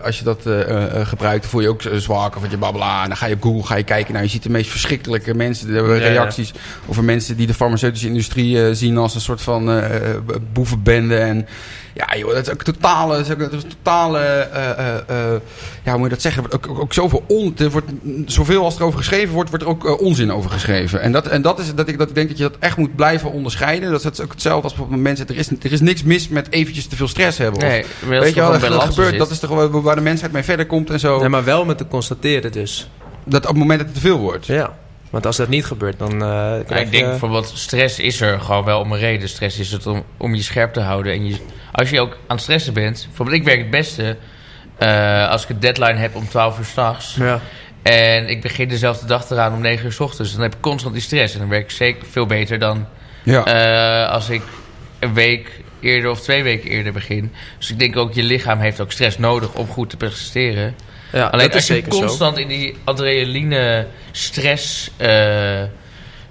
als 0.03 0.17
je 0.19 0.23
dat 0.23 0.45
gebruikt, 1.05 1.41
dan 1.41 1.51
voel 1.51 1.61
je 1.61 1.69
ook 1.69 1.81
eh, 1.81 1.97
zwak. 1.97 2.35
Of 2.35 2.41
wat 2.41 2.51
je 2.51 2.57
babla. 2.57 3.01
En 3.01 3.07
dan 3.07 3.17
ga 3.17 3.25
je 3.25 3.33
op 3.33 3.41
Google 3.41 3.63
ga 3.63 3.75
je 3.75 3.83
kijken. 3.83 4.13
Nou, 4.13 4.25
je 4.25 4.31
ziet 4.31 4.43
de 4.43 4.49
meest 4.49 4.69
verschrikkelijke 4.69 5.33
mensen. 5.33 5.67
Er 5.67 5.75
hebben 5.75 5.95
Ja, 5.95 6.05
ja. 6.05 6.11
reacties 6.11 6.53
over 6.87 7.03
mensen 7.03 7.37
die 7.37 7.47
de 7.47 7.53
farmaceutische 7.53 8.07
industrie 8.07 8.65
eh, 8.65 8.73
zien 8.73 8.97
als 8.97 9.15
een 9.15 9.21
soort 9.21 9.41
van 9.41 9.69
eh, 9.69 9.95
eh, 9.95 10.17
boevenbende. 10.53 11.17
En 11.17 11.47
ja, 11.93 12.17
joh, 12.17 12.33
dat 12.33 12.47
is 12.47 12.53
ook 12.53 12.63
totale, 12.63 13.15
dat 13.17 13.25
is 13.25 13.31
ook, 13.31 13.39
dat 13.39 13.53
is 13.53 13.63
totale 13.67 14.19
eh, 14.19 14.69
eh, 14.69 14.95
eh, 14.97 15.41
ja, 15.83 15.91
hoe 15.91 15.97
moet 15.97 16.03
je 16.03 16.09
dat 16.09 16.21
zeggen? 16.21 16.43
Ook, 16.51 16.67
ook, 16.69 16.79
ook 16.79 16.93
zoveel 16.93 17.23
on, 17.27 17.53
er 17.57 17.69
wordt, 17.71 17.87
zoveel 18.25 18.63
als 18.63 18.75
er 18.75 18.83
over 18.83 18.97
geschreven 18.97 19.33
wordt, 19.33 19.49
wordt 19.49 19.63
er 19.65 19.69
ook 19.69 20.01
onzin 20.01 20.31
over 20.31 20.49
geschreven. 20.49 21.01
En 21.01 21.11
dat, 21.11 21.27
en 21.27 21.41
dat 21.41 21.59
is 21.59 21.75
dat 21.75 21.87
ik, 21.87 21.97
dat 21.97 22.09
ik 22.09 22.15
denk 22.15 22.27
dat 22.27 22.37
je 22.37 22.43
dat 22.43 22.55
echt 22.59 22.77
moet 22.77 22.95
blijven 22.95 23.31
onderscheiden. 23.31 23.91
Dat 23.91 24.13
is 24.13 24.21
ook 24.21 24.31
hetzelfde 24.31 24.63
als 24.63 24.73
bijvoorbeeld 24.73 25.01
mensen. 25.01 25.27
Er 25.27 25.37
is, 25.37 25.49
er 25.49 25.71
is 25.71 25.81
niks 25.81 26.03
mis 26.03 26.27
met 26.27 26.51
eventjes 26.51 26.87
te 26.87 26.95
veel 26.95 27.07
stress 27.07 27.37
hebben. 27.37 27.61
Of- 27.61 27.67
Nee, 27.67 27.85
Weet 28.07 28.33
je 28.33 28.39
wel, 28.39 28.53
gewoon 28.53 28.71
dat, 28.71 28.83
gebeurt. 28.83 29.11
is. 29.13 29.17
Dat 29.17 29.29
is 29.31 29.39
toch 29.39 29.49
waar, 29.49 29.81
waar 29.81 29.95
de 29.95 30.01
mensheid 30.01 30.31
mee 30.31 30.43
verder 30.43 30.65
komt 30.65 30.89
en 30.89 30.99
zo. 30.99 31.19
Nee, 31.19 31.29
maar 31.29 31.43
wel 31.43 31.65
met 31.65 31.77
te 31.77 31.87
constateren 31.87 32.51
dus. 32.51 32.89
Dat 33.23 33.41
op 33.41 33.49
het 33.49 33.57
moment 33.57 33.79
dat 33.79 33.87
het 33.87 33.95
te 33.97 34.01
veel 34.01 34.17
wordt. 34.17 34.45
Ja. 34.45 34.77
Want 35.09 35.25
als 35.25 35.37
dat 35.37 35.47
niet 35.49 35.65
gebeurt, 35.65 35.99
dan 35.99 36.11
eh 36.11 36.17
Ja, 36.19 36.55
ik 36.57 36.67
denk 36.91 36.93
je... 36.93 37.03
bijvoorbeeld, 37.03 37.51
stress 37.55 37.99
is 37.99 38.21
er 38.21 38.39
gewoon 38.39 38.63
wel 38.65 38.79
om 38.79 38.91
een 38.91 38.99
reden. 38.99 39.29
Stress 39.29 39.59
is 39.59 39.71
het 39.71 39.87
om, 39.87 40.03
om 40.17 40.35
je 40.35 40.41
scherp 40.41 40.73
te 40.73 40.79
houden. 40.79 41.13
En 41.13 41.27
je, 41.27 41.35
als 41.71 41.89
je 41.89 41.99
ook 42.01 42.11
aan 42.27 42.35
het 42.35 42.41
stressen 42.41 42.73
bent... 42.73 43.03
Bijvoorbeeld, 43.07 43.37
ik 43.37 43.43
werk 43.43 43.59
het 43.59 43.69
beste 43.69 44.17
eh, 44.77 45.29
als 45.29 45.43
ik 45.43 45.49
een 45.49 45.59
deadline 45.59 45.93
heb 45.99 46.15
om 46.15 46.27
12 46.29 46.59
uur 46.59 46.65
s'nachts. 46.65 47.15
Ja. 47.19 47.39
En 47.81 48.29
ik 48.29 48.41
begin 48.41 48.67
dezelfde 48.67 49.05
dag 49.05 49.29
eraan 49.29 49.53
om 49.53 49.61
9 49.61 49.85
uur 49.85 49.91
s 49.91 49.99
ochtends. 49.99 50.31
Dan 50.33 50.41
heb 50.41 50.53
ik 50.55 50.61
constant 50.61 50.93
die 50.93 51.03
stress. 51.03 51.33
En 51.33 51.39
dan 51.39 51.49
werk 51.49 51.63
ik 51.63 51.71
zeker 51.71 52.05
veel 52.11 52.25
beter 52.25 52.59
dan 52.59 52.87
Ja. 53.23 53.45
eh, 53.45 54.11
als 54.11 54.29
ik 54.29 54.41
een 54.99 55.13
week 55.13 55.51
eerder 55.79 56.09
of 56.11 56.21
twee 56.21 56.43
weken 56.43 56.69
eerder 56.69 56.93
begin. 56.93 57.33
Dus 57.57 57.69
ik 57.71 57.79
denk 57.79 57.97
ook, 57.97 58.13
je 58.13 58.23
lichaam 58.23 58.59
heeft 58.59 58.79
ook 58.81 58.91
stress 58.91 59.17
nodig 59.17 59.53
om 59.53 59.67
goed 59.67 59.89
te 59.89 59.97
presteren. 59.97 60.75
ja, 61.11 61.25
Alleen 61.25 61.45
dat 61.47 61.49
is 61.49 61.55
als 61.55 61.67
je 61.67 61.73
zeker 61.73 61.93
zo. 61.93 61.99
constant 61.99 62.37
in 62.37 62.47
die 62.47 62.75
adrenaline 62.83 63.87
stress 64.11 64.91
eh, 64.97 65.61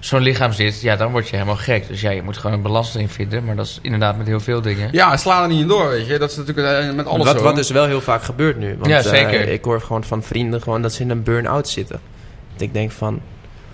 zo'n 0.05 0.21
lichaam 0.21 0.51
zit, 0.51 0.81
ja, 0.81 0.95
dan 0.95 1.11
word 1.11 1.29
je 1.29 1.35
helemaal 1.35 1.55
gek. 1.55 1.87
Dus 1.87 2.01
ja, 2.01 2.09
je 2.09 2.21
moet 2.21 2.37
gewoon 2.37 2.55
een 2.55 2.61
balans 2.61 2.95
erin 2.95 3.09
vinden. 3.09 3.45
Maar 3.45 3.55
dat 3.55 3.65
is 3.65 3.79
inderdaad 3.81 4.17
met 4.17 4.27
heel 4.27 4.39
veel 4.39 4.61
dingen. 4.61 4.89
ja, 4.91 5.17
sla 5.17 5.41
er 5.41 5.47
niet 5.47 5.61
in 5.61 5.67
door, 5.67 5.89
weet 5.89 6.07
je. 6.07 6.17
Dat 6.17 6.31
is 6.31 6.37
natuurlijk 6.37 6.67
eh, 6.67 6.93
met 6.93 7.05
alles 7.05 7.25
wat, 7.25 7.37
zo. 7.37 7.43
wat 7.43 7.55
dus 7.55 7.69
wel 7.69 7.85
heel 7.85 8.01
vaak 8.01 8.23
gebeurt 8.23 8.57
nu. 8.57 8.75
Want, 8.77 8.89
Ja, 8.89 8.97
eh, 8.97 9.03
zeker. 9.03 9.47
ik 9.47 9.63
hoor 9.63 9.81
gewoon 9.81 10.03
van 10.03 10.23
vrienden 10.23 10.61
gewoon 10.61 10.81
dat 10.81 10.93
ze 10.93 11.01
in 11.01 11.09
een 11.09 11.23
burn-out 11.23 11.67
zitten. 11.69 11.99
Dat 12.53 12.61
ik 12.61 12.73
denk 12.73 12.91
van, 12.91 13.21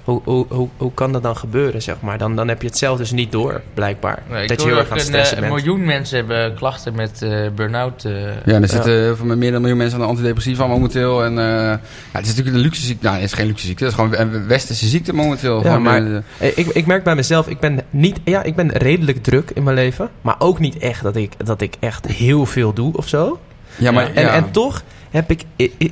hoe, 0.08 0.22
hoe, 0.24 0.46
hoe, 0.50 0.68
hoe 0.78 0.94
kan 0.94 1.12
dat 1.12 1.24
dan 1.24 1.38
gebeuren, 1.38 1.82
zeg 1.82 1.96
maar? 2.00 2.18
Dan, 2.18 2.36
dan 2.36 2.48
heb 2.48 2.62
je 2.62 2.68
het 2.68 2.78
zelf 2.78 2.98
dus 2.98 3.12
niet 3.12 3.32
door, 3.32 3.62
blijkbaar. 3.74 4.24
Nee, 4.30 4.48
dat 4.48 4.62
je 4.62 4.68
heel 4.68 4.78
erg 4.78 4.90
aan 4.90 4.98
het 4.98 5.08
een, 5.08 5.14
eh, 5.14 5.20
stressen 5.20 5.38
een 5.44 5.50
bent. 5.50 5.56
miljoen 5.66 5.86
mensen 5.86 6.18
hebben 6.18 6.54
klachten 6.56 6.96
met 6.96 7.22
eh 7.22 7.30
burn-out. 7.56 8.06
eh. 8.06 8.12
Ja, 8.46 8.62
er 8.62 8.68
zitten 8.68 9.10
eh, 9.10 9.16
van 9.18 9.28
meer 9.28 9.38
dan 9.40 9.54
een 9.54 9.60
miljoen 9.62 9.78
mensen 9.78 9.98
aan 10.00 10.04
de 10.06 10.10
antidepressiva 10.12 10.68
momenteel. 10.68 11.24
En 11.24 11.38
eh, 11.40 11.46
ja, 11.46 11.80
het 12.12 12.22
is 12.26 12.28
natuurlijk 12.28 12.56
een 12.56 12.62
luxe 12.62 12.82
ziekte. 12.86 13.04
Nou, 13.06 13.16
het 13.16 13.26
is 13.26 13.34
geen 13.34 13.48
luxe 13.48 13.66
ziekte. 13.66 13.84
Het 13.84 13.94
is 13.94 14.00
gewoon 14.00 14.16
een 14.20 14.48
westerse 14.48 14.88
ziekte 14.88 15.14
momenteel. 15.14 15.64
Ja, 15.64 15.80
maar- 15.80 16.06
eh, 16.06 16.16
Eh, 16.38 16.58
Ik, 16.58 16.68
ik 16.68 16.86
merk 16.86 17.04
bij 17.04 17.16
mezelf, 17.16 17.48
ik 17.48 17.60
ben, 17.60 17.80
niet, 17.90 18.20
ja, 18.24 18.44
ik 18.44 18.56
ben 18.56 18.70
redelijk 18.72 19.24
druk 19.24 19.52
in 19.54 19.64
mijn 19.64 19.76
leven. 19.76 20.10
Maar 20.22 20.36
ook 20.40 20.60
niet 20.60 20.78
echt 20.78 21.04
dat 21.04 21.16
ik, 21.16 21.32
dat 21.46 21.62
ik 21.62 21.74
echt 21.80 22.06
heel 22.08 22.46
veel 22.46 22.74
doe 22.74 22.94
of 22.98 23.08
zo. 23.08 23.40
ja, 23.76 23.92
maar, 23.92 24.14
En, 24.14 24.24
ja. 24.24 24.34
en 24.34 24.52
toch 24.52 24.84
heb 25.12 25.32
ik, 25.32 25.44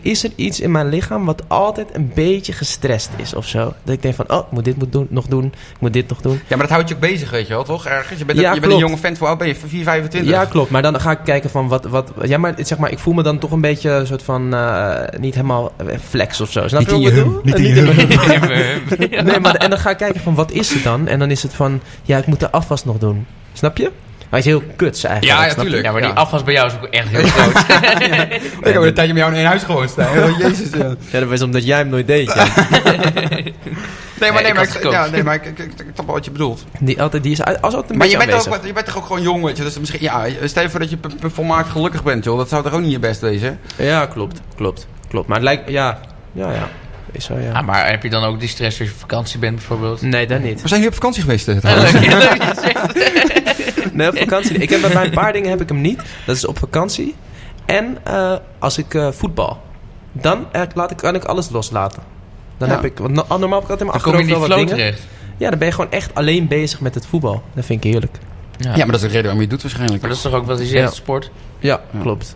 is 0.02 0.24
er 0.24 0.32
iets 0.36 0.60
in 0.60 0.72
mijn 0.72 0.90
lichaam 0.90 1.26
wat 1.26 1.42
altijd 1.48 1.88
een 1.96 2.12
beetje 2.16 2.54
gestrest 2.54 3.10
is 3.16 3.34
of 3.34 3.48
zo. 3.48 3.74
Dat 3.84 3.96
ik 3.96 4.02
denk 4.02 4.16
van, 4.16 4.32
oh, 4.32 4.38
ik 4.46 4.52
moet 4.52 4.66
dit 4.66 4.78
moet 4.78 4.92
doen, 4.92 5.08
nog 5.10 5.26
doen. 5.26 5.46
Ik 5.46 5.80
moet 5.80 5.94
dit 5.94 6.10
nog 6.10 6.22
doen. 6.22 6.34
ja, 6.34 6.42
maar 6.50 6.58
dat 6.58 6.70
houdt 6.70 6.90
je 6.90 6.96
ook 6.96 7.02
bezig, 7.02 7.30
weet 7.30 7.48
je 7.48 7.54
wel, 7.54 7.64
toch? 7.64 7.86
Ergens. 7.86 8.20
Je 8.20 8.26
bent, 8.26 8.40
Ja, 8.40 8.54
je 8.54 8.60
bent 8.60 8.74
een 8.74 8.80
jonge 8.80 8.98
vent, 8.98 9.18
voor 9.18 9.28
oud 9.28 9.38
ben 9.38 9.48
je? 9.48 9.56
4, 9.56 9.84
25? 9.84 10.32
Ja, 10.32 10.46
klopt. 10.46 10.70
Maar 10.70 10.82
dan 10.82 11.00
ga 11.00 11.12
ik 11.12 11.20
kijken 11.24 11.50
van 11.50 11.68
wat... 11.68 11.86
wat 11.86 12.12
ja, 12.24 12.38
maar 12.38 12.54
zeg 12.58 12.78
maar, 12.78 12.92
ik 12.92 13.00
voel 13.00 13.14
me 13.14 13.24
dan 13.24 13.40
toch 13.40 13.52
een 13.52 13.62
beetje 13.62 13.90
een 13.90 14.08
soort 14.08 14.24
van... 14.24 14.54
eh, 14.54 15.20
niet 15.20 15.36
helemaal 15.36 15.72
eh, 15.78 15.98
flex 16.10 16.42
of 16.42 16.52
zo. 16.52 16.68
Snap 16.68 16.80
Niet 16.80 16.90
je 16.90 16.96
wat 16.96 17.06
ik 17.08 17.14
bedoel? 17.14 17.40
niet 17.44 17.60
in 17.60 17.76
je. 17.76 19.22
Nee, 19.24 19.40
maar 19.40 19.56
en 19.56 19.70
dan 19.70 19.80
ga 19.80 19.90
ik 19.90 19.98
kijken 19.98 20.22
van 20.22 20.36
wat 20.36 20.52
is 20.52 20.74
het 20.74 20.84
dan? 20.84 21.08
En 21.08 21.20
dan 21.20 21.32
is 21.32 21.44
het 21.44 21.54
van... 21.54 21.82
Ja, 22.04 22.18
ik 22.18 22.26
moet 22.26 22.40
de 22.40 22.52
afwas 22.52 22.86
nog 22.86 22.98
doen. 22.98 23.26
Snap 23.54 23.78
je? 23.78 23.92
Hij 24.36 24.44
is 24.44 24.50
heel 24.50 24.64
kuts 24.76 25.04
eigenlijk. 25.04 25.38
Ja, 25.38 25.46
ja, 25.46 25.52
snap 25.52 25.66
je? 25.66 25.72
tuurlijk. 25.72 25.86
Ja, 25.86 25.92
maar 25.92 26.02
die 26.02 26.10
Ja. 26.10 26.16
afwas 26.16 26.44
bij 26.44 26.54
jou 26.54 26.68
is 26.68 26.74
ook 26.74 26.86
echt 26.86 27.08
heel 27.10 27.24
groot. 27.28 27.58
Ik 28.68 28.74
heb 28.74 28.82
een 28.82 28.94
tijdje 28.94 29.14
met 29.14 29.22
jou 29.22 29.32
in 29.32 29.38
één 29.38 29.46
huis 29.48 29.64
gewoond. 29.64 29.94
Oh, 29.98 30.38
Jezus, 30.40 30.70
ja. 30.78 30.96
Ja, 31.12 31.20
dat 31.20 31.30
was 31.30 31.42
omdat 31.42 31.66
jij 31.66 31.78
hem 31.78 31.88
nooit 31.90 32.08
deed. 32.08 32.34
Ja. 32.34 32.46
Nee, 34.20 34.32
maar, 34.32 34.42
Nee, 34.44 34.54
maar, 34.54 34.64
ik, 34.64 34.92
ja, 34.92 35.06
nee, 35.08 35.24
maar 35.24 35.36
ik, 35.36 35.46
ik, 35.46 35.60
ik, 35.60 35.66
ik 35.80 35.86
snap 35.94 36.06
wel 36.06 36.16
wat 36.16 36.26
je 36.26 36.32
bedoelt. 36.32 36.64
Die, 36.80 37.02
altijd, 37.02 37.24
die 37.24 37.32
is 37.32 37.42
uit- 37.44 37.62
als 37.62 37.74
altijd 37.74 37.92
een 37.92 37.98
Maar 37.98 38.08
je 38.08 38.18
beetje 38.18 38.32
bent, 38.34 38.48
ook, 38.60 38.66
je 38.66 38.74
bent 38.74 38.86
toch 38.86 38.98
ook 38.98 39.06
gewoon 39.06 39.22
jong, 39.22 39.44
weet 39.44 39.58
je. 39.58 39.64
Dus 39.64 39.80
misschien, 39.80 40.02
ja, 40.02 40.26
stel 40.44 40.64
je 40.64 40.70
voor 40.70 40.80
dat 40.80 40.90
je 40.90 40.98
volmaakt 41.34 41.70
gelukkig 41.70 42.04
bent, 42.04 42.24
joh. 42.24 42.38
Dat 42.38 42.50
zou 42.50 42.64
toch 42.64 42.74
ook 42.74 42.82
niet 42.82 42.92
je 42.92 43.00
best 43.00 43.22
wezen? 43.22 43.60
Ja, 43.76 44.06
klopt. 44.06 44.42
Klopt. 44.56 44.88
Klopt. 45.10 45.28
Maar 45.28 45.38
het 45.38 45.46
lijkt... 45.46 45.70
Ja. 45.70 46.00
Ja, 46.32 46.52
ja. 46.52 46.70
Is 47.16 47.28
ja. 47.28 47.52
Ah, 47.52 47.66
maar 47.66 47.90
heb 47.90 48.04
je 48.04 48.10
dan 48.10 48.24
ook 48.24 48.40
die 48.40 48.50
stress 48.50 48.80
als 48.80 48.88
je 48.88 48.94
op 48.94 49.00
vakantie 49.00 49.40
bent 49.40 49.56
bijvoorbeeld? 49.56 50.02
Nee, 50.02 50.28
dat 50.28 50.42
niet. 50.42 50.62
We 50.62 50.68
zijn 50.68 50.80
hier 50.80 50.90
op 50.90 50.96
vakantie 50.96 51.22
geweest, 51.22 51.48
eh, 51.48 51.54
Ja, 51.54 51.60
trouwens. 51.60 51.92
leuk, 51.92 52.04
ja, 52.04 52.18
leuk 52.18 52.30
dat 52.30 52.38
je 52.38 52.44
het 52.44 52.60
zegt. 52.60 53.94
Nee, 53.94 54.08
op 54.10 54.18
vakantie. 54.18 54.58
Ik 54.58 54.70
heb 54.70 54.82
bij 54.82 55.06
een 55.06 55.12
paar 55.12 55.34
dingen 55.34 55.50
heb 55.50 55.62
ik 55.62 55.70
hem 55.70 55.82
niet. 55.82 56.02
Dat 56.26 56.36
is 56.36 56.46
op 56.46 56.58
vakantie. 56.60 57.16
En 57.66 57.98
eh, 58.04 58.34
als 58.60 58.78
ik 58.78 58.94
eh, 58.94 59.12
voetbal, 59.12 59.62
dan 60.12 60.46
laat 60.74 60.92
ik, 60.92 60.98
kan 60.98 61.16
ik 61.16 61.24
alles 61.24 61.50
loslaten. 61.50 62.04
Dan 62.58 62.70
Ja. 62.70 62.76
heb 62.76 62.86
ik, 62.86 62.98
want 62.98 63.14
no- 63.14 63.26
normaal 63.38 63.60
heb 63.60 63.64
ik 63.64 63.70
altijd 63.70 63.80
in 63.80 63.86
mijn 63.86 63.92
Dan 64.00 64.12
kom 64.12 64.12
je 64.12 64.18
in 64.18 64.24
achterhoofd 64.24 64.30
wel 64.30 64.40
wat 64.40 64.48
flow 64.48 64.58
dingen. 64.68 64.76
terecht. 64.76 65.02
Ja, 65.38 65.50
dan 65.50 65.60
ben 65.60 65.68
je 65.68 65.74
gewoon 65.74 65.92
echt 65.92 66.16
alleen 66.16 66.48
bezig 66.48 66.80
met 66.82 66.96
het 66.96 67.06
voetbal. 67.08 67.44
Dat 67.54 67.66
vind 67.66 67.84
ik 67.86 67.92
heerlijk. 67.92 68.18
Ja. 68.58 68.70
Ja, 68.70 68.78
maar 68.78 68.86
dat 68.86 68.96
is 68.96 69.02
de 69.02 69.08
reden 69.08 69.22
waarom 69.22 69.38
je 69.38 69.42
het 69.42 69.50
doet 69.50 69.62
waarschijnlijk. 69.62 70.00
Maar 70.02 70.10
dat 70.10 70.18
is 70.20 70.24
toch 70.26 70.34
ook 70.34 70.46
wat 70.46 70.58
hij 70.58 70.68
zegt, 70.68 70.90
Ja. 70.90 70.96
sport? 70.96 71.32
Ja, 71.60 71.82
Ja. 71.92 72.00
klopt. 72.02 72.36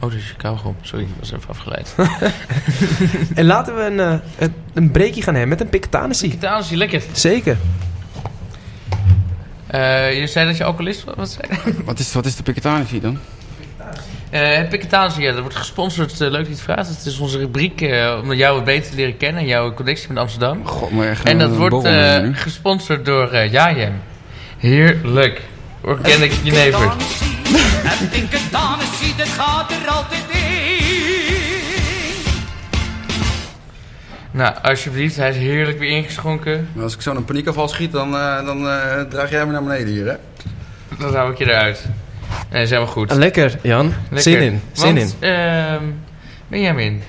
Oh, 0.00 0.10
dat 0.10 0.12
is 0.12 0.28
je 0.28 0.34
kauwgom. 0.36 0.76
Sorry, 0.80 1.06
dat 1.18 1.30
was 1.30 1.32
even 1.32 1.48
afgeleid. 1.48 1.94
En 3.34 3.44
laten 3.44 3.74
we 3.76 3.82
een, 3.82 4.00
eh, 4.00 4.48
een, 4.74 4.90
breakje 4.90 5.22
gaan 5.22 5.34
hebben 5.34 5.48
met 5.48 5.60
een 5.60 5.68
Pictanissie. 5.68 6.32
Italië 6.32 6.60
is 6.60 6.70
lekker. 6.70 7.02
Zeker. 7.12 7.56
Eh, 9.66 10.18
je 10.20 10.26
zei 10.26 10.46
dat 10.46 10.56
je 10.56 10.64
alcoholist 10.64 11.04
was? 11.04 11.14
Wat 11.16 11.30
zei? 11.30 11.74
Wat 11.84 11.98
is, 11.98 12.12
wat 12.12 12.26
is 12.26 12.36
de 12.36 12.42
Piketanissie 12.42 13.00
dan? 13.00 13.18
Eh, 14.30 14.56
het 14.56 14.68
Piketanische, 14.68 15.20
ja, 15.22 15.32
dat 15.32 15.40
wordt 15.40 15.56
gesponsord. 15.56 16.12
eh, 16.12 16.18
leuk 16.18 16.30
dat 16.32 16.46
je 16.46 16.52
het 16.52 16.60
vraagt. 16.60 16.88
Het 16.88 17.06
is 17.06 17.18
onze 17.18 17.38
rubriek 17.38 17.80
eh, 17.80 18.18
om 18.22 18.32
jou 18.32 18.54
wat 18.54 18.64
beter 18.64 18.90
te 18.90 18.96
leren 18.96 19.16
kennen. 19.16 19.40
En 19.42 19.48
jouw 19.48 19.74
connectie 19.74 20.08
met 20.08 20.18
Amsterdam. 20.18 20.66
God, 20.66 20.90
maar 20.90 21.08
echt 21.08 21.24
En 21.24 21.38
dat 21.38 21.50
een 21.50 21.56
wordt 21.56 21.84
eh, 21.84 22.22
gesponsord 22.32 23.04
door 23.04 23.30
eh 23.30 23.52
Jajem. 23.52 24.00
Heerlijk. 24.58 25.42
Organic 25.80 26.32
Jenever. 26.42 26.92
En 28.00 28.08
Piketanissie, 28.08 29.14
dat 29.16 29.28
gaat 29.28 29.70
er 29.70 29.88
altijd 29.88 30.22
in. 30.28 30.42
Nou, 34.30 34.54
alsjeblieft. 34.62 35.16
Hij 35.16 35.30
is 35.30 35.36
heerlijk 35.36 35.78
weer 35.78 35.90
ingeschonken. 35.90 36.68
Maar 36.72 36.82
Als 36.84 36.94
ik 36.94 37.00
zo 37.00 37.14
een 37.14 37.24
paniekaanval 37.24 37.68
schiet, 37.68 37.92
dan, 37.92 38.14
eh, 38.16 38.46
dan 38.46 38.68
eh, 38.68 39.00
draag 39.00 39.30
jij 39.30 39.46
me 39.46 39.52
naar 39.52 39.62
beneden 39.62 39.86
hier, 39.86 40.06
hè? 40.06 40.14
Dan 40.98 41.14
hou 41.14 41.32
ik 41.32 41.38
je 41.38 41.44
eruit. 41.48 41.84
Nee, 42.50 42.62
is 42.62 42.70
helemaal 42.70 42.92
goed. 42.92 43.12
Lekker, 43.12 43.58
Jan. 43.62 43.86
Lekker. 44.10 44.20
Zin 44.32 44.40
in. 44.40 44.62
Zin 44.72 44.94
Want, 44.94 45.16
in. 45.20 45.28
ehm 45.28 45.82
Benjamin. 46.48 47.02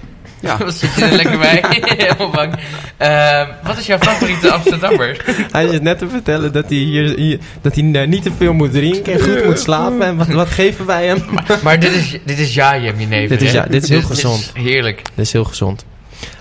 Ja. 0.45 0.57
Wat 0.65 0.73
zit 0.75 0.89
je 0.95 1.05
er 1.05 1.15
lekker 1.15 1.37
bij? 1.37 1.63
Helemaal 1.97 2.29
bang. 2.29 2.53
Ehm, 2.97 3.47
wat 3.63 3.77
is 3.77 3.85
jouw 3.85 3.97
favoriete 3.97 4.51
Amsterdammer? 4.51 5.25
Hij 5.51 5.65
is 5.65 5.79
net 5.79 5.97
te 5.97 6.09
vertellen 6.09 6.51
dat 6.51 6.65
hij, 6.67 6.77
hier, 6.77 7.15
hier- 7.17 7.39
dat 7.61 7.75
hij 7.75 7.91
eh, 7.91 8.07
niet 8.07 8.23
te 8.23 8.31
veel 8.37 8.53
moet 8.53 8.71
drinken 8.71 9.13
en 9.13 9.19
goed 9.19 9.45
moet 9.45 9.59
slapen. 9.59 10.01
En 10.01 10.17
wat, 10.17 10.27
wat 10.27 10.49
geven 10.49 10.85
wij 10.85 11.05
hem? 11.07 11.23
maar 11.63 11.79
dit 11.79 11.91
is, 11.91 12.17
dit 12.25 12.39
is 12.39 12.53
Jajem, 12.53 12.99
je 12.99 13.07
neef. 13.07 13.29
Dit 13.29 13.41
is 13.41 13.51
ja- 13.51 13.65
dit 13.69 13.83
is 13.83 13.89
heel 13.89 14.01
gezond. 14.01 14.51
heerlijk. 14.53 15.01
Dat 15.15 15.25
is 15.25 15.31
heel 15.31 15.43
gezond. 15.43 15.85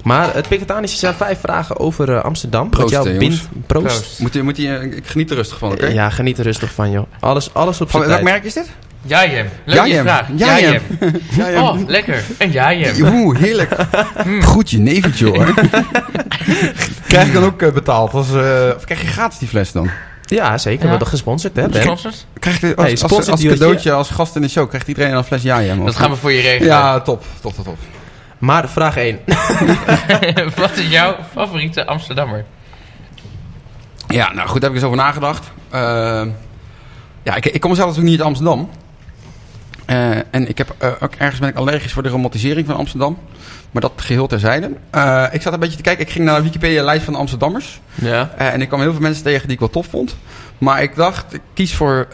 Maar 0.02 0.34
het 0.34 0.48
Piketanische 0.48 0.98
zijn 0.98 1.14
vijf 1.14 1.40
vragen 1.40 1.78
over 1.78 2.14
eh, 2.14 2.24
Amsterdam. 2.24 2.70
Proost, 2.70 2.82
wat 2.94 3.02
jou 3.02 3.12
hè, 3.12 3.18
bindt. 3.18 3.48
Proost. 3.66 3.86
Proost. 3.86 4.18
Moet 4.18 4.34
je, 4.34 4.42
moet 4.42 4.56
je, 4.56 4.90
ik 4.96 5.06
geniet 5.06 5.30
er 5.30 5.36
rustig 5.36 5.58
van, 5.58 5.72
oké? 5.72 5.86
Ja, 5.86 6.10
geniet 6.10 6.38
er 6.38 6.44
rustig 6.44 6.72
van, 6.72 6.90
joh. 6.90 7.06
Alles, 7.20 7.54
alles 7.54 7.80
op 7.80 7.90
zijn 7.90 8.02
welk 8.02 8.14
tijd. 8.14 8.24
merk 8.24 8.44
is 8.44 8.52
dit? 8.52 8.70
Jajem. 9.06 9.48
Leuk 9.64 9.82
je 9.84 9.88
Jajem. 9.88 10.04
vraag. 10.04 10.26
Jajem. 10.36 10.82
Jajem. 11.36 11.62
Oh, 11.62 11.78
lekker. 11.88 12.24
Een 12.38 12.50
Jajem. 12.50 13.14
Oeh, 13.14 13.38
heerlijk. 13.38 13.70
Hmm. 14.22 14.42
Goed 14.42 14.70
je 14.70 14.78
neventje, 14.78 15.26
hoor. 15.26 15.54
krijg 17.08 17.26
je 17.26 17.32
dan 17.32 17.44
ook 17.44 17.62
eh, 17.62 17.72
betaald? 17.72 18.12
Als, 18.14 18.28
eh, 18.34 18.70
of 18.76 18.84
krijg 18.84 19.00
je 19.00 19.06
gratis 19.06 19.38
die 19.38 19.48
fles 19.48 19.72
dan? 19.72 19.90
Ja, 20.22 20.58
zeker. 20.58 20.78
We 20.78 20.84
Ja. 20.84 20.90
worden 20.90 21.08
gesponsord, 21.08 21.56
hè, 21.56 21.68
Ben? 21.68 21.82
Sponsors? 21.82 22.26
Krijg 22.38 22.60
je 22.60 22.66
als, 22.76 22.86
Hey, 22.86 22.98
als, 23.18 23.28
als, 23.28 23.42
cadeautje, 23.44 23.92
als 23.92 24.10
gast 24.10 24.36
in 24.36 24.42
de 24.42 24.48
show, 24.48 24.68
krijgt 24.68 24.88
iedereen 24.88 25.12
een 25.14 25.24
fles 25.24 25.42
ja, 25.42 25.58
ja 25.58 25.74
Dat 25.74 25.96
gaan 25.96 26.10
we 26.10 26.16
voor 26.16 26.32
je 26.32 26.40
regelen. 26.40 26.68
Ja, 26.68 27.00
top. 27.00 27.24
Top, 27.40 27.54
top, 27.54 27.64
top. 27.64 27.78
Maar 28.38 28.68
vraag 28.68 28.96
1. 28.96 29.18
wat 30.56 30.76
is 30.76 30.88
jouw 30.88 31.16
favoriete 31.32 31.86
Amsterdammer? 31.86 32.44
Ja, 34.08 34.32
nou 34.32 34.48
goed, 34.48 34.60
daar 34.60 34.70
heb 34.70 34.78
ik 34.78 34.84
eens 34.84 34.92
over 34.92 34.96
nagedacht. 34.96 35.50
Eh, 35.70 35.80
ja, 37.22 37.34
ik, 37.34 37.46
ik 37.46 37.60
kom 37.60 37.74
zelf 37.74 37.88
natuurlijk 37.88 38.10
niet 38.16 38.18
uit 38.18 38.28
Amsterdam. 38.28 38.68
Eh, 39.86 40.16
en 40.30 40.48
ik 40.48 40.58
heb, 40.58 40.74
eh, 40.78 40.90
ook 41.00 41.14
ergens 41.14 41.40
ben 41.40 41.48
ik 41.48 41.56
allergisch 41.56 41.92
voor 41.92 42.02
de 42.02 42.08
romantisering 42.08 42.66
van 42.66 42.76
Amsterdam. 42.76 43.18
Maar 43.70 43.82
dat 43.82 43.92
geheel 43.96 44.26
terzijde. 44.26 44.70
Eh, 44.90 45.24
ik 45.32 45.42
zat 45.42 45.52
een 45.52 45.60
beetje 45.60 45.76
te 45.76 45.82
kijken. 45.82 46.04
Ik 46.04 46.10
ging 46.10 46.24
naar 46.24 46.36
de 46.36 46.42
Wikipedia-lijst 46.42 47.04
van 47.04 47.12
de 47.12 47.18
Amsterdammers. 47.18 47.80
Ja. 47.94 48.30
En 48.36 48.60
ik 48.60 48.68
kwam 48.68 48.80
heel 48.80 48.92
veel 48.92 49.00
mensen 49.00 49.24
tegen 49.24 49.42
die 49.42 49.52
ik 49.52 49.58
wel 49.58 49.70
tof 49.70 49.86
vond. 49.86 50.16
Maar 50.58 50.82
ik 50.82 50.94
dacht, 50.94 51.34
ik 51.34 51.40
kies 51.54 51.74
voor 51.74 52.08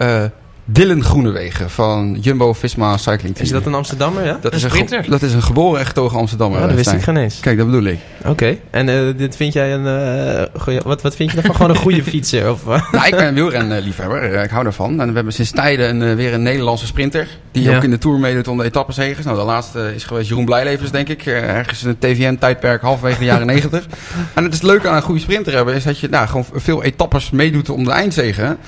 Dylan 0.73 1.05
Groenewegen 1.05 1.71
van 1.71 2.17
Jumbo-Visma 2.21 2.97
Cycling 2.97 3.35
Team. 3.35 3.47
Is 3.47 3.51
dat 3.51 3.67
een 3.67 3.75
Amsterdammer, 3.75 4.25
ja? 4.25 4.39
dat 4.41 4.53
Een 4.53 4.59
is 4.59 4.91
een, 4.91 5.05
dat 5.11 5.23
is 5.23 5.33
een 5.33 5.43
geboren 5.43 5.81
en 5.81 5.87
getogen 5.87 6.19
Amsterdammer. 6.19 6.61
Dat 6.61 6.73
wist 6.73 6.93
ik 6.93 7.03
geen 7.03 7.17
eens. 7.17 7.41
Kijk, 7.41 7.57
dat 7.57 7.67
bedoel 7.67 7.85
ik. 7.85 7.99
Oké. 8.27 8.57
En 8.71 8.89
eh, 8.89 9.17
dit 9.17 9.37
vind 9.37 9.53
jij 9.53 9.75
een... 9.75 9.87
eh, 9.87 10.61
goeie, 10.61 10.81
wat, 10.85 11.03
wat 11.03 11.17
vind 11.17 11.31
je 11.31 11.37
ervan? 11.37 11.55
Gewoon 11.55 11.71
een 11.71 11.77
goede 11.77 12.03
fietser? 12.03 12.51
Of? 12.51 12.65
Nou, 12.93 13.07
ik 13.07 13.11
ben 13.17 13.27
een 13.27 13.35
wielrenliefhebber. 13.35 14.43
Ik 14.43 14.51
hou 14.51 14.63
daarvan. 14.65 15.01
En 15.01 15.09
we 15.09 15.15
hebben 15.15 15.33
sinds 15.33 15.51
tijden 15.51 15.89
een, 15.89 16.03
eh, 16.11 16.15
weer 16.17 16.35
een 16.35 16.43
Nederlandse 16.43 16.87
sprinter. 16.87 17.29
Die 17.53 17.63
Ja. 17.63 17.77
ook 17.77 17.83
in 17.85 17.91
de 17.91 17.99
Tour 17.99 18.19
meedoet 18.19 18.49
om 18.49 18.59
de 18.59 18.65
etappenzegers. 18.65 19.25
Nou, 19.27 19.39
de 19.39 19.45
laatste 19.45 19.93
is 19.95 20.05
geweest 20.05 20.29
Jeroen 20.29 20.45
Blijlevens, 20.45 20.91
denk 20.91 21.09
ik. 21.09 21.27
Eh, 21.27 21.57
Ergens 21.57 21.83
in 21.83 21.89
het 21.89 22.01
TVN-tijdperk 22.01 22.83
halverwege 22.83 23.19
de 23.19 23.25
jaren 23.25 23.47
negentig. 23.55 23.87
En 24.35 24.45
het 24.45 24.55
is 24.55 24.63
leuk 24.63 24.87
aan 24.87 24.97
een 24.97 25.03
goede 25.03 25.21
sprinter 25.21 25.55
hebben... 25.55 25.75
is 25.75 25.85
dat 25.85 25.99
je 25.99 26.09
nou, 26.09 26.27
gewoon 26.27 26.47
veel 26.53 26.83
etappes 26.83 27.31
meedoet 27.31 27.69
om 27.71 27.85
de 27.85 27.91
eindzegen. 27.91 28.59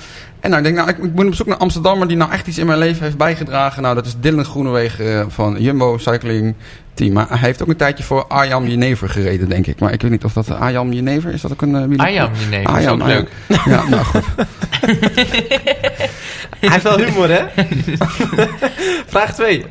En 0.43 0.49
nou, 0.49 0.63
ik 0.63 0.73
denk, 0.73 0.85
nou, 0.85 0.89
ik, 0.89 0.97
ik 1.03 1.13
moet 1.13 1.25
op 1.25 1.35
zoek 1.35 1.47
naar 1.47 1.57
Amsterdammer... 1.57 2.07
die 2.07 2.17
nou 2.17 2.31
echt 2.31 2.47
iets 2.47 2.57
in 2.57 2.65
mijn 2.65 2.77
leven 2.77 3.03
heeft 3.03 3.17
bijgedragen. 3.17 3.81
Nou, 3.81 3.95
dat 3.95 4.05
is 4.05 4.15
Dylan 4.19 4.45
Groenewegen 4.45 5.19
eh, 5.19 5.25
van 5.27 5.61
Jumbo 5.61 5.97
Cycling 5.97 6.55
Team. 6.93 7.13
Maar 7.13 7.29
hij 7.29 7.37
heeft 7.37 7.61
ook 7.61 7.67
een 7.67 7.75
tijdje 7.75 8.03
voor 8.03 8.27
Arjan 8.27 8.69
Jenever 8.69 9.09
gereden, 9.09 9.49
denk 9.49 9.67
ik. 9.67 9.79
Maar 9.79 9.93
ik 9.93 10.01
weet 10.01 10.11
niet 10.11 10.23
of 10.23 10.33
dat 10.33 10.47
eh, 10.47 10.61
Arjan 10.61 10.93
Jenever 10.93 11.33
is. 11.33 11.41
dat 11.41 11.51
ook 11.51 11.61
een 11.61 11.91
uh, 11.91 11.99
Ayam, 11.99 12.31
je 12.39 12.45
neef. 12.49 12.63
Dat 12.63 12.99
is 12.99 13.05
leuk. 13.05 13.29
Ja, 13.65 13.89
nou 13.89 14.03
goed. 14.03 14.23
Hij 16.59 16.69
heeft 16.69 16.83
wel 16.83 16.97
humor, 16.99 17.29
hè? 17.29 17.43
vraag 19.13 19.33
2. 19.33 19.65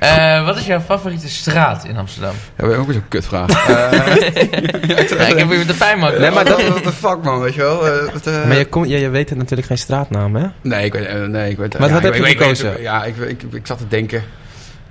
Eh, 0.00 0.44
wat 0.44 0.56
is 0.56 0.66
jouw 0.66 0.80
favoriete 0.80 1.28
straat 1.28 1.84
in 1.84 1.96
Amsterdam? 1.96 2.32
Ja, 2.32 2.38
we 2.56 2.62
hebben 2.62 2.78
ook 2.78 2.86
weer 2.86 2.94
zo'n 2.94 3.08
kutvraag. 3.08 3.46
Eh, 3.68 5.18
Ja, 5.18 5.26
ik 5.26 5.38
heb 5.38 5.48
weer 5.48 5.66
de 5.66 5.74
pijnmak. 5.74 6.18
Nee, 6.18 6.30
maar 6.30 6.44
dat- 6.44 6.62
What 6.68 6.82
the 6.82 6.92
fuck, 6.92 7.22
man, 7.22 7.40
weet 7.40 7.54
je 7.54 7.60
wel? 7.60 7.86
Eh, 7.88 8.12
wat, 8.12 8.26
eh, 8.26 8.44
Maar 8.46 8.56
je, 8.58 8.64
kom, 8.64 8.84
je, 8.84 8.98
je 8.98 9.08
weet 9.08 9.28
het 9.28 9.38
natuurlijk 9.38 9.68
geen 9.68 9.78
straatnaam, 9.78 10.36
hè? 10.36 10.46
Nee, 10.62 10.84
ik 10.84 10.92
weet... 10.92 11.28
nee, 11.28 11.50
ik 11.50 11.56
weet 11.56 11.78
Wat- 11.78 11.88
ja, 11.88 11.94
wat 11.94 12.04
ik 12.04 12.04
heb 12.04 12.14
je 12.14 12.22
weet- 12.22 12.32
ik 12.32 12.38
weet- 12.38 12.58
gekozen? 12.58 12.82
ja, 12.82 13.04
ik, 13.04 13.16
ik, 13.16 13.42
ik, 13.52 13.66
zat 13.66 13.78
te 13.78 13.88
denken... 13.88 14.24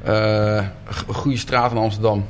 eh, 0.04 0.64
goede 1.08 1.38
straat 1.38 1.72
in 1.72 1.78
Amsterdam. 1.78 2.26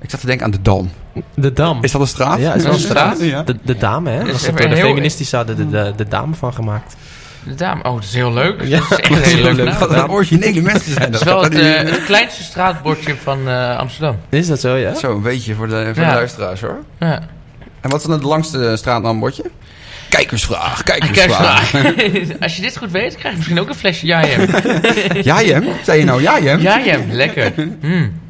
Ik 0.00 0.10
zat 0.10 0.20
te 0.20 0.26
denken 0.26 0.44
aan 0.44 0.50
de 0.52 0.62
Dam. 0.62 0.90
De 1.34 1.52
Dam. 1.52 1.78
Is 1.84 1.92
dat 1.92 2.00
een 2.00 2.06
straat? 2.06 2.38
Ja, 2.38 2.54
is 2.54 2.62
wel 2.64 2.72
een 2.72 2.78
straat. 2.78 3.20
Ja. 3.20 3.42
De, 3.42 3.56
de 3.62 3.76
dame, 3.76 4.10
hè? 4.10 4.16
Dat 4.16 4.26
Dat 4.26 4.34
is 4.34 4.40
is 4.42 4.46
door 4.46 4.56
de 4.56 5.36
hadden 5.36 5.56
de, 5.56 5.68
de, 5.68 5.92
de 5.96 6.08
dame 6.08 6.34
van 6.34 6.54
gemaakt. 6.54 6.96
De 7.46 7.54
dame. 7.54 7.82
Oh, 7.84 7.94
dat 7.94 8.02
is 8.04 8.14
heel 8.14 8.32
leuk. 8.32 8.62
Ja, 8.62 8.78
dat 8.88 8.90
is 8.90 8.96
echt 8.98 9.08
dat 9.14 9.26
is 9.26 9.32
heel 9.32 9.52
leuk. 9.52 9.78
Dat 9.78 9.90
een 9.90 10.10
originele 10.10 10.60
mensen 10.60 10.92
zijn. 10.92 11.04
Het 11.04 11.14
is 11.14 11.20
dat. 11.20 11.28
wel 11.34 11.42
het, 11.42 11.54
eh, 11.86 11.90
het 11.92 12.04
kleinste 12.04 12.42
straatbordje 12.42 13.16
van 13.16 13.48
eh, 13.48 13.76
Amsterdam. 13.78 14.16
Is 14.28 14.46
dat 14.46 14.60
zo, 14.60 14.76
ja? 14.76 14.94
Zo, 14.94 15.14
een 15.14 15.22
beetje 15.22 15.54
voor 15.54 15.68
de, 15.68 15.90
voor 15.94 16.02
Ja. 16.02 16.08
de 16.08 16.14
luisteraars, 16.16 16.60
hoor. 16.60 16.78
Ja. 16.98 17.20
En 17.80 17.90
wat 17.90 18.00
is 18.00 18.06
dan 18.06 18.14
het 18.14 18.22
langste 18.24 18.72
straatnaambordje? 18.76 19.44
Kijkersvraag, 20.08 20.82
Kijk 20.82 21.00
kijkersvraag. 21.00 21.72
eens, 21.96 22.28
Als 22.40 22.56
je 22.56 22.62
dit 22.62 22.76
goed 22.76 22.90
weet, 22.90 23.16
krijg 23.16 23.30
je 23.30 23.36
misschien 23.36 23.60
ook 23.60 23.68
een 23.68 23.74
flesje 23.74 24.06
Jajem. 24.06 24.48
Ja, 25.22 25.42
Jem? 25.48 25.64
Zei 25.84 25.98
je 25.98 26.04
nou 26.04 26.22
ja, 26.22 26.40
Jem? 26.40 26.60
Jajem, 26.60 27.10
lekker. 27.10 27.52
Mm. 27.80 28.20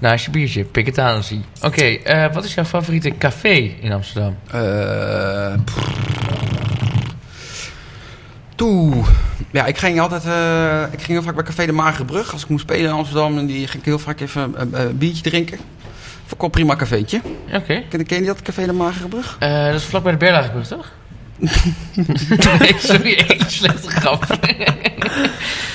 Naast 0.00 0.24
je 0.24 0.30
biertje, 0.30 0.64
pik 0.64 0.86
het 0.86 0.98
aan, 0.98 1.22
zie. 1.24 1.40
Oké, 1.62 1.82
eh, 1.84 2.32
wat 2.32 2.44
is 2.44 2.54
jouw 2.54 2.64
favoriete 2.64 3.12
café 3.18 3.74
in 3.80 3.92
Amsterdam? 3.92 4.36
Eh, 4.50 5.52
Toe. 8.58 9.04
Ja, 9.50 9.66
ik 9.66 9.78
ging 9.78 10.00
altijd. 10.00 10.24
eh, 10.24 10.82
ik 10.82 10.98
ging 10.98 11.06
heel 11.06 11.22
vaak 11.22 11.34
bij 11.34 11.44
Café 11.44 11.66
de 11.66 11.72
Magere 11.72 12.04
Brug. 12.04 12.32
Als 12.32 12.42
ik 12.42 12.48
moest 12.48 12.62
spelen 12.62 12.90
in 12.90 12.96
Amsterdam. 12.96 13.38
En 13.38 13.46
die 13.46 13.66
ging 13.66 13.78
ik 13.78 13.84
heel 13.84 13.98
vaak 13.98 14.20
even 14.20 14.52
een 14.56 14.74
eh, 14.74 14.86
biertje 14.94 15.22
drinken. 15.22 15.58
Vond 16.26 16.42
ik 16.42 16.50
prima 16.50 16.76
cafeetje. 16.76 17.20
Oké. 17.52 17.82
Ken, 17.88 18.06
ken 18.06 18.20
je 18.20 18.26
dat 18.26 18.42
Café 18.42 18.66
de 18.66 18.72
Magere 18.72 19.08
Brug? 19.08 19.36
Eh, 19.38 19.64
dat 19.64 19.74
is 19.74 19.84
vlak 19.84 20.02
bij 20.02 20.12
de 20.12 20.18
Berlagebrug, 20.18 20.66
toch? 20.66 20.92
nee, 22.60 22.74
sorry, 22.78 23.14
echt 23.14 23.40
een 23.40 23.50
slechte 23.50 23.90
grap. 23.90 24.26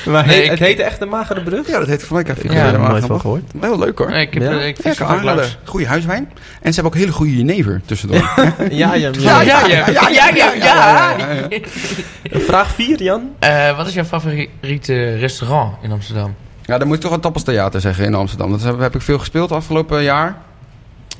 Maar 0.05 0.25
Nee, 0.25 0.35
he- 0.37 0.43
ik- 0.43 0.49
het 0.49 0.59
heette 0.59 0.83
echt 0.83 0.99
de 0.99 1.05
Magere 1.05 1.43
Brug? 1.43 1.67
Ja, 1.67 1.79
dat 1.79 1.87
heet 1.87 2.03
voor 2.03 2.15
mij 2.15 2.23
Café 2.25 2.53
heb 2.53 2.73
er 2.73 2.79
nooit 2.79 3.05
van 3.05 3.19
gehoord. 3.19 3.43
Heel 3.61 3.79
leuk 3.79 3.97
hoor. 3.97 4.09
Nee, 4.09 4.21
ik, 4.27 4.33
heb, 4.33 4.43
Ja? 4.43 4.59
ik 4.59 4.77
Ja, 4.97 5.23
langs. 5.23 5.57
Goede 5.63 5.87
huiswijn. 5.87 6.29
En 6.61 6.73
ze 6.73 6.81
hebben 6.81 6.85
ook 6.85 6.95
hele 7.05 7.11
goede 7.11 7.37
jenever 7.37 7.81
tussendoor. 7.85 8.17
Ja, 8.69 8.93
ja, 8.93 9.09
Ja, 9.19 9.41
ja, 9.41 9.65
ja, 9.67 9.87
ja, 9.89 10.09
ja, 10.09 10.29
ja, 10.35 10.53
ja. 10.53 11.15
Vraag 12.31 12.67
4, 12.73 13.03
Jan. 13.03 13.29
Eh, 13.39 13.77
wat 13.77 13.87
is 13.87 13.93
jouw 13.93 14.03
favoriete 14.03 15.15
restaurant 15.15 15.75
in 15.81 15.91
Amsterdam? 15.91 16.35
Ja, 16.65 16.77
dan 16.77 16.87
moet 16.87 16.95
ik 16.95 17.01
toch 17.01 17.11
een 17.11 17.19
tappelstheater 17.19 17.81
zeggen 17.81 18.05
in 18.05 18.13
Amsterdam. 18.13 18.51
Dat 18.51 18.63
heb, 18.63 18.79
heb 18.79 18.95
ik 18.95 19.01
veel 19.01 19.19
gespeeld 19.19 19.51
afgelopen 19.51 20.03
jaar. 20.03 20.27
En 20.27 20.35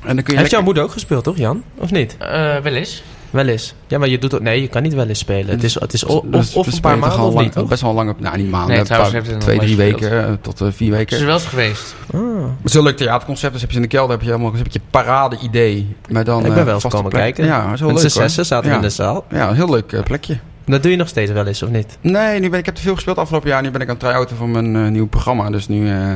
kun 0.00 0.14
je 0.14 0.16
Heeft 0.16 0.26
lekker- 0.34 0.50
jouw 0.50 0.62
moeder 0.62 0.82
ook 0.82 0.90
gespeeld, 0.92 1.24
toch, 1.24 1.36
Jan? 1.36 1.62
Of 1.78 1.90
niet? 1.90 2.16
Eh, 2.18 2.56
wel 2.56 2.72
eens. 2.74 3.02
Wel 3.34 3.46
eens. 3.48 3.74
Ja, 3.86 3.98
maar 3.98 4.08
je 4.08 4.18
doet 4.18 4.34
ook... 4.34 4.40
Nee, 4.40 4.60
je 4.60 4.68
kan 4.68 4.82
niet 4.82 4.94
wel 4.94 5.06
eens 5.06 5.18
spelen. 5.18 5.48
Het 5.54 5.64
is, 5.64 5.74
het 5.80 5.92
is 5.92 6.06
o- 6.06 6.24
Dus 6.26 6.48
of, 6.48 6.56
of 6.56 6.66
we 6.66 6.72
een 6.74 6.80
paar 6.80 6.98
maanden 6.98 7.20
of 7.20 7.32
lang- 7.34 7.44
niet, 7.44 7.52
toch? 7.54 7.68
Best 7.68 7.80
wel 7.80 7.90
een 7.90 7.96
lange... 7.96 8.14
Nou, 8.18 8.36
niet 8.36 8.50
maanden. 8.50 8.76
Nee, 8.76 8.84
trouwens 8.84 9.12
paar- 9.14 9.24
het 9.26 9.40
twee, 9.40 9.58
drie 9.58 9.76
weken 9.76 10.26
eh, 10.26 10.32
tot 10.40 10.60
eh, 10.60 10.68
vier 10.70 10.90
Is 10.90 10.96
weken. 10.96 11.18
er 11.18 11.24
wel 11.26 11.34
eens 11.34 11.44
geweest. 11.46 11.94
Ah. 12.14 12.20
Het 12.62 12.68
is 12.70 12.74
een 12.74 12.82
leuk 12.82 12.96
theaterconcept. 12.96 13.52
Dus 13.52 13.60
heb 13.60 13.70
je 13.70 13.76
in 13.76 13.82
de 13.82 13.88
kelder 13.88 14.10
heb 14.10 14.20
je 14.24 14.30
helemaal 14.30 14.52
heb 14.54 14.66
je 14.72 14.80
parade-idee. 14.90 15.96
Maar 16.10 16.24
dan, 16.24 16.38
Ik 16.38 16.48
ben 16.48 16.58
eh, 16.58 16.64
wel 16.64 16.74
eens 16.74 16.82
komen 16.86 17.10
plek. 17.10 17.22
kijken. 17.22 17.44
Ja, 17.44 17.76
zo 17.76 17.86
Met 17.86 17.94
leuk 18.02 18.10
z'n 18.10 18.18
zaten 18.44 18.62
we 18.62 18.68
Ja. 18.70 18.76
in 18.76 18.82
de 18.82 18.90
zaal. 18.90 19.24
Ja, 19.30 19.48
een 19.48 19.54
heel 19.54 19.70
leuk 19.70 20.04
plekje. 20.04 20.38
Dat 20.66 20.82
doe 20.82 20.90
je 20.90 20.96
nog 20.96 21.08
steeds 21.08 21.30
wel 21.32 21.46
eens, 21.46 21.62
of 21.62 21.68
niet? 21.70 21.98
Nee, 22.00 22.40
nu 22.40 22.50
ben, 22.50 22.58
ik 22.58 22.66
heb 22.66 22.74
te 22.74 22.82
veel 22.82 22.94
gespeeld 22.94 23.18
afgelopen 23.18 23.48
jaar. 23.48 23.62
Nu 23.62 23.70
ben 23.70 23.80
ik 23.80 23.88
aan 23.88 23.94
het 23.94 24.04
try-outen 24.04 24.36
van 24.36 24.50
mijn 24.50 24.76
eh, 24.76 24.90
nieuw 24.90 25.06
programma. 25.06 25.50
Dus 25.50 25.68
nu, 25.68 25.90
eh, 25.90 26.12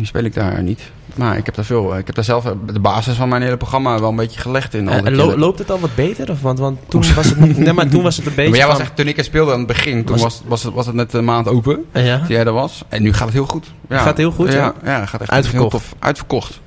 nu 0.00 0.06
speel 0.06 0.24
ik 0.24 0.34
daar 0.34 0.62
niet. 0.62 0.80
Maar 1.14 1.36
ik 1.36 1.46
heb 1.46 1.54
daar 1.54 1.64
veel. 1.64 1.98
Ik 1.98 2.06
heb 2.06 2.14
daar 2.14 2.24
zelf 2.24 2.44
eh, 2.44 2.52
de 2.72 2.80
basis 2.80 3.16
van 3.16 3.28
mijn 3.28 3.42
hele 3.42 3.56
programma 3.56 4.00
wel 4.00 4.08
een 4.10 4.16
beetje 4.16 4.40
gelegd 4.40 4.74
in. 4.74 4.88
al 4.88 4.94
En 4.94 5.04
die 5.04 5.14
lo- 5.14 5.36
loopt 5.36 5.58
het 5.58 5.70
al 5.70 5.80
wat 5.80 5.94
beter? 5.94 6.30
Of, 6.30 6.40
want, 6.40 6.58
want 6.58 6.78
toen 6.88 7.04
was 7.14 7.26
het. 7.28 7.58
Nee, 7.58 7.72
maar 7.72 7.88
toen 7.88 8.02
was 8.02 8.16
het 8.16 8.26
een 8.26 8.34
beetje 8.36 8.50
maar 8.50 8.58
jij 8.58 8.68
was 8.68 8.78
echt, 8.78 8.96
toen 8.96 9.06
ik 9.08 9.18
er 9.18 9.24
speelde 9.24 9.52
aan 9.52 9.58
het 9.58 9.66
begin, 9.66 10.04
toen 10.04 10.18
Was- 10.18 10.22
was, 10.22 10.42
was, 10.46 10.62
het, 10.62 10.74
was 10.74 10.86
het 10.86 10.94
net 10.94 11.12
een 11.12 11.24
maand 11.24 11.48
open. 11.48 11.84
Ja? 11.92 12.18
Toen 12.18 12.28
jij 12.28 12.44
er 12.44 12.52
was. 12.52 12.82
En 12.88 13.02
nu 13.02 13.12
gaat 13.12 13.24
het 13.24 13.32
heel 13.34 13.46
goed. 13.46 13.66
Ja. 13.88 13.98
Gaat 13.98 14.16
heel 14.16 14.30
goed, 14.30 14.52
ja? 14.52 14.74
Ja, 14.84 15.06
gaat 15.06 15.20
echt 15.20 15.30
Uitverkocht. 15.30 15.70
heel 15.72 15.80
tof. 15.80 15.94
Uitverkocht. 15.98 16.60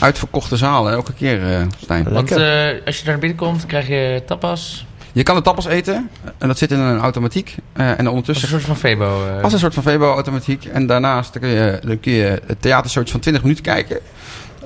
Uitverkochte 0.00 0.56
zalen, 0.56 0.92
elke 0.92 1.12
keer, 1.12 1.52
eh 1.52 1.62
Stijn. 1.80 2.12
Want 2.12 2.30
eh, 2.30 2.66
als 2.86 2.98
je 2.98 3.04
daar 3.04 3.18
binnenkomt, 3.18 3.66
krijg 3.66 3.88
je 3.88 4.22
tapas. 4.26 4.86
Je 5.14 5.22
kan 5.22 5.36
de 5.36 5.42
tappels 5.42 5.66
eten. 5.66 6.10
En 6.38 6.48
dat 6.48 6.58
zit 6.58 6.70
in 6.70 6.78
een 6.78 6.98
automatiek. 6.98 7.54
Eh, 7.72 7.88
en 7.90 7.98
Als 7.98 8.08
ondertussen 8.08 8.44
een 8.44 8.50
soort 8.50 8.64
van 8.64 8.76
Febo. 8.76 9.26
eh. 9.26 9.42
Als 9.42 9.52
een 9.52 9.58
soort 9.58 9.74
van 9.74 9.82
Vebo-automatiek. 9.82 10.64
En 10.64 10.86
daarnaast 10.86 11.32
dan 11.32 11.42
kun 11.42 11.50
je, 11.50 11.78
dan 11.84 12.00
kun 12.00 12.12
je 12.12 12.42
het 12.46 12.62
theatershowtje 12.62 13.12
van 13.12 13.20
20 13.20 13.42
minuten 13.42 13.64
kijken. 13.64 13.98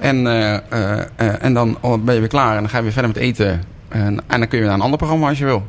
En, 0.00 0.26
eh, 0.26 0.54
eh, 0.54 1.00
eh, 1.16 1.42
en 1.44 1.54
dan 1.54 1.78
ben 2.04 2.14
je 2.14 2.20
weer 2.20 2.28
klaar 2.28 2.54
en 2.54 2.60
dan 2.60 2.68
ga 2.68 2.76
je 2.76 2.82
weer 2.82 2.92
verder 2.92 3.10
met 3.10 3.20
eten. 3.22 3.62
En, 3.88 4.20
en 4.26 4.38
dan 4.38 4.48
kun 4.48 4.48
je 4.50 4.56
weer 4.58 4.64
naar 4.64 4.74
een 4.74 4.80
ander 4.80 4.98
programma 4.98 5.28
als 5.28 5.38
je 5.38 5.44
wil. 5.44 5.66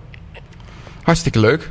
Hartstikke 1.04 1.40
leuk. 1.40 1.70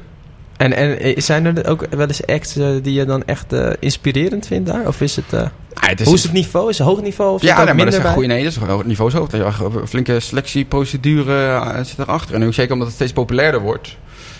En, 0.59 0.73
en 0.73 0.99
eh, 1.01 1.21
zijn 1.21 1.57
er 1.57 1.67
ook 1.69 1.87
wel 1.91 2.07
eens 2.07 2.27
acts 2.27 2.57
eh, 2.57 2.67
die 2.83 2.93
je 2.93 3.05
dan 3.05 3.25
echt 3.25 3.53
eh, 3.53 3.71
inspirerend 3.81 4.47
vindt 4.47 4.69
daar? 4.69 4.87
Of 4.87 5.01
is 5.01 5.17
het... 5.17 5.33
eh, 5.33 5.41
Ja, 5.41 5.89
het 5.89 6.03
hoe 6.05 6.15
is 6.15 6.23
het 6.23 6.33
niveau? 6.33 6.69
Is 6.71 6.79
het 6.79 6.87
hoog 6.87 7.01
niveau? 7.03 7.35
Of 7.35 7.43
Ja, 7.43 7.59
ook 7.59 7.65
nee, 7.65 7.75
maar 7.75 7.85
dat 7.85 7.95
is 7.95 8.01
een 8.05 8.13
goede 8.13 8.29
nee, 8.29 8.43
dat 8.43 8.53
is 8.53 8.59
een 8.59 8.67
hoog 8.69 8.85
niveau 8.85 9.11
zo. 9.11 9.29
Een 9.31 9.87
flinke 9.89 10.21
selectieprocedure 10.21 11.73
zit 11.85 11.99
erachter. 11.99 12.35
En 12.35 12.45
ook 12.45 12.55
zeker 12.55 12.73
omdat 12.73 12.87
het 12.87 12.97
steeds 12.97 13.13
populairder 13.13 13.61
wordt, 13.61 13.97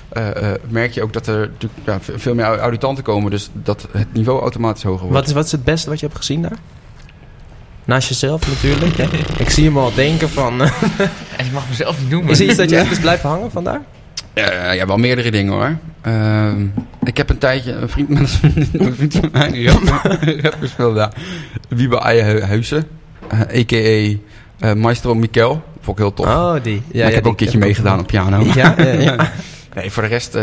eh, 0.09 0.53
eh, 0.53 0.61
merk 0.69 0.93
je 0.93 1.03
ook 1.03 1.13
dat 1.13 1.27
er 1.27 1.39
natuurlijk, 1.39 1.81
ja, 1.85 1.99
ve- 2.01 2.19
veel 2.19 2.35
meer 2.35 2.45
auditanten 2.45 3.05
komen. 3.05 3.31
Dus 3.31 3.51
dat 3.53 3.87
het 3.93 4.13
niveau 4.13 4.41
automatisch 4.41 4.83
hoger 4.83 5.01
wordt. 5.01 5.15
Wat 5.15 5.27
is, 5.27 5.33
wat 5.33 5.45
is 5.45 5.53
het 5.53 5.65
beste 5.65 5.89
wat 5.91 6.01
je 6.01 6.07
hebt 6.07 6.19
gezien 6.19 6.43
daar? 6.43 6.59
Naast 7.85 8.09
jezelf 8.09 8.49
natuurlijk. 8.49 8.97
hè? 8.97 9.07
Ik 9.39 9.51
zie 9.51 9.65
hem 9.65 9.79
al 9.79 9.95
denken 9.95 10.29
van... 10.31 10.61
En 11.37 11.45
ik 11.47 11.53
mag 11.53 11.69
mezelf 11.69 12.01
niet 12.01 12.11
noemen. 12.11 12.31
is 12.31 12.41
er 12.41 12.47
iets 12.47 12.57
dat 12.57 12.71
je 12.71 12.77
echt 12.77 12.91
is 12.91 12.99
blijven 13.01 13.29
hangen 13.29 13.51
vandaar? 13.51 13.81
Ja, 14.39 14.73
ja, 14.73 14.87
wel 14.87 14.97
meerdere 14.97 15.31
dingen 15.31 15.53
hoor. 15.53 15.77
Ehm, 16.01 16.67
ik 17.05 17.17
heb 17.17 17.31
een 17.31 17.39
tijdje 17.39 17.73
een 17.73 17.89
vriend 17.89 18.09
met 18.09 18.41
een 18.73 18.95
vriend 18.95 19.15
van 19.15 19.29
mij, 19.33 19.67
een 19.67 19.67
rapper, 19.91 20.41
rapper 20.43 20.69
speelde 20.69 20.95
daar. 20.95 21.13
Wiebe 21.69 21.99
Eijenhuizen, 22.01 22.87
eh 23.29 23.41
a.k.a. 23.41 24.17
eh, 24.69 24.75
Maestro 24.75 25.15
Mikel. 25.15 25.63
Vond 25.81 25.99
ik 25.99 26.05
heel 26.05 26.15
tof. 26.15 26.27
Oh, 26.27 26.55
die. 26.63 26.83
Ja, 26.93 27.07
ik 27.07 27.15
heb 27.15 27.25
ook 27.25 27.31
een 27.31 27.37
keertje 27.37 27.59
meegedaan 27.59 28.01
op 28.01 28.07
piano. 28.07 28.45
Ja, 28.55 28.75
ja, 28.79 28.85
ja. 28.93 29.17
Nee, 29.75 29.91
voor 29.91 30.03
de 30.03 30.09
rest... 30.09 30.39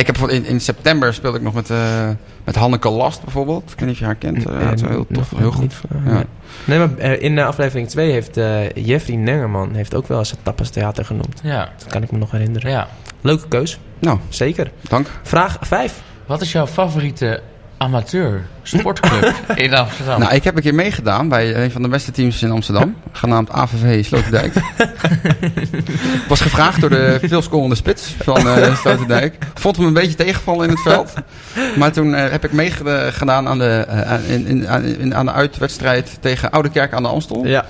ik 0.00 0.06
heb 0.06 0.16
in, 0.18 0.44
in 0.44 0.60
september 0.60 1.14
speelde 1.14 1.36
ik 1.38 1.44
nog 1.44 1.54
met, 1.54 1.70
eh, 1.70 2.08
met 2.44 2.54
Hanneke 2.56 2.88
Last 2.90 3.22
bijvoorbeeld. 3.22 3.62
Ik 3.72 3.78
weet 3.78 3.80
niet 3.80 3.90
of 3.90 3.98
je 3.98 4.04
haar 4.04 4.14
kent. 4.14 4.46
Eh, 4.46 4.60
ja, 4.60 4.66
het 4.66 4.74
is 4.74 4.80
wel 4.80 4.90
heel 4.90 5.06
tof, 5.12 5.30
heel 5.36 5.52
goed. 5.52 5.74
van- 5.74 6.00
Ja. 6.04 6.12
nee. 6.12 6.24
Nee, 6.64 6.78
maar 6.78 6.96
eh, 6.98 7.22
in 7.22 7.38
eh, 7.38 7.46
aflevering 7.46 7.88
2 7.88 8.10
heeft 8.12 8.36
eh, 8.36 8.70
Jeffrey 8.74 9.16
Nengerman 9.16 9.74
heeft 9.74 9.94
ook 9.94 10.06
wel 10.08 10.18
eens 10.18 10.30
het 10.30 10.38
Tapas 10.42 10.70
Theater 10.70 11.04
genoemd. 11.04 11.40
Ja, 11.42 11.68
Dat 11.78 11.86
kan 11.92 12.02
ik 12.02 12.10
me 12.10 12.18
nog 12.18 12.30
herinneren. 12.30 12.70
ja. 12.70 12.88
Leuke 13.20 13.48
keus, 13.48 13.78
Nou, 13.98 14.18
zeker. 14.28 14.70
dank. 14.88 15.06
Vraag 15.22 15.56
5. 15.60 16.02
Wat 16.26 16.40
is 16.40 16.52
jouw 16.52 16.66
favoriete 16.66 17.40
amateur 17.78 18.42
sportclub 18.62 19.34
in 19.54 19.74
Amsterdam? 19.74 20.20
Nou, 20.20 20.34
ik 20.34 20.44
heb 20.44 20.56
een 20.56 20.62
keer 20.62 20.74
meegedaan 20.74 21.28
bij 21.28 21.56
een 21.64 21.70
van 21.70 21.82
de 21.82 21.88
beste 21.88 22.10
teams 22.10 22.42
in 22.42 22.50
Amsterdam. 22.50 22.96
Genaamd 23.12 23.50
AVV 23.50 24.04
Sloterdijk. 24.04 24.52
Was 26.28 26.40
gevraagd 26.40 26.80
door 26.80 26.90
de 26.90 27.18
veelscorende 27.22 27.74
spits 27.74 28.14
van 28.22 28.48
eh 28.48 28.76
Sloterdijk. 28.76 29.36
Vond 29.54 29.76
hem 29.76 29.86
een 29.86 29.92
beetje 29.92 30.14
tegenvallen 30.14 30.64
in 30.68 30.70
het 30.70 30.80
veld. 30.82 31.12
Maar 31.76 31.92
toen 31.92 32.14
eh, 32.14 32.30
heb 32.30 32.44
ik 32.44 32.52
meegedaan 32.52 33.48
aan 33.48 33.58
de, 33.58 33.84
eh, 33.88 34.00
aan- 34.12 34.22
in, 34.24 34.46
in, 34.46 34.68
aan, 34.68 34.84
in- 34.84 35.14
aan 35.14 35.26
de 35.26 35.32
uitwedstrijd 35.32 36.18
tegen 36.20 36.50
Oude 36.50 36.68
Kerk 36.70 36.92
aan 36.92 37.02
de 37.02 37.08
Amstel. 37.08 37.46
Ja, 37.46 37.64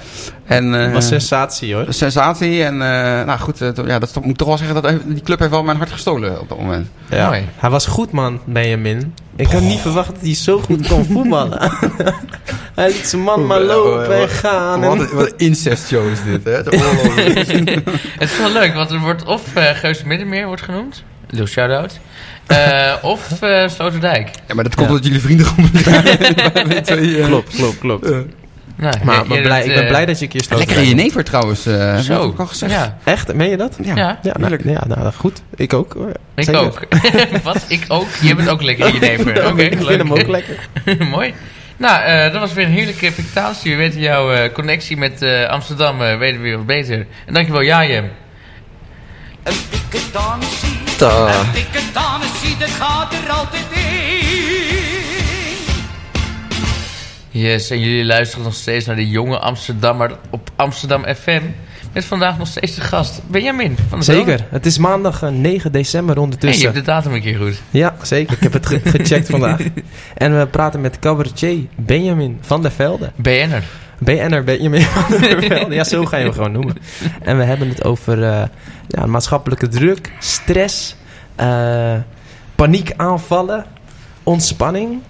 En, 0.46 0.74
eh, 0.86 0.92
was 0.92 1.06
sensatie 1.06 1.74
hoor. 1.74 1.86
een 1.86 1.94
sensatie. 1.94 2.62
En 2.62 2.72
eh, 2.72 3.26
nou 3.26 3.38
goed, 3.38 3.60
eh, 3.60 3.68
ja, 3.86 3.98
dat 3.98 4.14
moet 4.14 4.30
ik 4.30 4.36
toch 4.36 4.48
wel 4.48 4.56
zeggen 4.56 4.82
dat 4.82 4.92
die 5.04 5.22
club 5.22 5.38
heeft 5.38 5.50
wel 5.50 5.62
mijn 5.62 5.76
hart 5.76 5.90
gestolen 5.90 6.40
op 6.40 6.48
dat 6.48 6.58
moment. 6.58 6.88
Ja. 7.10 7.26
Mooi. 7.26 7.44
Hij 7.56 7.70
was 7.70 7.86
goed 7.86 8.10
man, 8.10 8.40
Benjamin. 8.44 9.14
Ik 9.36 9.46
had 9.46 9.60
niet 9.60 9.80
verwacht 9.80 10.08
dat 10.14 10.20
hij 10.20 10.34
zo 10.34 10.58
goed 10.58 10.88
kon 10.88 11.04
voetballen. 11.12 11.58
hij 12.74 12.86
liet 12.88 13.06
zijn 13.08 13.22
man 13.22 13.46
maar 13.46 13.60
lopen 13.60 14.20
en 14.20 14.28
gaan. 14.28 14.80
Wat 14.80 14.94
En... 14.94 15.00
een, 15.00 15.14
wat 15.14 15.26
een 15.26 15.32
incestshow 15.36 16.10
is 16.10 16.18
dit, 16.24 16.44
hè? 16.44 16.52
Het 18.18 18.30
is 18.30 18.38
wel 18.38 18.52
leuk, 18.52 18.74
want 18.74 18.90
er 18.90 19.00
wordt 19.00 19.24
of 19.24 19.42
Geus 19.54 20.02
Middenmeer 20.02 20.46
wordt 20.46 20.62
genoemd. 20.62 21.02
Doe 21.30 21.46
shout-out. 21.46 21.98
Eh, 22.46 22.92
of 23.02 23.42
eh 23.42 23.68
Sloterdijk. 23.68 24.30
Ja, 24.48 24.54
maar 24.54 24.64
dat 24.64 24.74
komt 24.74 24.88
Ja. 24.88 24.92
omdat 24.94 25.06
jullie 25.06 25.20
vrienden 25.20 25.46
zijn. 25.82 26.82
Twee, 26.82 27.18
eh, 27.20 27.26
Klopt, 27.26 27.56
klopt, 27.56 27.78
klopt. 27.78 28.10
Nou, 28.76 28.94
Maar, 29.04 29.24
blij, 29.42 29.64
ik 29.64 29.72
ben 29.74 29.82
eh, 29.82 29.88
blij 29.88 30.06
dat 30.06 30.18
je 30.18 30.24
een 30.24 30.30
keer 30.30 30.44
Lekker 30.58 30.76
in 30.76 30.88
jenever 30.88 31.24
trouwens. 31.24 31.66
eh 31.66 31.78
heb 31.78 31.96
je 31.96 32.02
Zo, 32.02 32.20
ook 32.20 32.38
al 32.38 32.46
gezegd. 32.46 32.72
ja. 32.72 32.98
Echt? 33.04 33.34
Meen 33.34 33.50
je 33.50 33.56
dat? 33.56 33.76
Ja. 33.82 33.94
Ja, 33.96 34.18
Ja, 34.22 34.32
nou, 34.38 34.58
ja 34.64 34.84
nou, 34.86 35.12
goed. 35.12 35.42
Ik 35.56 35.72
ook. 35.72 35.92
hoor. 35.92 36.12
ik 36.34 36.44
Zeker. 36.44 36.60
ook. 36.60 36.80
Wat? 37.42 37.64
Ik 37.68 37.84
ook? 37.88 38.06
Je 38.20 38.34
bent 38.34 38.48
ook 38.48 38.62
lekker 38.62 38.86
in 38.94 38.94
je 38.94 39.00
never. 39.00 39.46
Oké, 39.46 39.62
ik 39.62 39.76
vind 39.86 39.88
hem 39.98 40.12
ook 40.12 40.26
lekker. 40.26 40.68
Mooi. 41.10 41.34
Nou, 41.76 42.02
eh, 42.02 42.32
dat 42.32 42.40
was 42.40 42.52
weer 42.52 42.64
een 42.64 42.70
heerlijke 42.72 43.12
pictatie. 43.12 43.70
We 43.70 43.76
weten 43.76 44.00
jouw 44.00 44.32
eh, 44.32 44.52
connectie 44.52 44.96
met 44.96 45.22
eh, 45.22 45.48
Amsterdam 45.48 46.02
eh, 46.02 46.18
weten 46.18 46.36
we 46.36 46.42
weer 46.42 46.56
wat 46.56 46.66
beter. 46.66 47.06
En 47.26 47.34
dankjewel, 47.34 47.62
Jajem. 47.62 48.10
Een 49.42 49.54
dikke 49.70 49.98
een 50.98 51.52
dikke 51.52 51.78
dat 52.58 52.70
gaat 52.70 53.12
er 53.12 53.30
altijd 53.30 53.64
in. 53.70 54.25
Yes, 57.38 57.70
en 57.70 57.80
jullie 57.80 58.04
luisteren 58.04 58.44
nog 58.44 58.54
steeds 58.54 58.86
naar 58.86 58.96
de 58.96 59.08
jonge 59.08 59.38
Amsterdammer 59.38 60.16
op 60.30 60.50
Amsterdam 60.56 61.04
FM. 61.14 61.40
Met 61.92 62.04
vandaag 62.04 62.38
nog 62.38 62.46
steeds 62.46 62.74
de 62.74 62.80
gast, 62.80 63.20
Benjamin 63.26 63.76
van 63.88 64.04
Velde. 64.04 64.24
Zeker. 64.24 64.46
Het 64.50 64.66
is 64.66 64.78
maandag 64.78 65.22
eh, 65.22 65.28
9 65.30 65.72
december 65.72 66.14
Hey, 66.14 66.24
je 66.24 66.30
ondertussen. 66.30 66.64
hebt 66.64 66.76
de 66.76 66.82
datum 66.84 67.12
een 67.14 67.20
keer 67.20 67.36
goed. 67.36 67.60
Ja, 67.70 67.94
zeker. 68.02 68.36
Ik 68.36 68.42
heb 68.42 68.52
het 68.52 68.66
ge- 68.66 68.80
gecheckt 68.98 69.28
vandaag. 69.30 69.60
En 70.14 70.38
we 70.38 70.46
praten 70.46 70.80
met 70.80 70.98
cabaretier 70.98 71.58
Benjamin 71.76 72.38
van 72.40 72.62
der 72.62 72.70
Velde. 72.70 73.10
BN'er. 73.16 73.62
BN'er 73.98 74.44
Benjamin 74.44 74.80
van 74.82 75.20
der 75.20 75.42
Velde. 75.48 75.74
Ja, 75.74 75.84
zo 75.84 76.04
ga 76.04 76.16
je 76.16 76.24
hem 76.24 76.32
gewoon 76.32 76.52
noemen. 76.52 76.76
En 77.22 77.38
we 77.38 77.44
hebben 77.44 77.68
het 77.68 77.84
over 77.84 78.22
eh, 78.24 78.42
ja, 78.88 79.06
maatschappelijke 79.06 79.68
druk, 79.68 80.12
stress, 80.18 80.96
eh, 81.36 81.94
paniekaanvallen, 82.54 83.64
ontspanning. 84.22 85.00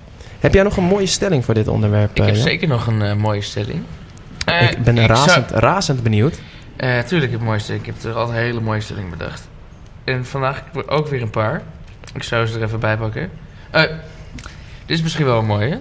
Heb 0.46 0.54
jij 0.54 0.64
nog 0.64 0.76
een 0.76 0.84
mooie 0.84 1.06
stelling 1.06 1.44
voor 1.44 1.54
dit 1.54 1.68
onderwerp? 1.68 2.10
Ik 2.10 2.24
heb 2.24 2.34
eh, 2.34 2.40
zeker 2.40 2.68
nog 2.68 2.86
een 2.86 3.02
eh, 3.02 3.14
mooie 3.14 3.40
stelling. 3.40 3.82
Eh, 4.44 4.70
Ik 4.70 4.82
ben 4.82 4.98
ik 4.98 5.06
razend, 5.06 5.50
razend 5.50 6.02
benieuwd. 6.02 6.38
Eh, 6.76 6.98
tuurlijk 6.98 7.10
heb 7.10 7.32
ik 7.32 7.38
een 7.38 7.44
mooie 7.44 7.58
stelling. 7.58 7.86
Ik 7.86 7.92
heb 7.94 8.04
er 8.04 8.18
altijd 8.18 8.36
een 8.38 8.44
hele 8.44 8.60
mooie 8.60 8.80
stelling 8.80 9.10
bedacht. 9.10 9.48
En 10.04 10.26
vandaag 10.26 10.62
ook 10.86 11.08
weer 11.08 11.22
een 11.22 11.30
paar. 11.30 11.62
Ik 12.14 12.22
zou 12.22 12.46
ze 12.46 12.56
er 12.58 12.62
even 12.64 12.80
bij 12.80 12.96
pakken. 12.96 13.30
Eh, 13.70 13.82
dit 14.86 14.96
is 14.96 15.02
misschien 15.02 15.24
wel 15.24 15.38
een 15.38 15.46
mooie. 15.46 15.80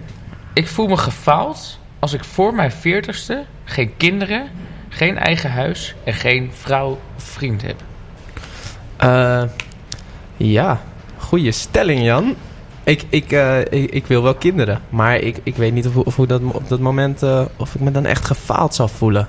Ik 0.54 0.68
voel 0.68 0.88
me 0.88 0.98
gefaald 0.98 1.80
als 2.00 2.14
ik 2.14 2.24
voor 2.24 2.54
mijn 2.54 2.72
veertigste 2.72 3.44
geen 3.64 3.94
kinderen, 3.98 4.50
geen 4.90 5.18
eigen 5.18 5.52
huis 5.52 5.96
en 6.04 6.14
geen 6.14 6.52
vrouw 6.54 7.00
of 7.16 7.24
vriend 7.24 7.62
heb. 7.62 7.82
Eh, 8.98 9.44
ja, 10.38 10.82
goede 11.18 11.52
stelling 11.52 12.04
Jan. 12.04 12.36
Ik, 12.86 13.04
ik, 13.10 13.32
eh, 13.32 13.60
ik, 13.60 13.92
ik 13.92 14.06
wil 14.08 14.24
wel 14.24 14.36
kinderen, 14.36 14.82
maar 14.90 15.18
ik, 15.18 15.38
ik 15.44 15.56
weet 15.56 15.74
niet 15.74 15.88
of, 15.88 15.96
of 15.96 16.16
hoe 16.16 16.28
dat 16.28 16.42
op 16.44 16.68
dat 16.70 16.80
moment 16.80 17.24
eh, 17.24 17.42
of 17.58 17.76
ik 17.76 17.82
me 17.82 17.92
dan 17.92 18.06
echt 18.06 18.26
gefaald 18.26 18.76
zal 18.76 18.88
voelen. 18.88 19.28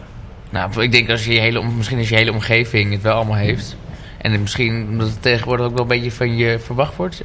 Nou, 0.51 0.83
ik 0.83 0.92
denk 0.92 1.11
als 1.11 1.25
je 1.25 1.33
je 1.33 1.40
hele, 1.40 1.62
misschien 1.77 1.99
als 1.99 2.09
je 2.09 2.14
hele 2.14 2.33
omgeving 2.33 2.92
het 2.92 3.03
wel 3.03 3.14
allemaal 3.14 3.37
heeft. 3.37 3.77
En 4.19 4.40
misschien 4.40 4.87
omdat 4.88 5.09
het 5.09 5.23
tegenwoordig 5.23 5.66
ook 5.66 5.73
wel 5.73 5.83
een 5.83 5.88
beetje 5.88 6.12
van 6.12 6.37
je 6.37 6.59
verwacht 6.59 6.97
wordt, 6.97 7.23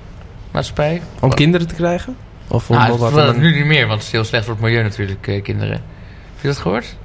maatschappij. 0.52 1.02
Om 1.20 1.34
kinderen 1.34 1.68
te 1.68 1.76
krijgen? 1.76 2.16
Of 2.48 2.70
om 2.70 2.76
Nou, 2.76 2.98
wat, 2.98 3.14
dan- 3.14 3.40
nu 3.40 3.56
niet 3.56 3.66
meer, 3.66 3.88
want 3.88 3.98
het 3.98 4.08
is 4.08 4.12
heel 4.12 4.24
slecht 4.24 4.46
voor 4.46 4.54
het 4.54 4.64
milieu 4.64 4.84
natuurlijk, 4.84 5.28
eh, 5.28 5.44
kinderen. 5.44 5.74
Heb 5.74 6.42
je 6.42 6.48
dat 6.48 6.58
gehoord? 6.58 6.96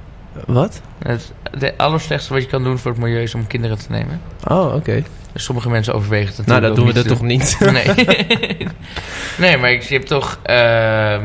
wat? 0.45 0.81
Het 0.97 1.31
de 1.57 1.77
allerslechtste 1.77 2.33
wat 2.33 2.41
je 2.41 2.47
kan 2.47 2.63
doen 2.63 2.77
voor 2.77 2.91
het 2.91 2.99
milieu 2.99 3.21
is 3.21 3.35
om 3.35 3.47
kinderen 3.47 3.77
te 3.77 3.85
nemen. 3.89 4.21
Oh, 4.47 4.73
oké. 4.75 5.03
Sommige 5.39 5.69
mensen 5.69 5.93
overwegen 5.93 6.35
het 6.35 6.45
Nou, 6.45 6.61
dat 6.61 6.75
doen 6.75 6.85
we 6.85 6.93
dat 6.93 7.07
toch 7.07 7.21
niet? 7.21 7.57
Nee. 7.59 7.87
nee, 9.37 9.57
maar 9.57 9.71
ik, 9.71 9.81
je 9.81 9.93
hebt 9.93 10.07
toch... 10.07 10.39
ehm, 10.43 11.21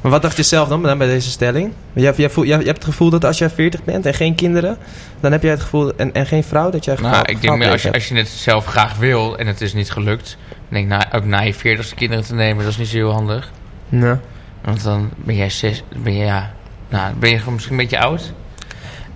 maar 0.00 0.10
wat 0.10 0.22
dacht 0.22 0.36
je 0.36 0.42
zelf 0.42 0.68
dan, 0.68 0.82
dan 0.82 0.98
bij 0.98 1.06
deze 1.06 1.30
stelling? 1.30 1.72
Jij, 1.92 2.12
jij, 2.16 2.30
voel, 2.30 2.44
jij, 2.44 2.58
je 2.58 2.64
hebt 2.64 2.76
het 2.76 2.84
gevoel 2.84 3.10
dat 3.10 3.24
als 3.24 3.38
jij 3.38 3.50
40 3.50 3.84
bent 3.84 4.06
en 4.06 4.14
geen 4.14 4.34
kinderen, 4.34 4.78
dan 5.20 5.32
heb 5.32 5.42
jij 5.42 5.50
het 5.50 5.60
gevoel, 5.60 5.96
en, 5.96 6.12
en 6.12 6.26
geen 6.26 6.44
vrouw, 6.44 6.70
dat 6.70 6.84
jij 6.84 6.96
nou, 7.00 7.24
ik 7.24 7.40
denk 7.40 7.56
meer 7.56 7.70
als 7.70 7.82
je, 7.82 7.92
als 7.92 8.08
je 8.08 8.14
het 8.14 8.28
zelf 8.28 8.64
graag 8.64 8.96
wil 8.96 9.38
en 9.38 9.46
het 9.46 9.60
is 9.60 9.74
niet 9.74 9.90
gelukt... 9.90 10.36
dan 10.48 10.58
denk 10.68 10.84
ik, 10.84 10.90
nou, 10.90 11.22
ook 11.22 11.24
na 11.24 11.40
je 11.40 11.54
veertigste 11.54 11.94
kinderen 11.94 12.24
te 12.24 12.34
nemen, 12.34 12.64
dat 12.64 12.72
is 12.72 12.78
niet 12.78 12.88
zo 12.88 12.96
heel 12.96 13.12
handig. 13.12 13.50
Nou, 13.88 14.18
Want 14.64 14.82
dan 14.82 15.10
ben 15.16 15.36
jij 15.36 15.50
zes, 15.50 15.82
ben 15.96 16.14
je, 16.14 16.24
ja, 16.24 16.52
nou, 16.88 17.14
ben 17.14 17.30
je 17.30 17.40
misschien 17.50 17.72
een 17.72 17.82
beetje 17.82 18.00
oud. 18.00 18.32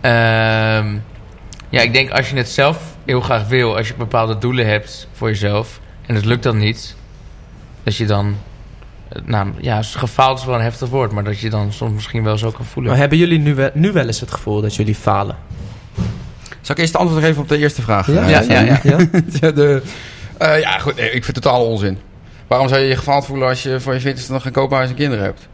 Ehm, 0.01 0.97
ja, 1.68 1.80
ik 1.80 1.93
denk 1.93 2.11
als 2.11 2.30
je 2.30 2.37
het 2.37 2.49
zelf 2.49 2.95
heel 3.07 3.20
graag 3.20 3.48
wil, 3.48 3.76
als 3.76 3.88
je 3.88 3.94
bepaalde 3.94 4.38
doelen 4.38 4.66
hebt 4.66 5.09
voor 5.12 5.28
jezelf 5.28 5.80
en 6.07 6.14
het 6.14 6.24
lukt 6.24 6.42
dan 6.42 6.59
niet, 6.59 6.96
dat 7.82 7.96
je 7.96 8.07
dan, 8.07 8.36
eh, 9.09 9.22
nou 9.24 9.48
ja, 9.61 9.82
gefaald 9.82 10.38
is 10.38 10.44
wel 10.44 10.54
een 10.54 10.61
heftig 10.61 10.88
woord, 10.88 11.12
maar 11.12 11.24
dat 11.24 11.38
je 11.40 11.50
dan 11.50 11.72
soms 11.72 11.92
misschien 11.92 12.22
wel 12.24 12.38
zo 12.38 12.50
kan 12.50 12.64
voelen. 12.64 12.90
Maar 12.92 13.00
hebben 13.00 13.18
jullie 13.18 13.38
nu, 13.38 13.54
wel- 13.54 13.70
nu 13.74 13.92
wel 13.92 14.07
eens 14.07 14.20
het 14.20 14.30
gevoel 14.30 14.61
dat 14.61 14.74
jullie 14.74 14.94
falen? 14.94 15.36
Zal 16.61 16.74
ik 16.74 16.80
eerst 16.80 16.92
het 16.92 17.02
antwoord 17.02 17.24
geven 17.24 17.42
op 17.42 17.48
de 17.48 17.59
eerste 17.59 17.82
vraag? 17.82 18.07
Ja, 18.07 18.22
eh, 18.22 18.28
ja, 18.30 18.40
ja. 18.61 18.80
ja. 18.82 18.96
Ja, 19.40 19.50
de, 19.50 19.82
eh, 20.38 20.61
ja, 20.61 20.78
goed. 20.78 20.96
nee, 20.96 21.07
ik 21.07 21.24
vind 21.24 21.36
het 21.36 21.44
totaal 21.44 21.66
onzin. 21.66 21.98
Waarom 22.46 22.68
zou 22.68 22.80
je 22.80 22.86
je 22.88 22.96
gefaald 22.96 23.26
voelen 23.26 23.48
als 23.48 23.62
je 23.62 23.80
voor 23.80 23.94
je 23.94 24.00
veertigste 24.00 24.32
nog 24.32 24.42
geen 24.42 24.52
koophuis 24.52 24.88
en 24.88 24.94
kinderen 24.94 25.24
hebt? 25.24 25.48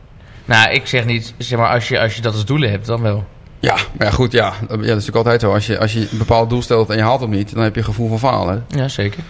Nou, 0.44 0.70
ik 0.72 0.86
zeg 0.86 1.04
niet, 1.04 1.34
zeg 1.38 1.58
maar, 1.58 1.68
als 1.68 1.88
je, 1.88 2.00
als 2.00 2.14
je 2.16 2.22
dat 2.22 2.32
als 2.34 2.44
doelen 2.44 2.70
hebt, 2.70 2.86
dan 2.86 3.02
wel. 3.02 3.24
Ja, 3.62 3.74
maar 3.74 4.06
ja, 4.06 4.10
goed, 4.12 4.32
ja. 4.32 4.50
Dat, 4.50 4.60
ja, 4.60 4.76
dat 4.76 4.80
is 4.80 4.86
natuurlijk 4.88 5.16
altijd 5.16 5.40
zo. 5.40 5.52
Als 5.52 5.66
je, 5.66 5.78
als 5.78 5.92
je 5.92 6.00
een 6.12 6.18
bepaald 6.18 6.50
doel 6.50 6.62
stelt 6.62 6.90
en 6.90 6.96
je 6.96 7.02
haalt 7.02 7.20
het 7.20 7.30
niet, 7.30 7.54
dan 7.54 7.62
heb 7.62 7.74
je 7.74 7.80
een 7.80 7.86
gevoel 7.86 8.08
van 8.08 8.18
falen. 8.18 8.64
Ja, 8.68 8.88
zeker. 8.88 9.22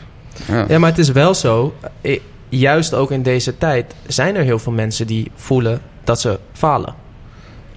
Ja. 0.48 0.64
Ja, 0.68 0.78
maar 0.78 0.90
het 0.90 0.98
is 0.98 1.08
wel 1.10 1.34
zo. 1.34 1.74
eh, 2.00 2.20
Juist 2.48 2.94
ook 2.94 3.10
in 3.10 3.22
deze 3.22 3.58
tijd 3.58 3.94
zijn 4.06 4.36
er 4.36 4.42
heel 4.44 4.58
veel 4.58 4.72
mensen 4.72 5.06
die 5.06 5.30
voelen 5.34 5.80
dat 6.04 6.20
ze 6.20 6.38
falen. 6.52 6.94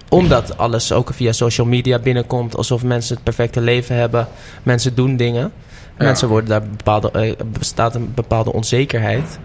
Omdat 0.08 0.58
alles 0.58 0.92
ook 0.92 1.10
via 1.14 1.32
social 1.32 1.66
media 1.66 1.98
binnenkomt. 1.98 2.56
Alsof 2.56 2.82
mensen 2.84 3.14
het 3.14 3.24
perfecte 3.24 3.60
leven 3.60 3.96
hebben. 3.96 4.28
Mensen 4.62 4.94
doen 4.94 5.16
dingen. 5.16 5.52
Ja. 5.98 6.04
Mensen 6.04 6.28
worden 6.28 6.48
daar 6.48 6.62
bepaalde, 6.62 7.10
eh, 7.10 7.32
bestaat 7.46 7.94
een 7.94 8.12
bepaalde 8.14 8.52
onzekerheid. 8.52 9.38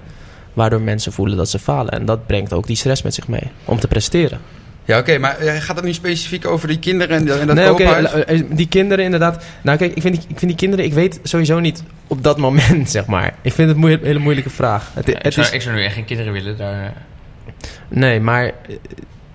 Waardoor 0.53 0.82
mensen 0.82 1.12
voelen 1.12 1.38
dat 1.38 1.49
ze 1.49 1.59
falen. 1.59 1.91
En 1.91 2.05
dat 2.05 2.26
brengt 2.28 2.53
ook 2.53 2.68
die 2.68 2.76
stress 2.76 3.01
met 3.01 3.14
zich 3.14 3.28
mee. 3.28 3.51
Om 3.66 3.80
te 3.80 3.88
presteren. 3.88 4.39
Ja, 4.86 4.98
oké, 5.00 5.18
maar 5.18 5.38
eh, 5.38 5.56
gaat 5.62 5.76
het 5.76 5.86
nu 5.86 5.94
specifiek 5.94 6.46
over 6.48 6.68
die 6.68 6.80
kinderen 6.80 7.18
en, 7.18 7.40
en 7.40 7.48
dat 7.48 7.56
nee, 7.56 7.72
oké, 7.72 7.84
koophuis? 7.84 8.24
eh, 8.26 8.42
die 8.50 8.68
kinderen 8.68 9.06
inderdaad. 9.06 9.44
Nou, 9.62 9.78
kijk, 9.78 9.96
ik 9.96 10.02
vind, 10.02 10.16
die, 10.16 10.24
ik 10.28 10.38
vind 10.40 10.52
die 10.52 10.56
kinderen, 10.56 10.86
ik 10.86 10.94
weet 10.94 11.20
sowieso 11.24 11.60
niet 11.60 11.84
op 12.08 12.24
dat 12.24 12.38
moment, 12.38 12.90
zeg 12.98 13.06
maar. 13.06 13.34
Ik 13.42 13.54
vind 13.54 13.68
het 13.68 13.78
een 13.78 13.84
moe- 13.84 14.00
hele 14.04 14.20
moeilijke 14.20 14.50
vraag. 14.50 14.92
Het, 14.94 15.06
Ja, 15.08 15.18
ik, 15.18 15.24
het 15.24 15.34
zou, 15.34 15.46
is, 15.48 15.52
ik 15.54 15.62
zou 15.62 15.76
nu 15.76 15.84
echt 15.84 15.94
geen 15.94 16.06
kinderen 16.06 16.34
willen. 16.34 16.58
Daar, 16.58 16.84
eh. 16.84 16.90
nee, 17.88 18.20
maar 18.20 18.52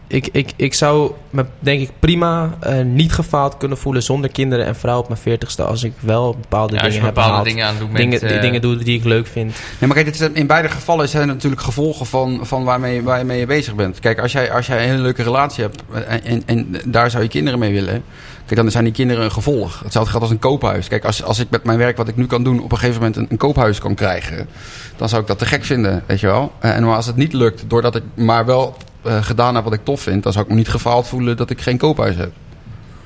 ik, 0.08 0.28
ik, 0.32 0.52
ik 0.56 0.74
zou 0.74 1.12
me 1.30 1.44
denk 1.58 1.80
ik 1.80 1.90
prima 1.98 2.56
eh, 2.60 2.84
niet 2.84 3.12
gefaald 3.12 3.56
kunnen 3.56 3.78
voelen 3.78 4.02
zonder 4.02 4.30
kinderen 4.30 4.66
en 4.66 4.76
vrouw 4.76 4.98
op 4.98 5.08
mijn 5.08 5.20
veertigste. 5.20 5.62
Als 5.62 5.82
ik 5.82 5.92
wel 6.00 6.36
bepaalde 6.40 6.74
ja, 6.74 6.80
als 6.80 6.86
je 6.86 6.92
dingen 6.92 7.06
heb 7.06 7.14
bepaalde 7.14 7.30
behaald. 7.30 7.46
dingen 7.46 7.66
aan 7.66 7.78
doet 7.78 7.92
met... 7.92 8.00
dingen, 8.00 8.20
die 8.20 8.28
eh, 8.28 8.40
dingen 8.40 8.60
doe 8.60 8.76
die 8.76 8.98
ik 8.98 9.04
leuk 9.04 9.26
vind. 9.26 9.48
Nee, 9.48 9.88
maar 9.88 9.92
kijk, 9.92 10.04
dit 10.04 10.20
is, 10.20 10.28
in 10.32 10.46
beide 10.46 10.68
gevallen 10.68 11.08
zijn 11.08 11.22
het 11.22 11.32
natuurlijk 11.32 11.62
gevolgen 11.62 12.06
van, 12.06 12.40
van 12.42 12.64
waarmee, 12.64 13.02
waarmee 13.02 13.38
je 13.38 13.46
bezig 13.46 13.74
bent. 13.74 14.00
Kijk, 14.00 14.18
als 14.18 14.32
jij, 14.32 14.52
als 14.52 14.66
jij 14.66 14.82
een 14.82 14.88
hele 14.88 15.02
leuke 15.02 15.22
relatie 15.22 15.62
hebt 15.62 15.82
en, 16.08 16.22
en, 16.24 16.42
en 16.46 16.76
daar 16.84 17.10
zou 17.10 17.22
je 17.22 17.28
kinderen 17.28 17.58
mee 17.58 17.72
willen... 17.72 18.04
Kijk, 18.46 18.60
dan 18.60 18.70
zijn 18.70 18.84
die 18.84 18.92
kinderen 18.92 19.24
een 19.24 19.32
gevolg. 19.32 19.80
Hetzelfde 19.82 20.10
geldt 20.10 20.24
als 20.24 20.34
een 20.34 20.40
koophuis. 20.40 20.88
Kijk, 20.88 21.04
als, 21.04 21.22
als 21.22 21.38
ik 21.38 21.50
met 21.50 21.64
mijn 21.64 21.78
werk 21.78 21.96
wat 21.96 22.08
ik 22.08 22.16
nu 22.16 22.26
kan 22.26 22.44
doen... 22.44 22.62
op 22.62 22.72
een 22.72 22.78
gegeven 22.78 23.00
moment 23.00 23.16
een, 23.16 23.26
een 23.28 23.36
koophuis 23.36 23.78
kan 23.78 23.94
krijgen... 23.94 24.48
dan 24.96 25.08
zou 25.08 25.20
ik 25.22 25.28
dat 25.28 25.38
te 25.38 25.46
gek 25.46 25.64
vinden, 25.64 26.02
weet 26.06 26.20
je 26.20 26.26
wel. 26.26 26.52
Eh, 26.58 26.76
En 26.76 26.84
maar 26.84 26.96
als 26.96 27.06
het 27.06 27.16
niet 27.16 27.32
lukt, 27.32 27.64
doordat 27.66 27.94
ik 27.94 28.02
maar 28.14 28.46
wel 28.46 28.76
eh, 29.06 29.22
gedaan 29.22 29.54
heb 29.54 29.64
wat 29.64 29.72
ik 29.72 29.84
tof 29.84 30.00
vind... 30.00 30.22
dan 30.22 30.32
zou 30.32 30.44
ik 30.44 30.50
me 30.50 30.56
niet 30.56 30.68
gefaald 30.68 31.08
voelen 31.08 31.36
dat 31.36 31.50
ik 31.50 31.60
geen 31.60 31.78
koophuis 31.78 32.16
heb. 32.16 32.32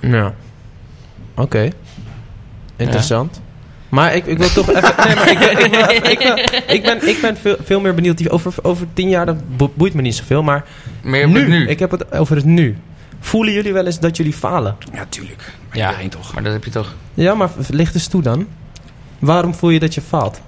Ja. 0.01 0.35
Oké. 1.37 1.69
Interessant. 2.77 3.41
Maar 3.89 4.15
ik, 4.15 4.27
ik 4.27 4.39
wil 4.39 4.49
toch 4.53 4.69
even... 4.71 4.95
Nee, 5.07 5.15
maar 5.15 5.31
ik, 5.31 5.39
wil- 5.39 5.51
ik, 5.51 5.71
wil 5.71 5.87
even- 5.87 6.11
ik, 6.11 6.19
wil- 6.19 6.75
ik 6.75 6.83
ben, 6.83 7.09
ik 7.09 7.21
ben 7.21 7.37
veel, 7.37 7.57
veel 7.65 7.81
meer 7.81 7.95
benieuwd. 7.95 8.19
Die- 8.19 8.31
Over, 8.31 8.55
over 8.63 8.87
tien 8.93 9.09
jaar, 9.09 9.27
dat 9.27 9.57
bo- 9.57 9.73
boeit 9.75 9.95
me 9.95 10.03
niet 10.03 10.15
zoveel. 10.15 10.43
Maar 10.43 10.65
Meer 11.03 11.29
nu, 11.29 11.49
nu. 11.49 11.69
ik 11.69 11.79
heb 11.79 11.91
het 11.91 12.13
over 12.13 12.37
het 12.37 12.45
nu. 12.45 12.77
Voelen 13.21 13.53
jullie 13.55 13.73
wel 13.73 13.87
eens 13.87 14.01
dat 14.01 14.17
jullie 14.17 14.33
falen? 14.33 14.77
Ja, 14.93 15.05
tuurlijk. 15.09 15.53
ja, 15.73 15.87
Iedereen 15.89 16.09
toch. 16.11 16.35
maar 16.35 16.43
dat 16.43 16.53
heb 16.53 16.65
je 16.65 16.71
toch... 16.71 16.95
Ja, 17.15 17.35
maar 17.35 17.51
licht 17.69 17.95
eens 17.95 18.07
toe 18.07 18.23
dan. 18.23 18.47
Waarom 19.19 19.55
voel 19.55 19.71
je 19.71 19.79
dat 19.81 19.95
je 19.95 20.01
faalt? 20.01 20.41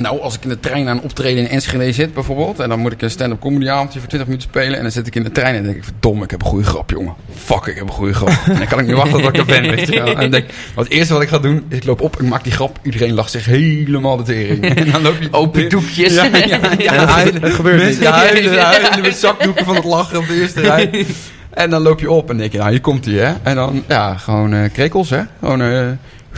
Nou, 0.00 0.20
als 0.20 0.34
ik 0.34 0.42
in 0.42 0.48
de 0.48 0.60
trein 0.60 0.88
aan 0.88 0.96
een 0.96 1.02
optreden 1.02 1.42
in 1.44 1.48
Enschede 1.48 1.92
zit 1.92 2.14
bijvoorbeeld... 2.14 2.60
en 2.60 2.68
dan 2.68 2.78
moet 2.78 2.92
ik 2.92 3.02
een 3.02 3.10
stand-up 3.10 3.40
comedy 3.40 3.68
avondje 3.68 3.98
voor 3.98 4.08
20 4.08 4.28
minuten 4.28 4.50
spelen... 4.50 4.76
en 4.76 4.82
dan 4.82 4.92
zit 4.92 5.06
ik 5.06 5.14
in 5.14 5.22
de 5.22 5.30
trein 5.30 5.54
en 5.54 5.62
denk 5.62 5.76
ik... 5.76 5.84
verdomme, 5.84 6.24
ik 6.24 6.30
heb 6.30 6.40
een 6.40 6.46
goede 6.46 6.64
grap, 6.64 6.90
jongen. 6.90 7.14
Fuck, 7.34 7.66
ik 7.66 7.74
heb 7.76 7.86
een 7.86 7.92
goede 7.92 8.14
grap. 8.14 8.28
en 8.46 8.56
dan 8.58 8.66
kan 8.66 8.78
ik 8.78 8.86
niet 8.86 8.96
wachten 8.96 9.22
tot 9.22 9.28
ik 9.28 9.36
er 9.36 9.44
ben, 9.44 9.62
weet 9.62 9.88
je 9.88 9.94
wel. 9.94 10.06
En 10.06 10.20
dan 10.20 10.30
denk 10.30 10.46
wat 10.74 10.84
het 10.84 10.92
eerste 10.92 11.12
wat 11.12 11.22
ik 11.22 11.28
ga 11.28 11.38
doen... 11.38 11.64
is 11.68 11.76
ik 11.76 11.84
loop 11.84 12.00
op, 12.00 12.20
ik 12.20 12.28
maak 12.28 12.42
die 12.44 12.52
grap. 12.52 12.78
Iedereen 12.82 13.12
lacht 13.12 13.30
zich 13.30 13.44
helemaal 13.44 14.16
de 14.16 14.22
tering. 14.22 14.64
en 14.76 14.90
dan 14.90 15.02
loop 15.02 15.16
je... 15.20 15.28
Open 15.30 15.68
doekjes. 15.68 16.14
Ja, 16.14 16.24
ja, 16.24 16.46
ja. 16.78 16.92
En 16.92 17.08
huilen, 17.08 17.42
het 17.42 17.54
gebeurt 17.54 17.76
Mensen 17.76 18.00
niet. 18.00 18.10
huilen, 18.10 18.58
huilen 18.64 19.02
met 19.08 19.16
zakdoeken 19.16 19.64
van 19.64 19.74
het 19.74 19.84
lachen 19.84 20.18
op 20.18 20.26
de 20.26 20.40
eerste 20.40 20.60
rij. 20.60 21.06
En 21.50 21.70
dan 21.70 21.82
loop 21.82 22.00
je 22.00 22.10
op 22.10 22.30
en 22.30 22.36
denk 22.36 22.52
je, 22.52 22.58
nou, 22.58 22.70
hier 22.70 22.80
komt 22.80 23.04
hij, 23.04 23.14
hè. 23.14 23.34
En 23.42 23.54
dan, 23.54 23.84
ja, 23.88 24.16
gewoon 24.16 24.54
eh 24.54 24.72
krekels, 24.72 25.10
hè. 25.10 25.20
Gewoon... 25.40 25.62
eh 25.62 25.88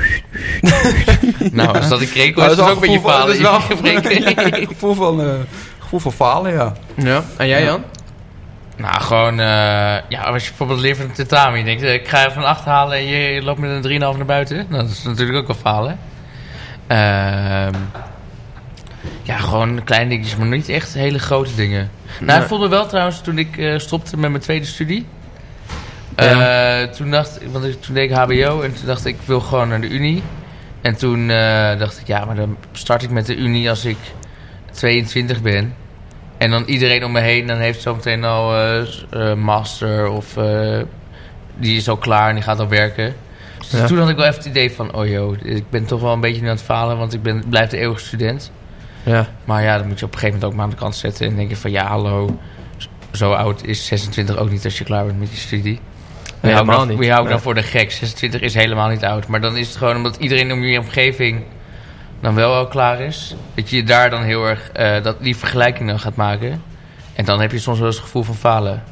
nou, 1.53 1.77
als 1.77 1.89
dat 1.89 2.01
een 2.01 2.09
krekel 2.11 2.41
nou, 2.41 2.51
is, 2.51 2.57
dat 2.57 2.67
is 2.67 2.73
ook 2.75 2.83
een 2.83 2.89
beetje 2.93 3.09
falen. 3.09 3.27
dat 3.27 3.35
is 3.35 3.41
wel 3.41 3.55
in 3.55 3.61
gebreken. 3.61 4.61
een 4.61 4.67
gevoel 4.67 4.95
van, 4.95 5.21
eh, 5.21 5.27
gevoel 5.79 6.01
van 6.01 6.13
falen, 6.13 6.53
ja. 6.53 6.73
Ja. 6.95 7.23
En 7.37 7.49
jij 7.49 7.63
Jan? 7.65 7.83
Nou, 8.77 9.01
gewoon, 9.01 9.41
eh, 9.41 9.47
ja, 10.09 10.21
als 10.23 10.43
je 10.43 10.49
bijvoorbeeld 10.49 10.81
leert 10.81 10.97
van 10.97 11.07
een 11.07 11.13
tentamen, 11.13 11.59
je 11.59 11.65
denkt, 11.65 11.83
eh, 11.83 11.95
ik 11.95 12.09
ga 12.09 12.27
even 12.27 12.43
een 12.43 12.49
8 12.49 12.65
halen 12.65 12.99
en 12.99 13.05
je 13.07 13.43
loopt 13.43 13.59
met 13.59 13.71
een 13.71 13.83
3,5 13.83 14.17
naar 14.17 14.27
buiten. 14.27 14.67
Nou, 14.69 14.83
dat 14.83 14.91
is 14.91 15.03
natuurlijk 15.03 15.39
ook 15.39 15.47
wel 15.47 15.57
falen. 15.57 15.99
Ehm, 16.87 17.75
ja, 19.23 19.37
gewoon 19.39 19.85
kleine 19.85 20.09
dingetjes, 20.09 20.37
maar 20.37 20.47
niet 20.47 20.69
echt 20.69 20.95
hele 20.95 21.19
grote 21.19 21.55
dingen. 21.55 21.91
Nou, 22.21 22.33
Nee. 22.33 22.41
ik 22.41 22.47
voelde 22.49 22.69
wel 22.69 22.87
trouwens 22.87 23.21
toen 23.21 23.39
ik 23.39 23.57
eh, 23.59 23.79
stopte 23.79 24.17
met 24.17 24.31
mijn 24.31 24.43
tweede 24.43 24.67
studie. 24.67 25.07
Eh, 26.17 26.83
toen 26.83 27.11
dacht 27.11 27.43
ik, 27.43 27.49
want 27.49 27.65
ik, 27.65 27.81
toen 27.83 27.95
deed 27.95 28.11
ik 28.11 28.17
HBO 28.17 28.61
en 28.61 28.75
toen 28.75 28.87
dacht 28.87 29.07
ik, 29.07 29.15
ik 29.15 29.21
wil 29.27 29.41
gewoon 29.41 29.69
naar 29.69 29.81
de 29.81 29.89
Unie. 29.89 30.23
En 30.81 30.97
toen 30.97 31.31
eh, 31.31 31.79
dacht 31.79 32.01
ik, 32.01 32.07
ja, 32.07 32.25
maar 32.25 32.37
dan 32.37 32.57
start 32.73 33.03
ik 33.03 33.11
met 33.11 33.27
de 33.27 33.37
Unie 33.37 33.69
als 33.71 33.85
ik 33.85 33.97
22 34.73 35.43
ben. 35.43 35.75
En 36.39 36.51
dan 36.51 36.65
iedereen 36.65 37.05
om 37.05 37.13
me 37.13 37.21
heen, 37.21 37.47
dan 37.47 37.57
heeft 37.59 37.83
zometeen 37.83 38.25
al 38.25 38.57
eh, 39.11 39.35
master 39.35 40.09
of 40.09 40.35
die 41.59 41.77
is 41.77 41.89
al 41.89 41.97
klaar 41.97 42.29
en 42.29 42.35
die 42.35 42.45
gaat 42.45 42.59
al 42.61 42.69
werken. 42.69 43.15
Dus 43.59 43.71
Ja. 43.81 43.87
toen 43.87 43.99
had 43.99 44.09
ik 44.09 44.17
wel 44.17 44.25
even 44.25 44.37
het 44.39 44.47
idee 44.47 44.73
van, 44.73 44.95
oh 44.95 45.09
joh, 45.09 45.37
ik 45.43 45.71
ben 45.71 45.85
toch 45.87 46.01
wel 46.01 46.13
een 46.13 46.21
beetje 46.21 46.41
nu 46.41 46.49
aan 46.49 46.55
het 46.55 46.65
falen, 46.65 46.99
want 46.99 47.15
ik 47.15 47.23
ben, 47.23 47.43
blijf 47.49 47.71
de 47.71 47.79
eeuwige 47.79 48.05
student. 48.05 48.51
Ja. 49.03 49.27
Maar 49.45 49.63
ja, 49.63 49.79
dan 49.79 49.87
moet 49.89 49.99
je 49.99 50.05
op 50.05 50.13
een 50.13 50.19
gegeven 50.19 50.41
moment 50.41 50.45
ook 50.45 50.55
maar 50.55 50.65
aan 50.65 50.71
de 50.71 50.83
kant 50.85 50.97
zetten 50.97 51.27
en 51.27 51.37
denken 51.37 51.57
van, 51.57 51.71
ja 51.71 51.87
hallo, 51.87 52.39
zo 53.13 53.33
oud 53.33 53.65
is 53.65 53.87
26 53.87 54.37
ook 54.37 54.51
niet 54.51 54.65
als 54.65 54.79
je 54.79 54.85
klaar 54.85 55.05
bent 55.07 55.19
met 55.19 55.31
je 55.31 55.37
studie. 55.37 55.81
We 56.41 56.53
houden 56.53 56.73
helemaal 56.73 56.87
niet. 56.87 56.99
we 56.99 57.11
houden 57.11 57.33
dan 57.33 57.41
voor 57.41 57.55
de 57.55 57.63
gek. 57.63 57.93
26 57.93 58.41
is 58.41 58.55
helemaal 58.55 58.89
niet 58.89 59.05
oud. 59.05 59.27
Maar 59.27 59.41
dan 59.41 59.57
is 59.57 59.69
het 59.69 59.77
gewoon 59.77 59.97
omdat 59.97 60.17
iedereen 60.17 60.53
om 60.53 60.65
je 60.65 60.79
omgeving 60.79 61.43
dan 62.21 62.35
wel 62.35 62.55
al 62.55 62.67
klaar 62.67 63.01
is. 63.01 63.35
Dat 63.55 63.71
je 63.71 63.83
daar 63.83 64.11
dan 64.11 64.23
heel 64.23 64.47
erg 64.47 64.71
eh, 64.71 65.03
dat, 65.03 65.23
die 65.23 65.37
vergelijking 65.37 65.89
dan 65.89 66.01
gaat 66.01 66.17
maken. 66.17 66.63
En 67.15 67.25
dan 67.25 67.41
heb 67.41 67.53
je 67.53 67.59
soms 67.59 67.79
wel 67.79 67.87
eens 67.87 67.97
het 67.97 68.05
gevoel 68.05 68.23
van 68.23 68.35
falen. 68.35 68.83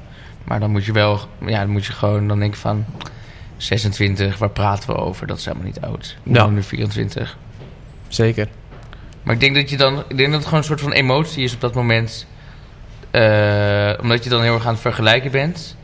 Maar 0.45 0.61
dan 0.61 0.71
moet 0.71 0.85
je 0.85 0.93
wel, 0.93 1.21
ja, 1.47 1.59
dan 1.59 1.71
moet 1.71 1.87
je 1.87 1.93
gewoon 1.93 2.29
dan 2.29 2.39
denken 2.39 2.61
van 2.61 2.85
26, 3.57 4.39
waar 4.39 4.51
praten 4.51 4.89
we 4.89 4.97
over? 4.97 5.27
Dat 5.27 5.39
is 5.39 5.45
helemaal 5.45 5.67
niet 5.67 5.81
oud. 5.81 6.17
Ja. 6.23 6.47
nu 6.47 6.63
24. 6.63 7.37
Zeker. 8.09 8.49
Maar 9.23 9.35
ik 9.35 9.41
denk 9.41 9.55
dat 9.55 9.71
je 9.71 9.77
dan, 9.77 10.05
ik 10.09 10.17
denk 10.17 10.29
dat 10.29 10.39
het 10.39 10.45
gewoon 10.45 10.59
een 10.59 10.65
soort 10.65 10.81
van 10.81 10.93
emotie 10.93 11.45
is 11.45 11.55
op 11.55 11.61
dat 11.61 11.75
moment. 11.75 12.27
Eh, 13.11 13.93
omdat 14.01 14.25
je 14.25 14.31
dan 14.31 14.43
heel 14.43 14.55
erg 14.55 14.67
aan 14.67 14.73
het 14.73 14.83
vergelijken 14.83 15.31
bent. 15.31 15.77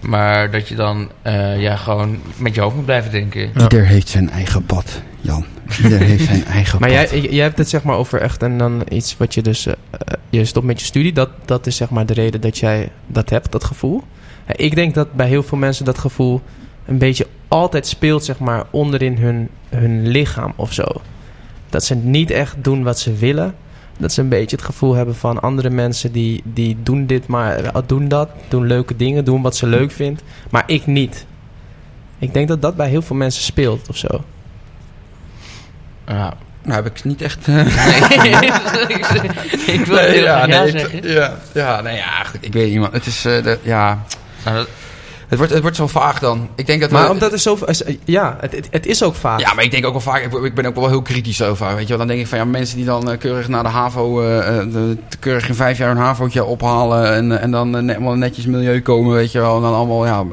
Maar 0.00 0.50
dat 0.50 0.68
je 0.68 0.74
dan 0.74 1.10
eh, 1.22 1.60
ja, 1.60 1.76
gewoon 1.76 2.18
met 2.36 2.54
je 2.54 2.60
hoofd 2.60 2.76
moet 2.76 2.84
blijven 2.84 3.10
denken. 3.10 3.40
Ja. 3.54 3.60
Ieder 3.62 3.86
heeft 3.86 4.08
zijn 4.08 4.30
eigen 4.30 4.64
pad, 4.64 5.02
Jan. 5.20 5.44
Ieder 5.82 5.98
heeft 6.00 6.24
zijn 6.24 6.44
eigen 6.58 6.80
Maar 6.80 6.90
pad. 6.90 7.10
jij, 7.10 7.20
jij 7.20 7.44
hebt 7.44 7.58
het 7.58 7.68
zeg 7.68 7.82
maar 7.82 7.96
over 7.96 8.20
echt 8.20 8.42
en 8.42 8.58
dan 8.58 8.82
iets 8.88 9.16
wat 9.16 9.34
je 9.34 9.42
dus... 9.42 9.66
eh, 9.66 9.74
je 10.30 10.44
stopt 10.44 10.66
met 10.66 10.80
je 10.80 10.86
studie. 10.86 11.12
Dat, 11.12 11.30
dat 11.44 11.66
is 11.66 11.76
zeg 11.76 11.90
maar 11.90 12.06
de 12.06 12.12
reden 12.14 12.40
dat 12.40 12.58
jij 12.58 12.90
dat 13.06 13.30
hebt, 13.30 13.52
dat 13.52 13.64
gevoel. 13.64 14.02
Ik 14.56 14.74
denk 14.74 14.94
dat 14.94 15.12
bij 15.12 15.28
heel 15.28 15.42
veel 15.42 15.58
mensen 15.58 15.84
dat 15.84 15.98
gevoel 15.98 16.40
een 16.86 16.98
beetje 16.98 17.26
altijd 17.48 17.86
speelt 17.86 18.24
zeg 18.24 18.38
maar 18.38 18.64
onderin 18.70 19.18
hun, 19.18 19.48
hun 19.68 20.08
lichaam 20.08 20.52
of 20.56 20.72
zo. 20.72 20.84
Dat 21.68 21.84
ze 21.84 21.94
niet 21.94 22.30
echt 22.30 22.54
doen 22.64 22.82
wat 22.82 22.98
ze 22.98 23.12
willen. 23.14 23.54
Dat 24.00 24.12
ze 24.12 24.20
een 24.20 24.28
beetje 24.28 24.56
het 24.56 24.64
gevoel 24.64 24.94
hebben 24.94 25.14
van 25.16 25.40
andere 25.42 25.70
mensen 25.70 26.12
die, 26.12 26.40
die 26.44 26.76
doen 26.82 27.06
dit 27.06 27.26
maar 27.26 27.86
doen 27.86 28.08
dat. 28.08 28.28
Doen 28.48 28.66
leuke 28.66 28.96
dingen, 28.96 29.24
doen 29.24 29.42
wat 29.42 29.56
ze 29.56 29.66
leuk 29.66 29.90
vindt. 29.92 30.22
Maar 30.50 30.62
ik 30.66 30.86
niet. 30.86 31.26
Ik 32.18 32.34
denk 32.34 32.48
dat 32.48 32.62
dat 32.62 32.76
bij 32.76 32.88
heel 32.88 33.02
veel 33.02 33.16
mensen 33.16 33.42
speelt 33.42 33.88
of 33.88 33.96
zo. 33.96 34.24
Ja. 36.06 36.34
Nou, 36.62 36.82
heb 36.82 36.86
ik 36.96 37.04
niet 37.04 37.22
echt... 37.22 37.48
eh, 37.48 37.54
Nee, 37.54 38.34
ik, 39.76 39.84
wil 39.86 39.96
heel 39.98 40.22
graag 40.22 40.46
ja, 40.46 40.46
nee, 40.46 40.86
ja, 41.02 41.38
ja, 41.54 41.80
nee, 41.80 41.96
ja, 41.96 42.24
goed, 42.24 42.38
ik 42.44 42.52
weet 42.52 42.70
niet, 42.70 42.78
man. 42.80 42.88
Het 42.92 43.06
is, 43.06 43.24
eh, 43.24 43.42
de, 43.42 43.58
ja... 43.62 44.04
Nou, 44.44 44.56
dat- 44.56 44.68
Het 45.30 45.38
wordt, 45.38 45.52
het 45.54 45.62
wordt 45.62 45.76
zo 45.76 45.86
vaag 45.86 46.18
dan. 46.18 46.48
Ik 46.54 46.66
denk 46.66 46.80
dat 46.80 46.90
Maar 46.90 47.04
we- 47.04 47.10
omdat 47.10 47.32
er 47.32 47.38
zo... 47.38 47.58
Ja, 48.04 48.36
het, 48.40 48.52
het, 48.52 48.68
het 48.70 48.86
is 48.86 49.02
ook 49.02 49.14
vaak. 49.14 49.40
Ja, 49.40 49.54
maar 49.54 49.64
ik 49.64 49.70
denk 49.70 49.86
ook 49.86 49.92
wel 49.92 50.00
vaak, 50.00 50.22
ik, 50.22 50.32
ik 50.44 50.54
ben 50.54 50.66
ook 50.66 50.74
wel 50.74 50.88
heel 50.88 51.02
kritisch 51.02 51.42
over. 51.42 51.74
Weet 51.74 51.82
je 51.82 51.88
wel, 51.88 51.98
dan 51.98 52.06
denk 52.06 52.20
ik 52.20 52.26
van 52.26 52.38
ja, 52.38 52.44
mensen 52.44 52.76
die 52.76 52.84
dan 52.84 53.10
eh, 53.10 53.18
keurig 53.18 53.48
naar 53.48 53.62
de 53.62 53.68
HAVO, 53.68 54.20
eh, 54.22 54.58
eh, 54.58 54.72
de, 54.72 54.96
keurig 55.20 55.48
in 55.48 55.54
vijf 55.54 55.78
jaar 55.78 55.90
een 55.90 55.96
HAVO'tje 55.96 56.44
ophalen 56.44 57.14
en, 57.14 57.40
en 57.40 57.50
dan 57.50 57.70
net- 57.84 58.00
netjes 58.00 58.46
milieu 58.46 58.82
komen, 58.82 59.14
weet 59.14 59.32
je 59.32 59.40
wel. 59.40 59.56
En 59.56 59.62
dan 59.62 59.74
allemaal, 59.74 60.06
ja, 60.06 60.24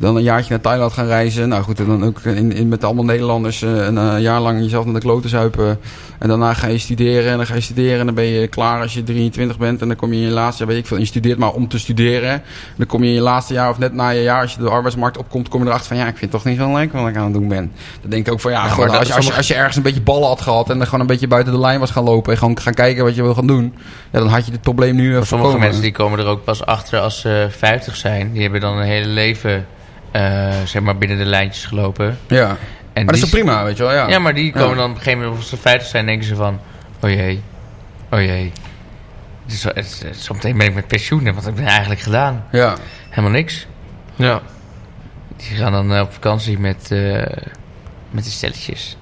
Dan 0.00 0.16
een 0.16 0.22
jaartje 0.22 0.50
naar 0.50 0.60
Thailand 0.60 0.92
gaan 0.92 1.06
reizen. 1.06 1.48
Nou 1.48 1.62
goed, 1.62 1.78
en 1.80 1.86
dan 1.86 2.04
ook 2.04 2.20
in, 2.20 2.52
in, 2.52 2.68
met 2.68 2.84
allemaal 2.84 3.04
Nederlanders 3.04 3.62
eh, 3.62 3.70
een 3.70 3.98
eh, 3.98 4.20
jaar 4.20 4.40
lang 4.40 4.60
jezelf 4.60 4.84
naar 4.84 4.94
de 4.94 5.00
kloten 5.00 5.30
zuipen. 5.30 5.78
En 6.18 6.28
daarna 6.28 6.54
ga 6.54 6.66
je 6.66 6.78
studeren 6.78 7.30
en 7.30 7.36
dan 7.36 7.46
ga 7.46 7.54
je 7.54 7.60
studeren 7.60 7.98
en 8.00 8.06
dan 8.06 8.14
ben 8.14 8.24
je 8.24 8.46
klaar 8.46 8.82
als 8.82 8.94
je 8.94 9.02
23 9.02 9.58
bent. 9.58 9.80
En 9.80 9.88
dan 9.88 9.96
kom 9.96 10.12
je 10.12 10.18
in 10.18 10.26
je 10.26 10.32
laatste 10.32 10.64
jaar, 10.64 10.72
weet 10.72 10.82
ik 10.82 10.86
veel, 10.86 10.96
en 10.96 11.02
je 11.02 11.08
studeert 11.08 11.38
maar 11.38 11.52
om 11.52 11.68
te 11.68 11.78
studeren. 11.78 12.42
Dan 12.76 12.86
kom 12.86 13.02
je 13.02 13.08
in 13.08 13.14
je 13.14 13.20
laatste 13.20 13.54
jaar 13.54 13.70
of 13.70 13.78
net 13.78 13.92
na 13.92 14.08
je 14.08 14.22
jaar, 14.22 14.40
als 14.40 14.54
je 14.54 14.60
de 14.60 14.68
arbeidsmarkt 14.68 15.18
opkomt, 15.18 15.48
kom 15.48 15.62
je 15.62 15.66
erachter 15.66 15.88
van 15.88 15.96
ja, 15.96 16.02
ik 16.02 16.16
vind 16.16 16.20
het 16.20 16.30
toch 16.30 16.44
niet 16.44 16.58
zo 16.58 16.76
leuk 16.76 16.92
wat 16.92 17.08
ik 17.08 17.16
aan 17.16 17.24
het 17.24 17.32
doen 17.32 17.48
ben. 17.48 17.72
Dan 18.00 18.10
denk 18.10 18.26
ik 18.26 18.32
ook 18.32 18.40
van 18.40 18.50
ja, 18.50 18.68
gewoon, 18.68 18.88
als, 18.88 18.92
je, 18.92 18.98
als, 18.98 19.08
je, 19.08 19.14
allemaal- 19.14 19.36
als 19.36 19.48
je 19.48 19.54
ergens 19.54 19.76
een 19.76 19.82
beetje 19.82 20.00
ballen 20.00 20.28
had 20.28 20.40
gehad 20.40 20.70
en 20.70 20.76
dan 20.76 20.84
gewoon 20.86 21.00
een 21.00 21.06
beetje 21.06 21.28
buiten 21.28 21.52
de 21.52 21.58
lijn 21.58 21.80
was 21.80 21.90
gaan 21.90 22.04
lopen 22.04 22.32
en 22.32 22.38
gewoon 22.38 22.58
gaan 22.60 22.74
kijken 22.74 23.04
wat 23.04 23.14
je 23.14 23.22
wil 23.22 23.34
gaan 23.34 23.46
doen. 23.46 23.74
Ja, 24.10 24.18
dan 24.18 24.28
had 24.28 24.44
je 24.44 24.50
dit 24.50 24.60
probleem 24.60 24.96
nu 24.96 25.06
eh, 25.06 25.12
sommige 25.12 25.28
voorkomen. 25.28 25.60
mensen 25.60 25.82
die 25.82 25.92
komen 25.92 26.18
er 26.18 26.26
ook 26.26 26.44
pas 26.44 26.64
achter 26.66 27.00
als 27.00 27.20
ze 27.20 27.46
50 27.50 27.96
zijn. 27.96 28.32
Die 28.32 28.42
hebben 28.42 28.60
dan 28.60 28.78
een 28.78 28.84
hele 28.84 29.08
leven 29.08 29.66
eh, 30.10 30.48
zeg 30.64 30.82
maar 30.82 30.98
binnen 30.98 31.18
de 31.18 31.24
lijntjes 31.24 31.64
gelopen. 31.64 32.18
Ja, 32.26 32.56
En 32.92 33.04
maar 33.04 33.14
dat 33.14 33.22
is 33.24 33.30
prima, 33.30 33.64
weet 33.64 33.76
je 33.76 33.82
wel. 33.82 33.92
Ja, 33.92 34.08
Ja, 34.08 34.18
maar 34.18 34.34
die 34.34 34.52
komen 34.52 34.68
Ja. 34.68 34.74
dan 34.74 34.84
op 34.84 34.90
een 34.90 34.96
gegeven 35.02 35.18
moment, 35.20 35.38
als 35.38 35.48
ze 35.48 35.56
50 35.56 35.88
zijn, 35.88 36.06
denken 36.06 36.26
ze 36.26 36.34
van... 36.34 36.60
Oh 37.00 37.10
jee, 37.10 37.42
oh 38.10 38.20
jee. 38.20 38.52
Dus, 39.46 39.66
zometeen 40.10 40.56
ben 40.58 40.66
ik 40.66 40.74
met 40.74 40.86
pensioen. 40.86 41.26
en 41.26 41.34
Wat 41.34 41.44
heb 41.44 41.52
ik 41.52 41.58
nou 41.60 41.70
eigenlijk 41.70 42.00
gedaan? 42.00 42.44
Ja. 42.52 42.74
Helemaal 43.08 43.30
niks. 43.30 43.66
Ja. 44.16 44.40
Die 45.36 45.56
gaan 45.56 45.72
dan 45.72 45.94
eh, 45.94 46.00
op 46.00 46.12
vakantie 46.12 46.58
met, 46.58 46.90
eh, 46.90 47.46
met 48.10 48.24
de 48.24 48.30
stelletjes. 48.30 48.96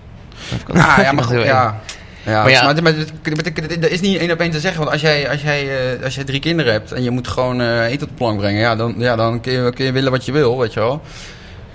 Ah, 0.66 0.74
ja, 0.96 1.02
Dat 1.04 1.12
maar 1.12 1.24
goed, 1.24 1.42
ja. 1.42 1.80
Ja, 2.26 2.42
Maar 2.42 2.50
ja- 2.50 2.62
maar, 2.64 2.82
maar, 2.82 2.94
maar- 2.94 3.80
dat 3.80 3.90
is 3.90 4.00
niet 4.00 4.18
één 4.18 4.30
op 4.30 4.40
één 4.40 4.50
te 4.50 4.60
zeggen. 4.60 4.80
Want 4.80 4.92
als 4.92 5.00
jij, 5.00 5.30
als, 5.30 5.42
jij, 5.42 5.92
eh, 5.96 6.04
als 6.04 6.14
jij 6.14 6.24
drie 6.24 6.40
kinderen 6.40 6.72
hebt 6.72 6.92
en 6.92 7.02
je 7.02 7.10
moet 7.10 7.28
gewoon 7.28 7.60
eh, 7.60 7.84
eten 7.84 8.02
op 8.02 8.08
de 8.08 8.14
plank 8.14 8.38
brengen, 8.38 8.60
ja, 8.60 8.76
dan, 8.76 8.94
ja, 8.98 9.16
dan 9.16 9.40
kun, 9.40 9.52
je, 9.52 9.72
kun 9.72 9.84
je 9.84 9.92
willen 9.92 10.10
wat 10.10 10.24
je 10.24 10.32
wil, 10.32 10.58
weet 10.58 10.72
je 10.72 10.80
wel. 10.80 10.92
En 10.92 10.98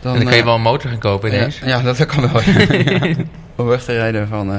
dan 0.02 0.24
kan 0.24 0.34
je 0.34 0.40
eh, 0.40 0.46
wel 0.46 0.56
een 0.56 0.62
motor 0.62 0.90
gaan 0.90 1.00
kopen 1.00 1.34
ineens. 1.34 1.60
Ja, 1.60 1.68
ja, 1.68 1.82
dat 1.82 2.06
kan 2.06 2.32
wel. 2.32 2.42
ja. 2.42 3.16
Om 3.56 3.66
weg 3.66 3.84
te 3.84 3.94
rijden 3.94 4.28
van. 4.28 4.54
eh, 4.54 4.58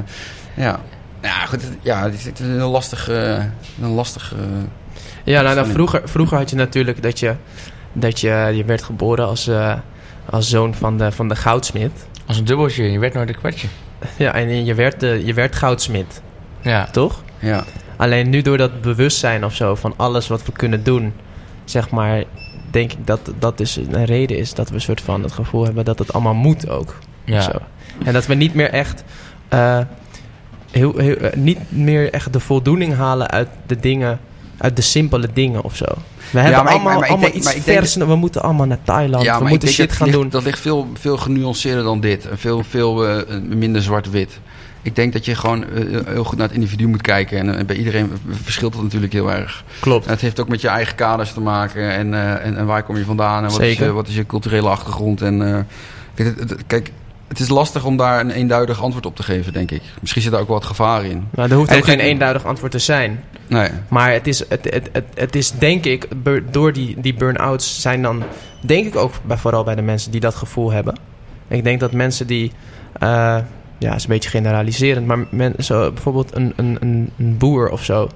ja. 0.56 0.80
Ja, 1.22 1.46
goed. 1.46 1.62
het- 1.62 1.76
Ja, 1.82 2.02
het 2.02 2.14
is, 2.14 2.40
een 2.40 2.56
lastig. 2.56 3.08
eh, 3.08 3.36
een 3.82 3.90
lastig 3.94 4.34
Ja, 5.24 5.42
nou, 5.42 5.54
nou, 5.54 5.70
vroeger, 5.70 6.00
vroeger 6.04 6.36
had 6.36 6.50
je 6.50 6.56
natuurlijk 6.56 7.02
dat 7.02 7.18
je, 7.18 7.34
dat 7.92 8.20
je, 8.20 8.50
je 8.54 8.64
werd 8.64 8.82
geboren 8.82 9.26
als, 9.26 9.48
eh, 9.48 9.74
als 10.30 10.48
zoon 10.48 10.74
van 10.74 10.98
de, 10.98 11.12
van 11.12 11.28
de 11.28 11.36
goudsmid. 11.36 11.90
Als 12.26 12.38
een 12.38 12.44
dubbeltje, 12.44 12.90
je 12.92 12.98
werd 12.98 13.14
nooit 13.14 13.28
een 13.28 13.38
kwartje. 13.38 13.68
Ja, 14.16 14.34
en 14.34 14.64
je 14.64 14.74
werd, 14.74 15.00
de, 15.00 15.22
je 15.24 15.34
werd 15.34 15.54
goudsmid, 15.56 16.22
Ja. 16.60 16.84
toch? 16.86 17.22
ja. 17.38 17.64
Alleen 17.96 18.30
nu 18.30 18.42
door 18.42 18.56
dat 18.56 18.80
bewustzijn 18.80 19.44
of 19.44 19.54
zo 19.54 19.74
van 19.74 19.94
alles 19.96 20.28
wat 20.28 20.44
we 20.44 20.52
kunnen 20.52 20.82
doen, 20.84 21.12
zeg 21.64 21.90
maar, 21.90 22.24
denk 22.70 22.92
ik 22.92 23.06
dat 23.06 23.30
dat 23.38 23.58
dus 23.58 23.76
een 23.76 24.04
reden 24.04 24.38
is 24.38 24.54
dat 24.54 24.68
we 24.68 24.74
een 24.74 24.80
soort 24.80 25.00
van 25.00 25.22
het 25.22 25.32
gevoel 25.32 25.64
hebben 25.64 25.84
dat 25.84 25.98
het 25.98 26.12
allemaal 26.12 26.34
moet 26.34 26.68
ook. 26.68 26.98
ja. 27.24 27.40
Zo. 27.40 27.50
En 28.04 28.12
dat 28.12 28.26
we 28.26 28.34
niet 28.34 28.54
meer 28.54 28.70
echt, 28.70 29.04
eh, 29.48 29.78
heel, 30.70 30.98
heel, 30.98 31.16
eh, 31.16 31.32
niet 31.36 31.58
meer 31.68 32.12
echt 32.12 32.32
de 32.32 32.40
voldoening 32.40 32.94
halen 32.94 33.30
uit 33.30 33.48
de 33.66 33.76
dingen, 33.80 34.20
uit 34.58 34.76
de 34.76 34.82
simpele 34.82 35.28
dingen 35.32 35.62
of 35.62 35.76
zo. 35.76 35.84
We 36.32 36.38
hebben 36.40 36.64
maar 36.64 36.72
ik- 36.72 36.78
allemaal, 36.80 36.98
maar 36.98 37.08
allemaal 37.08 37.30
denk- 37.30 37.34
iets 37.34 37.54
maar 37.54 37.62
vers. 37.62 37.94
We 37.96 38.16
moeten 38.16 38.42
allemaal 38.42 38.66
naar 38.66 38.82
Thailand. 38.82 39.24
Ja, 39.24 39.38
we 39.38 39.48
moeten 39.48 39.68
shit 39.68 39.88
dat 39.88 39.96
gaan 39.96 40.06
ligt, 40.06 40.18
doen. 40.20 40.28
Dat 40.28 40.42
ligt 40.44 40.60
veel, 40.60 40.88
veel 40.94 41.16
genuanceerder 41.16 41.84
dan 41.84 42.00
dit. 42.00 42.28
En 42.28 42.38
veel, 42.38 42.62
veel 42.68 43.08
eh, 43.08 43.38
minder 43.48 43.82
zwart-wit. 43.82 44.40
Ik 44.82 44.94
denk 44.96 45.12
dat 45.12 45.24
je 45.24 45.34
gewoon 45.34 45.64
eh, 45.64 45.98
heel 46.06 46.24
goed 46.24 46.38
naar 46.38 46.46
het 46.46 46.56
individu 46.56 46.86
moet 46.86 47.02
kijken. 47.02 47.38
En 47.38 47.58
eh, 47.58 47.64
bij 47.64 47.76
iedereen 47.76 48.10
verschilt 48.42 48.72
dat 48.72 48.82
natuurlijk 48.82 49.12
heel 49.12 49.32
erg. 49.32 49.64
Klopt. 49.80 50.04
En 50.06 50.10
het 50.12 50.20
heeft 50.20 50.40
ook 50.40 50.48
met 50.48 50.60
je 50.60 50.68
eigen 50.68 50.94
kaders 50.94 51.32
te 51.32 51.40
maken. 51.40 51.90
En, 51.90 52.14
eh, 52.14 52.46
en, 52.46 52.56
en 52.56 52.66
waar 52.66 52.82
kom 52.82 52.96
je 52.96 53.04
vandaan? 53.04 53.44
En 53.44 53.50
wat, 53.50 53.60
is 53.60 53.66
Zeker. 53.66 53.92
wat 53.92 54.08
is 54.08 54.14
je 54.14 54.26
culturele 54.26 54.68
achtergrond? 54.68 55.22
En, 55.22 55.66
eh, 56.16 56.26
kijk, 56.66 56.90
het, 57.32 57.40
is 57.40 57.48
lastig 57.48 57.84
om 57.84 57.96
daar 57.96 58.20
een 58.20 58.30
eenduidig 58.30 58.82
antwoord 58.82 59.06
op 59.06 59.16
te 59.16 59.22
geven, 59.22 59.52
denk 59.52 59.70
ik. 59.70 59.82
Misschien 60.00 60.22
zit 60.22 60.30
daar 60.30 60.40
ook 60.40 60.48
wel 60.48 60.56
wat 60.56 60.66
gevaar 60.66 61.04
in. 61.04 61.28
Nou, 61.30 61.50
er 61.50 61.56
hoeft 61.56 61.70
En 61.70 61.76
ook 61.76 61.84
geen 61.84 62.00
eenduidig 62.00 62.44
antwoord 62.44 62.72
te 62.72 62.78
zijn. 62.78 63.24
Nee. 63.46 63.68
Maar 63.88 64.12
het 64.12 64.26
is, 64.26 64.38
het, 64.48 64.64
het, 64.64 64.88
het, 64.92 65.04
het 65.14 65.36
is 65.36 65.50
denk 65.50 65.84
ik, 65.84 66.08
door 66.50 66.72
die, 66.72 67.00
die 67.00 67.14
burn-outs 67.14 67.80
zijn 67.80 68.02
dan, 68.02 68.22
denk 68.60 68.86
ik 68.86 68.96
ook 68.96 69.12
bij, 69.24 69.36
vooral 69.36 69.64
bij 69.64 69.74
de 69.74 69.82
mensen 69.82 70.10
die 70.10 70.20
dat 70.20 70.34
gevoel 70.34 70.72
hebben. 70.72 70.94
Ik 71.48 71.64
denk 71.64 71.80
dat 71.80 71.92
mensen 71.92 72.26
die, 72.26 72.52
eh, 72.92 73.38
ja, 73.78 73.94
is 73.94 74.02
een 74.02 74.08
beetje 74.08 74.30
generaliserend, 74.30 75.06
maar 75.06 75.18
men, 75.30 75.54
zo, 75.58 75.92
bijvoorbeeld 75.92 76.34
een, 76.34 76.52
een, 76.56 76.76
een, 76.80 77.10
een 77.18 77.36
boer 77.38 77.70
of 77.70 77.84
zo, 77.84 78.08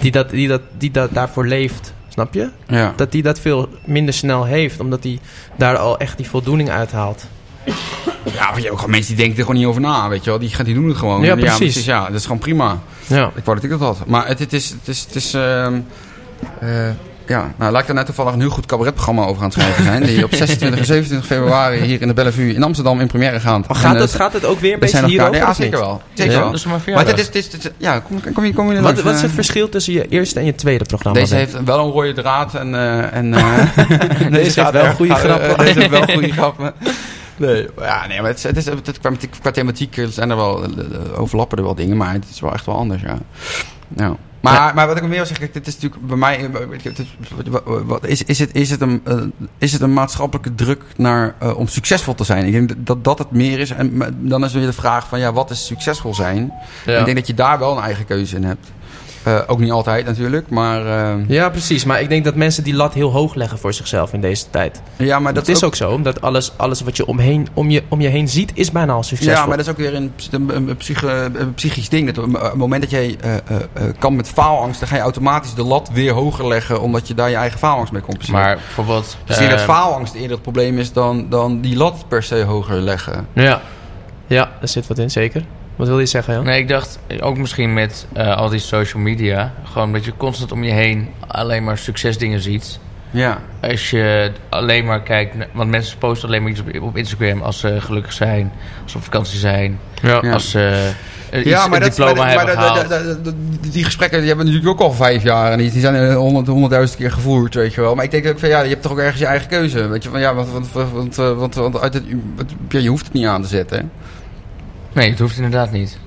die, 0.00 0.10
dat, 0.10 0.30
die, 0.30 0.48
dat, 0.48 0.62
die 0.78 0.90
dat 0.90 1.12
daarvoor 1.12 1.46
leeft, 1.46 1.94
snap 2.08 2.34
je? 2.34 2.48
Ja. 2.66 2.92
Dat 2.96 3.12
die 3.12 3.22
dat 3.22 3.40
veel 3.40 3.68
minder 3.84 4.14
snel 4.14 4.44
heeft, 4.44 4.80
omdat 4.80 5.02
hij 5.02 5.18
daar 5.56 5.76
al 5.76 5.98
echt 5.98 6.16
die 6.16 6.28
voldoening 6.28 6.70
uit 6.70 6.92
haalt. 6.92 7.26
Ja, 7.64 8.44
maar 8.50 8.54
je 8.56 8.60
hebt 8.60 8.70
ook 8.70 8.76
gewoon 8.76 8.90
mensen 8.90 9.08
die 9.14 9.16
denken 9.24 9.36
er 9.38 9.44
gewoon 9.44 9.60
niet 9.60 9.68
over 9.68 9.80
na, 9.80 10.08
weet 10.08 10.24
je 10.24 10.30
wel. 10.30 10.38
Die, 10.38 10.48
gaan- 10.48 10.64
die 10.64 10.74
doen 10.74 10.88
het 10.88 10.96
gewoon. 10.96 11.22
Ja, 11.22 11.34
precies. 11.34 11.84
Ja, 11.84 12.06
dat 12.06 12.14
is 12.14 12.22
gewoon 12.22 12.38
prima. 12.38 12.78
Ja. 13.06 13.30
Ik 13.34 13.44
wou 13.44 13.56
dat 13.60 13.64
ik 13.64 13.70
dat 13.70 13.80
had. 13.80 14.06
Maar 14.06 14.26
het, 14.26 14.38
het 14.38 14.52
is... 14.52 14.70
Het 14.70 14.88
is, 14.88 15.00
het 15.00 15.14
is 15.14 15.34
ehm, 15.34 15.80
eh, 16.60 16.68
ja, 17.26 17.52
nou, 17.58 17.78
ik 17.78 17.88
er 17.88 17.94
net 17.94 18.06
toevallig 18.06 18.32
een 18.32 18.40
heel 18.40 18.50
goed 18.50 18.66
cabaretprogramma 18.66 19.22
over 19.22 19.36
aan 19.42 19.48
het 19.48 19.52
schrijven 19.52 19.84
zijn. 19.84 20.02
Die 20.02 20.24
op 20.24 20.34
26 20.44 20.78
en 20.80 20.84
27 20.86 21.26
februari 21.28 21.80
hier 21.80 22.00
in 22.00 22.08
de 22.08 22.14
Bellevue 22.14 22.54
in 22.54 22.62
Amsterdam 22.62 23.00
in 23.00 23.06
première 23.06 23.40
gaat. 23.40 23.68
Maar 23.68 23.76
gaat, 23.76 23.94
En, 23.94 24.00
het, 24.00 24.10
eh, 24.10 24.16
gaat 24.16 24.32
het 24.32 24.44
ook 24.44 24.60
weer 24.60 24.72
een 24.72 24.78
beetje 24.78 25.06
hierover? 25.06 25.34
Ja, 25.34 25.54
zeker 25.54 25.78
wel. 25.78 26.02
Zeker 26.14 26.32
Ja? 26.32 26.38
wel. 26.40 26.52
Is 26.52 26.64
maar 26.64 26.80
is, 27.18 27.26
het 27.26 27.34
is, 27.34 27.48
is- 27.48 27.70
ja, 27.76 27.98
kom, 27.98 28.20
kom, 28.32 28.44
je, 28.44 28.52
kom 28.52 28.68
je 28.68 28.74
Wat, 28.74 28.82
langs, 28.82 29.02
wat 29.02 29.12
is 29.12 29.18
eh? 29.18 29.24
het 29.24 29.32
verschil 29.34 29.68
tussen 29.68 29.92
je 29.92 30.08
eerste 30.08 30.38
en 30.40 30.44
je 30.46 30.54
tweede 30.54 30.84
programma? 30.84 31.20
Deze 31.20 31.34
heeft 31.34 31.64
wel 31.64 31.78
een 31.84 31.90
rode 31.90 32.12
draad 32.12 32.54
en... 32.54 32.74
eh, 32.74 33.14
en 33.16 33.34
eh, 33.34 34.30
Deze 34.30 34.60
heeft 34.60 34.72
wel 34.72 34.92
goede 34.94 35.12
eh, 35.14 35.18
grappen. 35.18 35.64
Deze 35.64 35.78
heeft 35.78 35.90
wel 35.90 36.02
goede 36.06 36.32
grappen. 36.32 36.72
Nee, 37.36 37.68
maar 37.76 37.84
ja, 37.86 38.06
nee, 38.06 38.20
maar 38.20 38.28
het, 38.30 38.36
is- 38.38 38.42
het 38.44 38.56
is, 38.56 38.64
het, 38.64 38.98
qua, 39.00 39.10
qua 39.40 39.50
thematiek 39.50 40.04
zijn 40.08 40.30
er 40.30 40.36
wel, 40.36 40.64
overlappen 41.16 41.58
er 41.58 41.64
wel 41.64 41.74
dingen, 41.74 41.96
maar 41.96 42.12
het 42.12 42.24
is 42.30 42.40
wel 42.40 42.52
echt 42.52 42.66
wel 42.66 42.76
anders, 42.76 43.02
ja. 43.02 43.18
ja. 43.96 44.16
Maar, 44.40 44.74
maar 44.74 44.86
wat 44.86 44.96
ik 44.96 45.02
meer 45.02 45.10
wil 45.10 45.26
zeggen, 45.26 45.48
dit 45.52 45.66
is 45.66 45.74
natuurlijk 45.74 46.06
bij 46.06 46.16
mij... 46.16 46.50
is- 48.02 48.24
Is, 48.24 48.38
het, 48.38 48.54
is, 48.54 48.70
het 48.70 48.80
een, 48.80 49.00
eh, 49.04 49.16
is 49.58 49.72
het 49.72 49.80
een 49.82 49.92
maatschappelijke 49.92 50.54
druk 50.54 50.82
naar, 50.96 51.34
eh, 51.38 51.56
om 51.58 51.66
succesvol 51.66 52.14
te 52.14 52.24
zijn? 52.24 52.46
Ik 52.46 52.52
denk 52.52 52.72
dat 52.86 53.04
dat 53.04 53.18
het 53.18 53.30
meer 53.30 53.58
is. 53.58 53.70
En 53.70 54.16
dan 54.18 54.44
is 54.44 54.52
weer 54.52 54.66
de 54.66 54.72
vraag 54.72 55.08
van, 55.08 55.18
ja, 55.18 55.32
wat 55.32 55.50
is 55.50 55.66
succesvol 55.66 56.14
zijn? 56.14 56.52
Ja. 56.86 56.98
Ik 56.98 57.04
denk 57.04 57.16
dat 57.16 57.26
je 57.26 57.34
daar 57.34 57.58
wel 57.58 57.76
een 57.76 57.82
eigen 57.82 58.04
keuze 58.04 58.36
in 58.36 58.44
hebt. 58.44 58.72
Eh, 59.22 59.38
ook 59.46 59.58
niet 59.58 59.70
altijd 59.70 60.06
natuurlijk, 60.06 60.50
maar... 60.50 60.86
eh, 60.86 61.28
Ja, 61.28 61.48
precies. 61.48 61.84
Maar 61.84 62.00
ik 62.00 62.08
denk 62.08 62.24
dat 62.24 62.34
mensen 62.34 62.64
die 62.64 62.74
lat 62.74 62.94
heel 62.94 63.10
hoog 63.12 63.34
leggen 63.34 63.58
voor 63.58 63.72
zichzelf 63.72 64.12
in 64.12 64.20
deze 64.20 64.44
tijd. 64.50 64.82
ja, 64.96 65.18
maar 65.18 65.34
dat 65.34 65.48
is 65.48 65.64
ook, 65.64 65.74
zo, 65.74 65.90
omdat 65.90 66.20
alles, 66.20 66.52
alles 66.56 66.80
wat 66.80 66.96
je 66.96 67.06
omheen, 67.06 67.48
om, 67.54 67.70
je 67.70 67.82
om 67.88 68.00
je 68.00 68.08
heen 68.08 68.28
ziet, 68.28 68.50
is 68.54 68.70
bijna 68.70 68.92
al 68.92 69.02
succesvol. 69.02 69.34
Ja, 69.36 69.46
maar 69.46 69.56
dat 69.56 69.66
is 69.66 69.72
ook 69.72 69.78
weer 69.78 69.94
een, 69.94 70.12
een, 70.30 70.56
een, 70.56 70.76
psyche- 70.76 71.30
een 71.34 71.54
psychisch 71.54 71.88
ding. 71.88 72.12
Dat 72.12 72.24
op 72.24 72.32
het 72.42 72.54
moment 72.54 72.82
dat 72.82 72.90
jij 72.90 73.16
eh, 73.20 73.34
eh, 73.34 73.40
eh, 73.72 73.82
kan 73.98 74.16
met 74.16 74.28
faalangst, 74.28 74.80
dan 74.80 74.88
ga 74.88 74.96
je 74.96 75.02
automatisch 75.02 75.54
de 75.54 75.64
lat 75.64 75.90
weer 75.92 76.12
hoger 76.12 76.46
leggen, 76.48 76.80
omdat 76.80 77.08
je 77.08 77.14
daar 77.14 77.30
je 77.30 77.36
eigen 77.36 77.58
faalangst 77.58 77.92
mee 77.92 78.02
compenseert. 78.02 78.38
Maar 78.38 78.54
bijvoorbeeld... 78.56 79.16
dus 79.24 79.34
ik 79.36 79.38
denk 79.38 79.50
dat 79.50 79.68
eh, 79.68 79.74
faalangst 79.74 80.14
eerder 80.14 80.30
het 80.30 80.42
probleem 80.42 80.78
is 80.78 80.92
dan, 80.92 81.26
dan 81.28 81.60
die 81.60 81.76
lat 81.76 82.04
per 82.08 82.22
se 82.22 82.42
hoger 82.42 82.80
leggen. 82.80 83.26
Ja. 83.32 83.60
Ja, 84.26 84.50
daar 84.58 84.68
zit 84.68 84.86
wat 84.86 84.98
in, 84.98 85.10
zeker. 85.10 85.44
Wat 85.82 85.90
wil 85.90 86.00
je 86.00 86.06
zeggen, 86.06 86.34
Jan? 86.34 86.44
Nee, 86.44 86.60
ik 86.60 86.68
dacht 86.68 86.98
ook 87.20 87.36
misschien 87.38 87.72
met 87.74 88.06
eh, 88.12 88.36
al 88.36 88.48
die 88.48 88.58
social 88.58 89.02
media. 89.02 89.52
Gewoon 89.72 89.92
dat 89.92 90.04
je 90.04 90.12
constant 90.16 90.52
om 90.52 90.64
je 90.64 90.70
heen 90.72 91.08
alleen 91.26 91.64
maar 91.64 91.78
succesdingen 91.78 92.40
ziet. 92.40 92.78
Ja, 93.10 93.38
Als 93.62 93.90
je 93.90 94.32
alleen 94.48 94.84
maar 94.84 95.02
kijkt... 95.02 95.34
naar- 95.34 95.48
Want 95.52 95.70
mensen 95.70 95.98
posten 95.98 96.28
alleen 96.28 96.42
maar 96.42 96.50
iets 96.50 96.60
op, 96.60 96.82
op 96.82 96.96
Instagram 96.96 97.42
als 97.42 97.58
ze 97.60 97.80
gelukkig 97.80 98.12
zijn. 98.12 98.52
Als 98.82 98.92
ze 98.92 98.98
op 98.98 99.04
vakantie 99.04 99.38
zijn. 99.38 99.78
Ja. 100.02 100.18
Als 100.32 100.50
ze 100.50 100.90
eh, 101.30 101.40
iets, 101.40 101.48
ja 101.48 101.66
maar, 101.66 101.80
dat, 101.80 101.88
diploma 101.88 102.14
maar, 102.14 102.28
hebben 102.28 102.46
maar 102.46 102.54
gehaald. 102.64 102.88
dat- 102.88 103.04
dat- 103.04 103.24
dat- 103.24 103.24
dat- 103.24 103.72
die 103.72 103.84
gesprekken 103.84 104.18
die 104.18 104.28
hebben 104.28 104.46
natuurlijk 104.46 104.72
ook 104.72 104.80
al 104.80 104.92
vijf 104.92 105.22
jaar 105.22 105.52
en 105.52 105.58
die, 105.58 105.70
zijn 105.80 105.94
eh, 105.94 106.14
honderd, 106.16 106.46
honderdduizend 106.46 106.98
keer 106.98 107.12
gevoerd, 107.12 107.54
weet 107.54 107.74
je 107.74 107.80
wel. 107.80 107.94
Maar 107.94 108.04
ik 108.04 108.10
denk 108.10 108.26
ook 108.26 108.38
van 108.38 108.48
ja, 108.48 108.60
je 108.62 108.68
hebt 108.68 108.82
toch 108.82 108.92
ook 108.92 108.98
ergens 108.98 109.18
je 109.20 109.26
eigen 109.26 109.48
keuze, 109.48 109.86
weet 109.88 110.02
je 110.02 110.10
van 110.10 110.20
ja, 110.20 110.34
want, 110.34 110.50
want, 110.72 111.16
want, 111.16 111.54
want, 111.54 111.80
uit 111.80 111.94
het, 111.94 112.04
je 112.68 112.88
hoeft 112.88 113.04
het 113.04 113.14
niet 113.14 113.26
aan 113.26 113.42
te 113.42 113.48
zetten. 113.48 113.90
Nee, 114.92 115.10
het 115.10 115.18
hoeft 115.18 115.36
inderdaad 115.36 115.72
niet. 115.72 115.98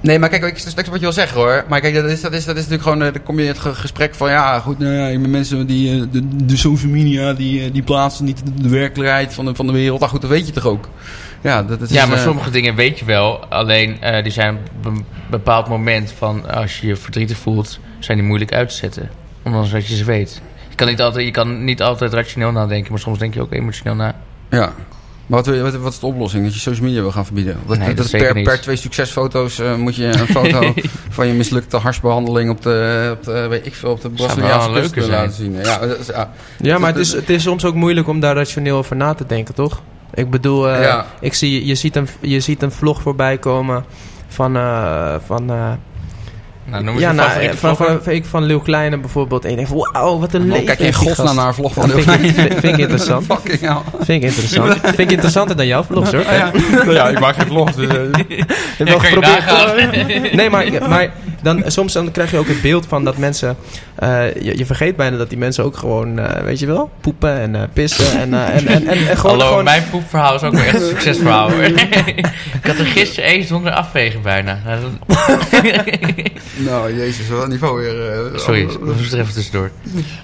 Nee, 0.00 0.18
maar 0.18 0.28
kijk, 0.28 0.44
ik 0.44 0.58
snap 0.58 0.76
wat 0.86 0.94
je 0.94 1.00
wil 1.00 1.12
zeggen 1.12 1.38
hoor. 1.40 1.64
Maar 1.68 1.80
kijk, 1.80 1.94
dat 1.94 2.04
is, 2.04 2.20
dat 2.20 2.32
is, 2.32 2.44
dat 2.44 2.56
is 2.56 2.62
natuurlijk 2.62 2.82
gewoon. 2.88 3.02
eh, 3.02 3.12
Dan 3.12 3.22
kom 3.22 3.36
je 3.36 3.42
in 3.42 3.48
het 3.48 3.58
ge- 3.58 3.74
gesprek 3.74 4.14
van 4.14 4.30
ja, 4.30 4.60
goed, 4.60 4.78
nou 4.78 4.92
ja, 4.92 5.18
met 5.18 5.30
mensen 5.30 5.66
die. 5.66 5.94
eh, 6.00 6.02
De, 6.10 6.44
de 6.46 6.56
social 6.56 6.90
media 6.92 7.32
die, 7.32 7.64
eh, 7.64 7.72
die 7.72 7.82
plaatsen 7.82 8.24
niet 8.24 8.42
de, 8.46 8.62
de 8.62 8.68
werkelijkheid 8.68 9.34
van 9.34 9.44
de, 9.44 9.54
van 9.54 9.66
de 9.66 9.72
wereld. 9.72 9.98
Nou 9.98 10.10
goed, 10.12 10.20
dat 10.20 10.30
weet 10.30 10.46
je 10.46 10.52
toch 10.52 10.66
ook. 10.66 10.88
Ja, 11.40 11.62
dat, 11.62 11.78
dat 11.80 11.88
is, 11.90 11.94
ja, 11.96 12.06
maar 12.06 12.18
sommige 12.18 12.50
dingen 12.50 12.74
weet 12.74 12.98
je 12.98 13.04
wel. 13.04 13.44
Alleen 13.46 13.96
die 14.22 14.32
zijn 14.32 14.58
op 14.78 14.84
een 14.86 15.04
bepaald 15.30 15.68
moment 15.68 16.12
van 16.18 16.50
als 16.50 16.80
je 16.80 16.86
je 16.86 16.96
verdrietig 16.96 17.36
voelt, 17.36 17.78
zijn 17.98 18.18
die 18.18 18.26
moeilijk 18.26 18.52
uit 18.52 18.68
te 18.68 18.74
zetten. 18.74 19.10
Ondanks 19.42 19.70
dat 19.70 19.86
je 19.86 19.96
ze 19.96 20.04
weet. 20.04 20.42
Je 20.68 20.74
kan 20.76 20.86
niet 20.86 21.00
altijd, 21.00 21.24
je 21.24 21.30
kan 21.30 21.64
niet 21.64 21.82
altijd 21.82 22.12
rationeel 22.12 22.52
nadenken, 22.52 22.90
maar 22.92 23.00
soms 23.00 23.18
denk 23.18 23.34
je 23.34 23.40
ook 23.40 23.52
emotioneel 23.52 23.94
na. 23.94 24.14
Ja. 24.50 24.72
Maar 25.26 25.42
wat, 25.42 25.58
wat, 25.60 25.74
wat 25.74 25.92
is 25.92 25.98
de 25.98 26.06
oplossing? 26.06 26.44
Dat 26.44 26.54
je 26.54 26.60
social 26.60 26.86
media 26.86 27.00
wil 27.00 27.12
gaan 27.12 27.24
verbieden? 27.24 27.56
Dat, 27.66 27.78
Nee, 27.78 27.86
dat 27.88 27.96
dat 27.96 28.06
zeker 28.06 28.32
per, 28.32 28.42
per 28.42 28.60
twee 28.60 28.76
succesfoto's 28.76 29.58
eh, 29.58 29.74
moet 29.74 29.96
je 29.96 30.04
een 30.06 30.26
foto 30.26 30.74
van 31.10 31.26
je 31.26 31.32
mislukte 31.32 31.76
harsbehandeling 31.76 32.50
op 32.50 32.62
de, 32.62 33.08
op 33.18 33.24
de, 33.24 33.46
weet 33.48 33.66
ik 33.66 33.74
veel, 33.74 33.90
op 33.90 34.00
de 34.00 34.10
Braziliaanse 34.10 34.90
kust 34.90 35.08
laten 35.08 35.32
zien. 35.32 35.52
Ja, 35.52 35.78
ja. 36.06 36.30
Ja, 36.58 36.78
maar 36.78 36.90
het 36.90 36.98
is, 37.00 37.12
het 37.12 37.30
is 37.30 37.42
soms 37.42 37.64
ook 37.64 37.74
moeilijk 37.74 38.08
om 38.08 38.20
daar 38.20 38.34
rationeel 38.36 38.76
over 38.76 38.96
na 38.96 39.14
te 39.14 39.26
denken, 39.26 39.54
toch? 39.54 39.82
Ik 40.14 40.30
bedoel, 40.30 40.68
eh, 40.70 40.82
Ja. 40.82 41.06
ik 41.20 41.34
zie, 41.34 41.66
je, 41.66 41.74
ziet 41.74 41.96
een, 41.96 42.08
je 42.20 42.40
ziet 42.40 42.62
een 42.62 42.72
vlog 42.72 43.02
voorbij 43.02 43.38
komen 43.38 43.84
van... 44.28 44.56
eh, 44.56 45.14
van 45.26 45.50
eh, 45.50 45.72
Nou, 46.72 46.84
noem 46.84 46.98
ja, 46.98 47.12
nou, 47.12 47.40
eh, 47.40 47.50
van, 47.52 47.76
van, 47.76 48.00
ik 48.04 48.24
van 48.24 48.44
Leeuw 48.44 48.58
Kleine 48.58 48.98
bijvoorbeeld. 48.98 49.44
En 49.44 49.50
je 49.50 49.56
denkt 49.56 49.70
van, 49.70 49.90
wauw, 49.92 50.18
wat 50.18 50.34
een 50.34 50.48
leven 50.48 50.64
kijk 50.64 50.78
je 50.78 50.84
in 50.84 50.94
godsnaam 50.94 51.36
naar 51.36 51.46
een 51.46 51.54
vlog 51.54 51.72
van 51.72 51.88
Dat 51.88 51.96
de 51.96 52.02
vind 52.02 52.24
ik, 52.24 52.58
vind, 52.58 52.64
ik 52.64 52.78
interessant. 52.78 53.26
Fucking 53.32 53.60
hell. 53.60 53.76
Vind 54.00 54.22
ik 54.22 54.28
interessant. 54.28 54.78
vind 54.82 54.98
ik 54.98 55.10
interessanter 55.10 55.56
dan 55.56 55.66
jouw 55.66 55.82
vlogs, 55.82 56.12
hoor. 56.12 56.24
Ah, 56.32 56.36
ja. 56.36 56.52
Ja, 56.92 57.08
ik 57.08 57.20
maak 57.20 57.34
geen 57.34 57.46
vlog. 57.46 57.72
Dus, 57.72 57.88
eh, 57.88 57.94
hebt 58.16 58.78
Ja, 58.78 58.84
wel 58.84 58.98
geprobeerd. 58.98 60.34
Nee, 60.34 60.50
maar, 60.50 60.88
maar 60.88 61.12
dan, 61.42 61.62
soms 61.66 61.92
dan 61.92 62.10
krijg 62.10 62.30
je 62.30 62.38
ook 62.38 62.48
het 62.48 62.62
beeld 62.62 62.86
van 62.86 63.04
dat 63.04 63.16
mensen... 63.16 63.56
eh, 63.94 64.34
je, 64.34 64.58
je 64.58 64.66
vergeet 64.66 64.96
bijna 64.96 65.16
dat 65.16 65.28
die 65.28 65.38
mensen 65.38 65.64
ook 65.64 65.76
gewoon, 65.76 66.18
eh, 66.18 66.42
weet 66.42 66.58
je 66.58 66.66
wel, 66.66 66.90
poepen 67.00 67.38
en 67.40 67.54
eh, 67.54 67.62
pissen. 67.72 68.20
En, 68.20 68.34
eh, 68.34 68.48
en, 68.56 68.66
en, 68.66 68.86
en, 68.86 69.08
en 69.08 69.16
gewoon... 69.16 69.32
Hallo, 69.36 69.48
gewoon 69.48 69.64
mijn 69.64 69.82
poepverhaal 69.90 70.34
is 70.34 70.42
ook 70.42 70.52
wel 70.52 70.62
echt 70.62 70.74
een 70.74 70.88
succesverhaal. 70.96 71.50
hoor. 71.50 71.62
ik 72.62 72.66
had 72.66 72.78
er 72.78 72.84
gisteren 72.86 73.30
één 73.30 73.44
zonder 73.46 73.72
afvegen 73.72 74.22
bijna. 74.22 74.58
Nou, 74.64 74.80
nou, 76.68 76.96
jezus, 76.96 77.28
wat 77.28 77.42
een 77.42 77.48
niveau 77.50 77.80
weer. 77.80 78.10
eh, 78.32 78.38
Sorry, 78.38 78.66
dat 78.66 78.78
was 78.96 79.12
er 79.12 79.20
even 79.20 79.32
tussendoor. 79.34 79.70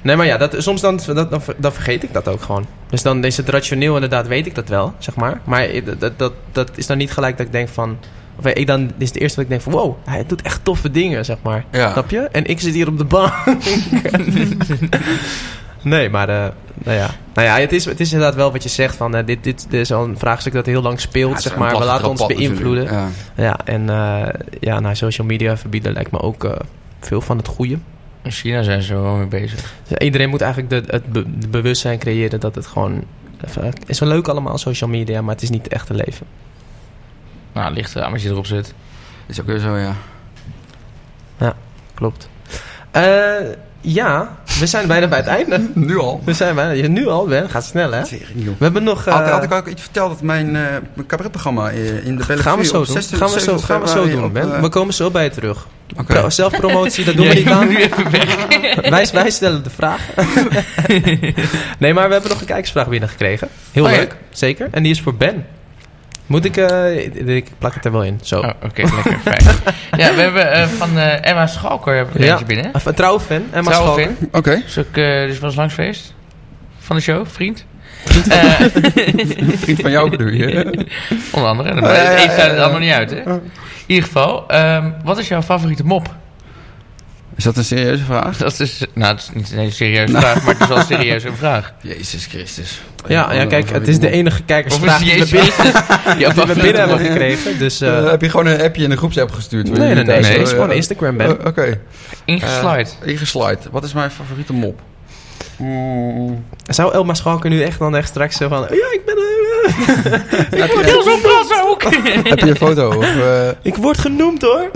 Nee, 0.02 0.16
maar 0.16 0.26
ja, 0.26 0.36
dat, 0.36 0.54
soms 0.58 0.80
dan, 0.80 1.00
dat, 1.06 1.30
dan, 1.30 1.42
dan 1.56 1.72
vergeet 1.72 2.02
ik 2.02 2.12
dat 2.12 2.28
ook 2.28 2.42
gewoon. 2.42 2.66
Dus 2.90 3.02
dan 3.02 3.24
is 3.24 3.36
het 3.36 3.48
rationeel 3.48 3.94
inderdaad, 3.94 4.26
weet 4.26 4.46
ik 4.46 4.54
dat 4.54 4.68
wel, 4.68 4.94
zeg 4.98 5.14
maar. 5.14 5.40
Maar 5.44 5.68
dat, 5.84 6.00
dat, 6.00 6.18
dat, 6.18 6.32
dat 6.52 6.70
is 6.74 6.86
dan 6.86 6.98
niet 6.98 7.12
gelijk 7.12 7.36
dat 7.36 7.46
ik 7.46 7.52
denk 7.52 7.68
van... 7.68 7.98
Of 8.38 8.46
ik 8.46 8.66
dan 8.66 8.86
dit 8.86 8.94
is 8.98 9.08
het 9.08 9.18
eerste 9.18 9.34
dat 9.36 9.44
ik 9.44 9.50
denk 9.50 9.62
van... 9.62 9.72
Wow, 9.72 9.96
hij 10.04 10.24
doet 10.26 10.42
echt 10.42 10.64
toffe 10.64 10.90
dingen, 10.90 11.24
zeg 11.24 11.36
maar. 11.42 11.64
Ja. 11.72 11.92
Snap 11.92 12.10
je? 12.10 12.18
En 12.20 12.44
ik 12.46 12.60
zit 12.60 12.74
hier 12.74 12.88
op 12.88 12.98
de 12.98 13.04
bank. 13.04 13.32
nee, 15.82 16.10
maar... 16.10 16.28
eh, 16.28 16.46
nou 16.84 16.96
ja, 16.96 17.10
nou 17.34 17.46
ja 17.48 17.58
het, 17.58 17.72
is, 17.72 17.84
het 17.84 18.00
is 18.00 18.12
inderdaad 18.12 18.34
wel 18.36 18.52
wat 18.52 18.62
je 18.62 18.68
zegt 18.68 18.96
van... 18.96 19.14
eh, 19.14 19.26
dit, 19.26 19.44
dit, 19.44 19.66
dit 19.70 19.80
is 19.80 19.92
al 19.92 20.04
een 20.04 20.18
vraagstuk 20.18 20.52
dat 20.52 20.66
heel 20.66 20.82
lang 20.82 21.00
speelt, 21.00 21.32
Ja, 21.34 21.40
zeg 21.40 21.56
maar. 21.56 21.78
We 21.78 21.84
laten 21.84 22.08
ons 22.08 22.26
beïnvloeden. 22.26 22.84
Ja. 22.84 23.08
Ja, 23.36 23.56
en 23.64 23.90
eh, 23.90 24.28
ja, 24.60 24.80
nou, 24.80 24.94
social 24.94 25.26
media 25.26 25.56
verbieden 25.56 25.92
lijkt 25.92 26.10
me 26.10 26.20
ook 26.20 26.44
eh, 26.44 26.52
veel 27.00 27.20
van 27.20 27.36
het 27.36 27.48
goede. 27.48 27.78
In 28.22 28.30
China 28.30 28.62
zijn 28.62 28.82
ze 28.82 28.94
er 28.94 29.02
wel 29.02 29.14
mee 29.16 29.26
bezig. 29.26 29.72
Dus 29.88 29.98
iedereen 29.98 30.28
moet 30.28 30.40
eigenlijk 30.40 30.86
de, 30.86 30.92
het 30.92 31.12
be- 31.12 31.38
de 31.38 31.48
bewustzijn 31.48 31.98
creëren 31.98 32.40
dat 32.40 32.54
het 32.54 32.66
gewoon... 32.66 33.04
even- 33.46 33.64
Het 33.64 33.78
is 33.86 33.98
wel 33.98 34.08
leuk 34.08 34.28
allemaal, 34.28 34.58
social 34.58 34.90
media, 34.90 35.22
maar 35.22 35.34
het 35.34 35.42
is 35.42 35.50
niet 35.50 35.64
het 35.64 35.72
echte 35.72 35.94
leven. 35.94 36.26
Nou, 37.58 37.72
ligt 37.74 37.96
eraan 37.96 38.12
als 38.12 38.22
je 38.22 38.28
erop 38.28 38.46
zit. 38.46 38.74
Is 39.26 39.40
ook 39.40 39.46
weer 39.46 39.58
zo, 39.58 39.76
ja. 39.76 39.94
Klopt. 41.94 42.28
Eh, 42.90 43.02
ja, 43.80 44.36
we 44.58 44.66
zijn 44.66 44.86
bijna 44.86 45.06
bij 45.08 45.18
het 45.18 45.26
einde. 45.26 45.68
Nu 45.88 45.98
al. 45.98 46.20
We 46.24 46.32
zijn 46.32 46.54
bijna... 46.54 46.70
ja, 46.70 46.86
Nu 46.88 47.08
al, 47.08 47.26
Ben. 47.26 47.50
Gaat 47.50 47.64
snel, 47.64 47.92
hè? 47.92 48.02
We 48.42 48.54
hebben 48.58 48.82
nog... 48.82 49.06
eh, 49.06 49.14
Had, 49.14 49.28
had 49.28 49.42
ik 49.42 49.52
ook 49.52 49.66
iets 49.66 49.82
verteld 49.82 50.10
dat 50.10 50.22
mijn, 50.22 50.46
eh 50.56 50.62
mijn 50.94 51.06
cabaretprogramma 51.06 51.70
in 51.70 51.84
de 51.84 52.02
Bellevue... 52.02 52.36
gaan 52.36 52.58
we 52.58 52.64
zo 52.64 52.72
doen. 52.72 52.86
26 52.86 53.18
Gaan 53.18 53.30
we 53.30 53.40
zo, 53.40 53.58
gaan 53.66 53.80
we 53.80 53.88
zo 53.88 54.08
doen, 54.08 54.24
op, 54.24 54.32
Ben. 54.32 54.60
We 54.60 54.68
komen 54.68 54.94
zo 54.94 55.10
bij 55.10 55.24
je 55.24 55.30
terug. 55.30 55.66
Oké. 55.96 56.04
Pro- 56.04 56.30
Zelfpromotie, 56.30 57.04
dat 57.04 57.16
doen 57.16 57.28
we 57.28 57.32
Ja, 57.32 57.38
niet 57.38 57.46
ik 57.46 57.52
aan. 57.52 57.68
nu 57.68 57.76
even 57.76 58.10
weg. 58.10 58.34
wij, 58.90 59.08
wij 59.12 59.30
stellen 59.30 59.62
de 59.62 59.70
vraag. 59.70 60.00
nee, 61.78 61.94
maar 61.94 62.06
we 62.06 62.12
hebben 62.12 62.30
nog 62.30 62.40
een 62.40 62.46
kijkersvraag 62.46 62.88
binnengekregen. 62.88 63.48
Heel 63.72 63.84
Oh 63.84 63.90
ja. 63.90 63.96
leuk, 63.96 64.16
zeker. 64.30 64.68
En 64.70 64.82
die 64.82 64.92
is 64.92 65.00
voor 65.00 65.14
Ben. 65.14 65.46
Moet 66.28 66.44
ik... 66.44 66.56
eh, 66.56 67.36
ik 67.36 67.46
plak 67.58 67.74
het 67.74 67.84
er 67.84 67.92
wel 67.92 68.02
in. 68.04 68.20
Zo. 68.22 68.38
Oh, 68.40 68.48
Oké, 68.64 68.82
lekker, 68.82 69.18
fijn. 69.22 69.44
Ja, 70.00 70.14
we 70.14 70.20
hebben 70.20 70.52
eh, 70.52 70.66
van 70.66 70.98
eh, 70.98 71.26
Emma 71.30 71.46
Schalker 71.46 71.96
heb 71.96 72.08
ik 72.08 72.14
er 72.14 72.24
Ja. 72.24 72.30
eentje 72.30 72.44
binnen. 72.44 72.70
Een 72.84 72.94
trouwe 72.94 73.20
fan, 73.20 73.42
Emma 73.52 73.70
Trouwe 73.70 73.86
Schalker. 74.00 74.04
fan. 74.18 74.28
Oké. 74.32 74.62
Dus 74.64 74.76
eh, 74.76 74.92
dus 75.28 75.38
was 75.38 75.54
langs 75.54 75.74
geweest 75.74 76.14
van 76.78 76.96
de 76.96 77.02
show, 77.02 77.26
vriend. 77.26 77.64
Vriend 79.62 79.80
van 79.80 79.90
jou 79.90 80.10
bedoel 80.10 80.28
je? 80.28 80.86
onder 81.32 81.50
andere. 81.50 81.80
Ja, 81.80 81.92
ja, 81.92 81.92
Het 81.94 82.18
ja, 82.18 82.24
een 82.24 82.30
staat 82.30 82.50
het 82.50 82.58
ander 82.60 82.80
niet 82.80 82.92
uit, 82.92 83.10
hè? 83.10 83.16
In 83.16 83.40
ieder 83.86 84.04
geval, 84.04 84.48
ehm, 84.48 84.90
wat 85.04 85.18
is 85.18 85.28
jouw 85.28 85.42
favoriete 85.42 85.84
mop? 85.84 86.14
Is 87.38 87.44
dat 87.44 87.56
een 87.56 87.64
serieuze 87.64 88.04
vraag? 88.04 88.36
Dat 88.36 88.60
is, 88.60 88.84
nou, 88.94 89.14
het 89.14 89.22
is 89.22 89.30
niet 89.34 89.50
een 89.52 89.58
hele 89.58 89.70
serieuze 89.70 90.12
vraag, 90.18 90.42
maar 90.44 90.52
het 90.52 90.62
is 90.62 90.68
wel 90.68 90.76
een 90.78 90.84
serieuze 90.84 91.32
vraag. 91.36 91.72
Jezus 91.82 92.26
Christus. 92.26 92.80
Ja, 93.06 93.32
ja, 93.32 93.46
kijk, 93.46 93.70
het 93.70 93.88
is 93.88 93.98
de 93.98 94.10
enige 94.10 94.38
Of 94.38 94.44
kijkersvraag 94.46 95.00
is 95.00 95.04
die 95.04 95.12
we 95.12 95.18
Jezus 95.18 95.30
binnen, 95.30 95.74
die 96.34 96.44
we 96.54 96.60
binnen 96.60 96.88
hebben 96.88 96.98
gekregen. 97.06 97.58
Dus, 97.58 97.80
eh, 97.80 97.98
Eh, 97.98 98.10
heb 98.10 98.20
je 98.22 98.30
gewoon 98.30 98.46
een 98.46 98.60
appje 98.60 98.82
in 98.82 98.90
de 98.90 98.96
groepsapp 98.96 99.30
gestuurd? 99.30 99.70
nee, 99.70 99.78
nee, 99.78 99.94
nee. 99.94 100.04
nee, 100.04 100.14
Het 100.32 100.40
is 100.40 100.42
Oh, 100.42 100.48
gewoon 100.48 100.68
ja. 100.68 100.74
Instagram, 100.74 101.16
Ben. 101.16 101.38
Eh, 101.40 101.46
Oké. 101.46 101.80
Ingeslide. 102.24 102.90
Eh, 103.02 103.08
Ingeslide. 103.12 103.58
Wat 103.70 103.84
is 103.84 103.92
mijn 103.92 104.10
favoriete 104.10 104.52
mop? 104.52 104.80
Mm, 105.56 106.44
Zou 106.66 106.92
Elma 106.92 107.14
Schalker 107.14 107.50
nu 107.50 107.62
echt 107.62 107.78
dan 107.78 107.96
echt 107.96 108.08
straks 108.08 108.36
zo 108.36 108.48
van... 108.48 108.60
Ja, 108.60 108.66
ik 108.92 109.00
ben... 109.06 109.16
eh, 109.16 110.12
heb, 110.60 110.70
je, 110.70 110.80
Heel 110.84 111.02
zo'n 111.02 111.68
ook! 111.68 111.82
heb 112.28 112.38
je 112.38 112.48
een 112.50 112.56
foto? 112.56 112.88
Of, 112.96 113.04
eh, 113.16 113.48
ik 113.62 113.76
word 113.76 113.98
genoemd, 113.98 114.42
hoor. 114.42 114.70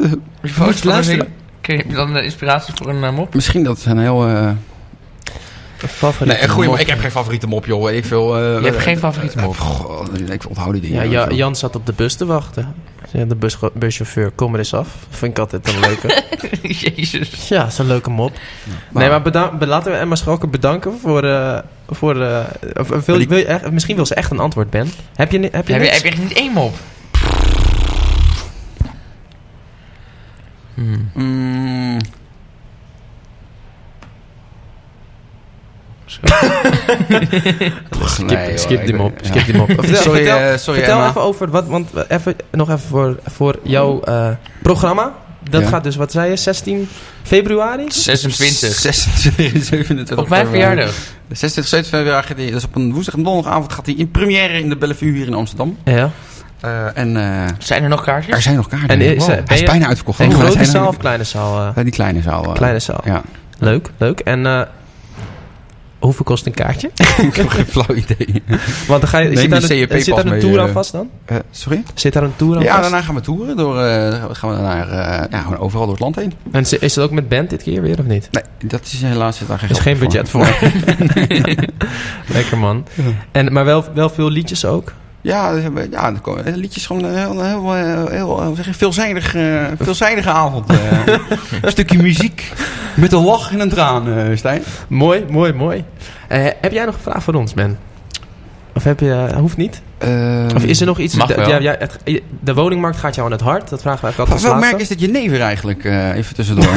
Luisteren. 0.82 1.40
Heb 1.66 1.86
je 1.88 1.94
dan 1.94 2.16
eh, 2.16 2.24
inspiratie 2.24 2.74
voor 2.76 2.88
een 2.88 3.04
eh, 3.04 3.12
mop? 3.12 3.34
misschien 3.34 3.62
dat 3.62 3.84
een 3.84 3.98
heel... 3.98 4.26
eh 4.26 4.50
Favoriete 5.86 6.38
nee, 6.38 6.48
goeie, 6.48 6.68
mop. 6.68 6.76
mop. 6.78 6.86
ik 6.86 6.90
heb 6.90 7.00
geen 7.00 7.10
favoriete 7.10 7.46
mop, 7.46 7.66
joh. 7.66 7.90
Ik 7.90 8.04
veel, 8.04 8.36
eh, 8.36 8.60
Je 8.60 8.66
hebt 8.66 8.82
geen 8.82 8.98
favoriete 8.98 9.38
mop? 9.38 9.56
Goh, 9.58 10.06
ik 10.30 10.42
onthoud 10.48 10.72
die 10.72 10.80
dingen. 10.80 11.10
Ja. 11.10 11.28
Jan 11.30 11.56
zat 11.56 11.76
op 11.76 11.86
de 11.86 11.92
bus 11.92 12.14
te 12.14 12.26
wachten. 12.26 12.74
De 13.12 13.34
bus, 13.36 13.56
buschauffeur, 13.74 14.30
kom 14.30 14.52
er 14.52 14.58
eens 14.58 14.74
af. 14.74 14.88
Vind 15.10 15.32
ik 15.32 15.38
altijd 15.38 15.68
een 15.68 15.80
leuke. 15.80 16.22
Jezus. 16.94 17.48
ja, 17.48 17.58
dat 17.62 17.72
is 17.72 17.78
een 17.78 17.86
leuke 17.86 18.10
mop. 18.10 18.32
Nee, 18.90 19.08
maar 19.08 19.22
bedan- 19.22 19.58
be- 19.58 19.66
laten 19.66 19.92
we 19.92 19.98
Emma 19.98 20.14
Schalker 20.14 20.48
bedanken 20.50 20.98
voor... 21.02 21.24
eh 21.24 21.58
voor 21.88 22.20
eh, 22.22 22.38
of- 22.80 22.90
of 22.90 23.06
wil, 23.06 23.16
die- 23.18 23.28
wil 23.28 23.38
je 23.38 23.44
echt, 23.44 23.70
misschien 23.70 23.96
wil 23.96 24.06
ze 24.06 24.14
echt 24.14 24.30
een 24.30 24.38
antwoord, 24.38 24.70
Ben. 24.70 24.90
Heb 25.14 25.32
je, 25.32 25.38
heb 25.38 25.50
je 25.52 25.56
Heb 25.56 25.66
je, 25.68 25.74
niks? 25.78 25.92
heb 25.94 26.02
je 26.02 26.08
echt 26.08 26.18
niet 26.18 26.32
één 26.32 26.52
mop? 26.52 26.74
Hmm. 30.75 31.11
Mm, 31.14 31.99
Skip, 38.07 38.27
nee, 38.27 38.59
skip 38.59 38.81
ik 38.81 38.87
die 38.87 38.95
mop. 38.95 39.18
ja. 39.23 39.29
Skip 39.29 39.45
die 39.45 39.55
mop. 39.57 39.66
Vertel, 39.79 39.97
Sorry, 40.03 40.18
vertel, 40.25 40.39
eh, 40.39 40.57
sorry, 40.59 40.79
vertel 40.79 40.97
Emma. 40.99 41.09
even 41.09 41.20
over... 41.20 41.51
Wat, 41.51 41.66
want 41.66 41.89
even, 42.09 42.37
nog 42.51 42.68
even 42.68 42.81
voor, 42.81 43.18
voor 43.27 43.59
jouw 43.62 44.01
eh, 44.03 44.29
programma. 44.62 45.14
Dat 45.51 45.62
Ja. 45.62 45.68
gaat 45.68 45.85
dus, 45.85 45.97
wat 45.97 46.12
zei 46.12 46.31
je, 46.31 46.37
16 46.37 46.89
februari? 47.23 47.85
26. 47.89 48.75
26, 48.79 49.64
27. 49.64 50.18
Op 50.18 50.29
mijn 50.29 50.47
verjaardag. 50.47 50.93
26, 51.31 51.66
27 51.68 51.87
februari. 51.91 52.27
gaat 52.27 52.37
hij- 52.37 52.47
Dat 52.47 52.57
is 52.57 52.64
op 52.64 52.75
een 52.77 52.93
woensdag 52.93 53.14
en 53.14 53.23
donderdagavond 53.23 53.73
gaat 53.73 53.87
hij 53.87 53.95
in 53.95 54.11
première 54.11 54.59
in 54.61 54.68
de 54.68 54.77
Bellevue 54.77 55.12
hier 55.12 55.27
in 55.27 55.35
Amsterdam. 55.35 55.77
Ja. 55.85 56.11
Eh, 56.62 56.96
en 56.98 57.16
eh, 57.16 57.48
Zijn 57.58 57.82
er 57.82 57.88
nog 57.88 58.04
kaartjes? 58.04 58.34
er 58.36 58.42
zijn 58.42 58.56
nog 58.56 58.68
kaarten. 58.68 58.88
En 58.88 59.00
is, 59.00 59.26
Wow. 59.26 59.30
eh, 59.34 59.40
hij 59.46 59.56
is 59.56 59.62
bijna 59.62 59.86
uitverkocht. 59.86 60.20
Een 60.20 60.32
grote 60.32 60.64
zaal 60.64 60.88
of 60.88 60.96
kleine 60.96 61.24
zaal? 61.24 61.72
die 61.74 61.92
kleine 61.92 62.22
zaal. 62.22 62.42
kleine 62.42 62.78
zaal. 62.78 63.00
Ja, 63.04 63.22
Leuk, 63.58 63.90
leuk. 63.98 64.20
En 64.20 64.68
hoeveel 65.98 66.24
kost 66.24 66.46
een 66.46 66.54
kaartje? 66.54 66.90
ik 67.28 67.36
heb 67.36 67.48
geen 67.48 67.66
flauw 67.66 67.94
idee. 67.96 68.42
Want 68.86 69.00
dan 69.00 69.08
ga 69.10 69.18
je, 69.18 69.36
zit, 69.36 69.50
daar 69.50 69.62
een, 69.62 70.02
zit 70.02 70.16
daar 70.16 70.26
een 70.26 70.40
tour 70.40 70.60
aan 70.60 70.68
vast 70.68 70.92
dan? 70.92 71.10
Sorry? 71.50 71.82
Zit 71.94 72.12
daar 72.12 72.22
een 72.22 72.36
tour 72.36 72.56
aan 72.56 72.62
Ja, 72.62 72.68
vast? 72.68 72.82
daarna 72.82 73.02
gaan 73.02 73.14
we 73.14 73.20
toeren. 73.20 73.56
Door, 73.56 73.74
gaan 74.34 74.50
we 74.50 74.56
naar, 74.56 74.88
ja, 75.30 75.40
gewoon 75.40 75.58
overal 75.58 75.84
door 75.84 75.94
het 75.94 76.02
land 76.02 76.16
heen. 76.16 76.32
En 76.52 76.60
is 76.60 76.94
het 76.94 76.98
ook 76.98 77.10
met 77.10 77.28
band 77.28 77.50
dit 77.50 77.62
keer 77.62 77.82
weer 77.82 77.98
of 77.98 78.06
niet? 78.06 78.28
Nee, 78.32 78.42
dat 78.70 78.80
is 78.84 79.02
helaas 79.02 79.36
zit 79.36 79.48
daar 79.48 79.58
geen 79.58 79.68
Er 79.68 79.74
is 79.76 79.80
geen 79.82 79.98
budget 79.98 80.28
voor. 80.28 80.46
Lekker 82.36 82.58
man. 82.58 82.86
En, 83.32 83.52
maar 83.52 83.64
wel, 83.64 83.84
wel 83.94 84.10
veel 84.10 84.30
liedjes 84.30 84.64
ook? 84.64 84.92
Ja, 85.23 85.53
ja, 85.91 86.12
komen 86.23 86.45
eh, 86.47 86.55
liedjes 86.55 86.87
gewoon 86.87 87.05
een 87.05 87.16
heel, 87.16 87.43
heel, 87.43 87.73
heel, 87.75 88.09
heel 88.09 88.41
eh, 88.43 88.49
zeg 88.55 88.64
je, 88.66 88.75
veelzijdig, 88.75 89.35
eh, 89.35 89.64
veelzijdige 89.81 90.31
avond. 90.31 90.70
eh. 90.70 90.77
een 91.62 91.70
stukje 91.70 92.03
muziek 92.03 92.53
met 92.95 93.12
een 93.12 93.25
lach 93.25 93.53
en 93.53 93.61
een 93.61 93.68
traan, 93.68 94.09
eh, 94.18 94.37
Stijn. 94.37 94.62
Mooi, 94.89 95.25
mooi, 95.31 95.53
mooi. 95.53 95.85
Eh, 96.29 96.45
heb 96.61 96.73
jij 96.73 96.85
nog 96.85 96.95
een 96.95 97.01
vraag 97.01 97.23
voor 97.23 97.35
ons, 97.35 97.55
Ben? 97.55 97.79
Of 98.75 98.85
heb 98.85 99.01
je, 99.01 99.27
eh, 99.31 99.37
hoeft 99.39 99.57
niet? 99.57 99.83
Of 100.57 100.64
is 100.64 100.81
er 100.81 100.87
nog 100.87 100.99
iets? 100.99 101.14
Mag 101.14 101.27
de, 101.29 101.35
wel. 101.35 101.49
ja, 101.49 101.59
ja, 101.59 101.77
het- 101.79 101.99
de 102.41 102.55
woningmarkt 102.55 102.97
gaat 102.99 103.14
jou 103.14 103.27
aan 103.27 103.33
het 103.33 103.41
hart. 103.41 103.68
Dat 103.68 103.81
vragen 103.81 104.01
we 104.01 104.07
eigenlijk 104.07 104.16
Wat 104.16 104.29
altijd 104.43 104.43
welk 104.62 104.70
merk 104.70 104.81
is 104.83 104.89
dit 104.89 105.01
jenever 105.01 105.41
eigenlijk, 105.41 105.85
eh, 105.85 106.16
even 106.16 106.35
tussendoor? 106.35 106.75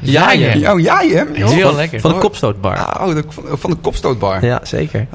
Ja, 0.00 0.32
ja. 0.32 0.54
ja. 0.54 0.72
oh, 0.72 0.80
ja, 0.80 1.00
je? 1.00 1.26
Heel 1.32 1.74
lekker. 1.74 2.00
Van 2.00 2.12
de 2.12 2.18
kopstootbar. 2.18 3.00
Oh, 3.00 3.14
de, 3.14 3.24
van 3.56 3.70
de 3.70 3.76
kopstootbar. 3.76 4.44
Ja, 4.44 4.60
zeker. 4.62 5.06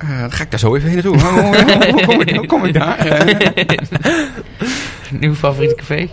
Eh, 0.00 0.20
dan 0.20 0.32
ga 0.32 0.42
ik 0.42 0.50
daar 0.50 0.60
zo 0.60 0.74
even 0.76 0.88
heen 0.90 1.02
naartoe. 1.04 1.20
Hoe, 1.20 1.40
hoe, 1.40 1.56
hoe, 1.72 1.90
hoe 1.92 2.04
kom, 2.06 2.20
ik, 2.20 2.36
hoe 2.36 2.46
kom 2.46 2.64
ik 2.64 2.74
daar? 2.74 3.24
Nieuw 5.20 5.34
favoriete 5.34 5.74
café? 5.74 6.08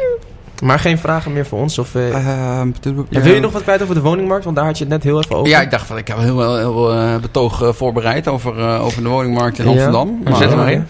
Maar 0.63 0.79
geen 0.79 0.97
vragen 0.97 1.33
meer 1.33 1.45
voor 1.45 1.59
ons? 1.59 1.77
Of, 1.79 1.93
ja, 1.93 2.65
wil 3.09 3.33
je 3.33 3.39
nog 3.39 3.51
wat 3.51 3.61
kwijt 3.61 3.81
over 3.81 3.95
de 3.95 4.01
woningmarkt? 4.01 4.43
Want 4.43 4.55
daar 4.55 4.65
had 4.65 4.77
je 4.77 4.83
het 4.83 4.93
net 4.93 5.03
heel 5.03 5.19
even 5.23 5.35
over. 5.35 5.49
Ja, 5.49 5.61
ik 5.61 5.71
dacht 5.71 5.87
van, 5.87 5.97
ik 5.97 6.07
heb 6.07 6.17
heel, 6.17 6.55
heel, 6.57 6.91
eh, 6.93 7.15
betoog 7.17 7.75
voorbereid 7.75 8.27
over, 8.27 8.59
eh, 8.59 8.85
over 8.85 9.03
de 9.03 9.09
woningmarkt 9.09 9.59
in 9.59 9.63
Ja. 9.65 9.71
Amsterdam. 9.71 10.19
Maar 10.23 10.35
zet 10.35 10.49
hem 10.49 10.57
maar 10.57 10.71
in. 10.71 10.85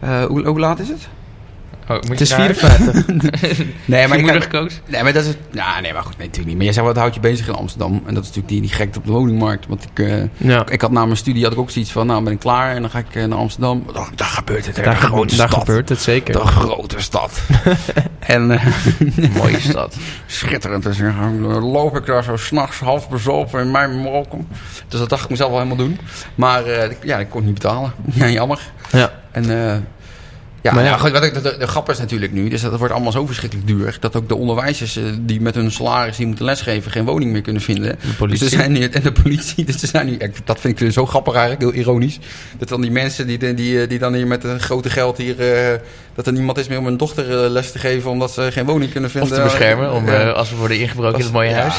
eh, 0.00 0.24
hoe, 0.24 0.46
hoe 0.46 0.58
laat 0.60 0.78
is 0.78 0.88
het? 0.88 1.08
Oh, 1.90 1.96
moet 1.96 2.08
Het 2.08 2.20
is 2.20 2.30
naar 2.30 2.38
huis? 2.40 2.58
54. 2.58 3.66
Nee, 3.84 4.00
Heb 4.00 4.12
je 4.12 4.18
moeder 4.18 4.42
gekookt? 4.42 4.80
Nee, 4.86 5.02
maar 5.02 5.12
dat 5.12 5.22
is 5.22 5.28
het. 5.28 5.36
Ja, 5.52 5.80
nee, 5.80 5.92
maar 5.92 6.02
goed, 6.02 6.16
nee, 6.18 6.26
natuurlijk 6.26 6.46
niet. 6.46 6.54
Maar 6.56 6.64
jij 6.64 6.72
zei, 6.74 6.86
wat 6.86 6.96
houdt 6.96 7.14
je 7.14 7.20
bezig 7.20 7.48
in 7.48 7.54
Amsterdam? 7.54 7.92
En 8.06 8.14
dat 8.14 8.22
is 8.22 8.28
natuurlijk 8.28 8.48
die, 8.48 8.60
die 8.60 8.70
gekte 8.70 8.98
op 8.98 9.04
de 9.06 9.12
woningmarkt. 9.12 9.66
Want 9.66 9.84
ik, 9.84 9.98
eh, 10.06 10.22
ja. 10.36 10.66
ik 10.68 10.80
had 10.80 10.90
na 10.90 11.04
mijn 11.04 11.16
studie 11.16 11.42
had 11.42 11.52
ik 11.52 11.58
ook 11.58 11.70
zoiets 11.70 11.92
van, 11.92 12.06
nou 12.06 12.22
ben 12.24 12.32
ik 12.32 12.38
klaar 12.38 12.74
en 12.74 12.80
dan 12.80 12.90
ga 12.90 12.98
ik 12.98 13.14
eh, 13.14 13.24
naar 13.24 13.38
Amsterdam. 13.38 13.84
Oh, 13.94 14.06
daar 14.14 14.26
gebeurt 14.28 14.66
het, 14.66 14.76
hè. 14.76 14.82
Daar, 14.82 14.94
de 14.94 15.00
gebe- 15.00 15.12
grote 15.12 15.36
daar 15.36 15.48
stad. 15.48 15.58
gebeurt 15.60 15.88
het 15.88 16.00
zeker. 16.00 16.32
De 16.34 16.46
grote 16.46 17.00
stad. 17.00 17.40
en 18.20 18.50
eh, 18.50 18.66
Mooie 19.36 19.60
stad. 19.60 19.96
schitterend. 20.26 20.82
Dus 20.82 20.98
dan 20.98 21.40
loop 21.64 21.96
ik 21.96 22.06
daar 22.06 22.24
zo 22.24 22.36
s'nachts 22.36 22.78
half 22.78 23.08
bezopen 23.08 23.60
in 23.60 23.70
mijn 23.70 24.02
Marokko. 24.02 24.44
Dus 24.88 24.98
dat 25.00 25.08
dacht 25.08 25.24
ik 25.24 25.30
mezelf 25.30 25.50
wel 25.50 25.58
helemaal 25.58 25.86
doen. 25.86 25.98
Maar 26.34 26.62
ja, 27.02 27.18
ik 27.18 27.28
kon 27.28 27.38
het 27.40 27.50
niet 27.50 27.58
betalen. 27.62 27.92
Ja, 28.12 28.28
jammer. 28.28 28.60
Ja. 28.92 29.12
En 29.30 29.44
ja, 30.62 30.72
Maar 30.72 30.84
ja. 30.84 30.96
goed, 30.96 31.10
wat 31.10 31.24
ik, 31.24 31.42
de, 31.42 31.56
de, 31.58 31.66
grap 31.66 31.90
is 31.90 31.98
natuurlijk 31.98 32.32
nu, 32.32 32.48
dus 32.48 32.60
dat 32.60 32.78
wordt 32.78 32.94
allemaal 32.94 33.12
zo 33.12 33.26
verschrikkelijk 33.26 33.68
duur, 33.68 33.96
dat 34.00 34.16
ook 34.16 34.28
de 34.28 34.34
onderwijzers 34.36 34.96
eh, 34.96 35.04
die 35.20 35.40
met 35.40 35.54
hun 35.54 35.70
salaris 35.70 36.16
die 36.16 36.26
moeten 36.26 36.44
lesgeven 36.44 36.90
geen 36.90 37.04
woning 37.04 37.32
meer 37.32 37.42
kunnen 37.42 37.62
vinden. 37.62 37.98
De 38.00 38.14
politie. 38.18 38.44
Dus 38.44 38.52
er 38.52 38.58
zijn 38.58 38.72
nu, 38.72 38.82
en 38.84 39.02
de 39.02 39.12
politie, 39.12 39.64
dus 39.70 39.82
er 39.82 39.88
zijn 39.88 40.06
nu, 40.06 40.18
dat 40.44 40.60
vind 40.60 40.74
ik 40.74 40.78
weer 40.78 40.90
zo 40.90 41.06
grappig 41.06 41.34
eigenlijk, 41.34 41.62
heel 41.62 41.82
ironisch. 41.82 42.18
Dat 42.58 42.68
dan 42.68 42.80
die 42.80 42.90
mensen 42.90 43.26
die, 43.26 43.38
die, 43.38 43.54
die, 43.54 43.86
die 43.86 43.98
dan 43.98 44.14
hier 44.14 44.26
met 44.26 44.44
een 44.44 44.60
grote 44.60 44.90
geld 44.90 45.16
hier, 45.16 45.40
eh, 45.72 45.78
dat 46.14 46.26
er 46.26 46.32
niemand 46.32 46.58
is 46.58 46.68
meer 46.68 46.78
om 46.78 46.84
hun 46.84 46.96
dochter 46.96 47.44
eh, 47.44 47.50
les 47.50 47.72
te 47.72 47.78
geven 47.78 48.10
omdat 48.10 48.30
ze 48.32 48.48
geen 48.52 48.66
woning 48.66 48.90
kunnen 48.90 49.10
Of 49.10 49.16
vinden. 49.16 49.36
te 49.36 49.42
beschermen, 49.42 49.92
om, 49.92 50.08
eh, 50.08 50.32
als 50.32 50.50
we 50.50 50.56
worden 50.56 50.78
ingebroken 50.80 51.18
in 51.18 51.24
het 51.24 51.32
mooie 51.32 51.50
Ja. 51.50 51.60
huis. 51.60 51.74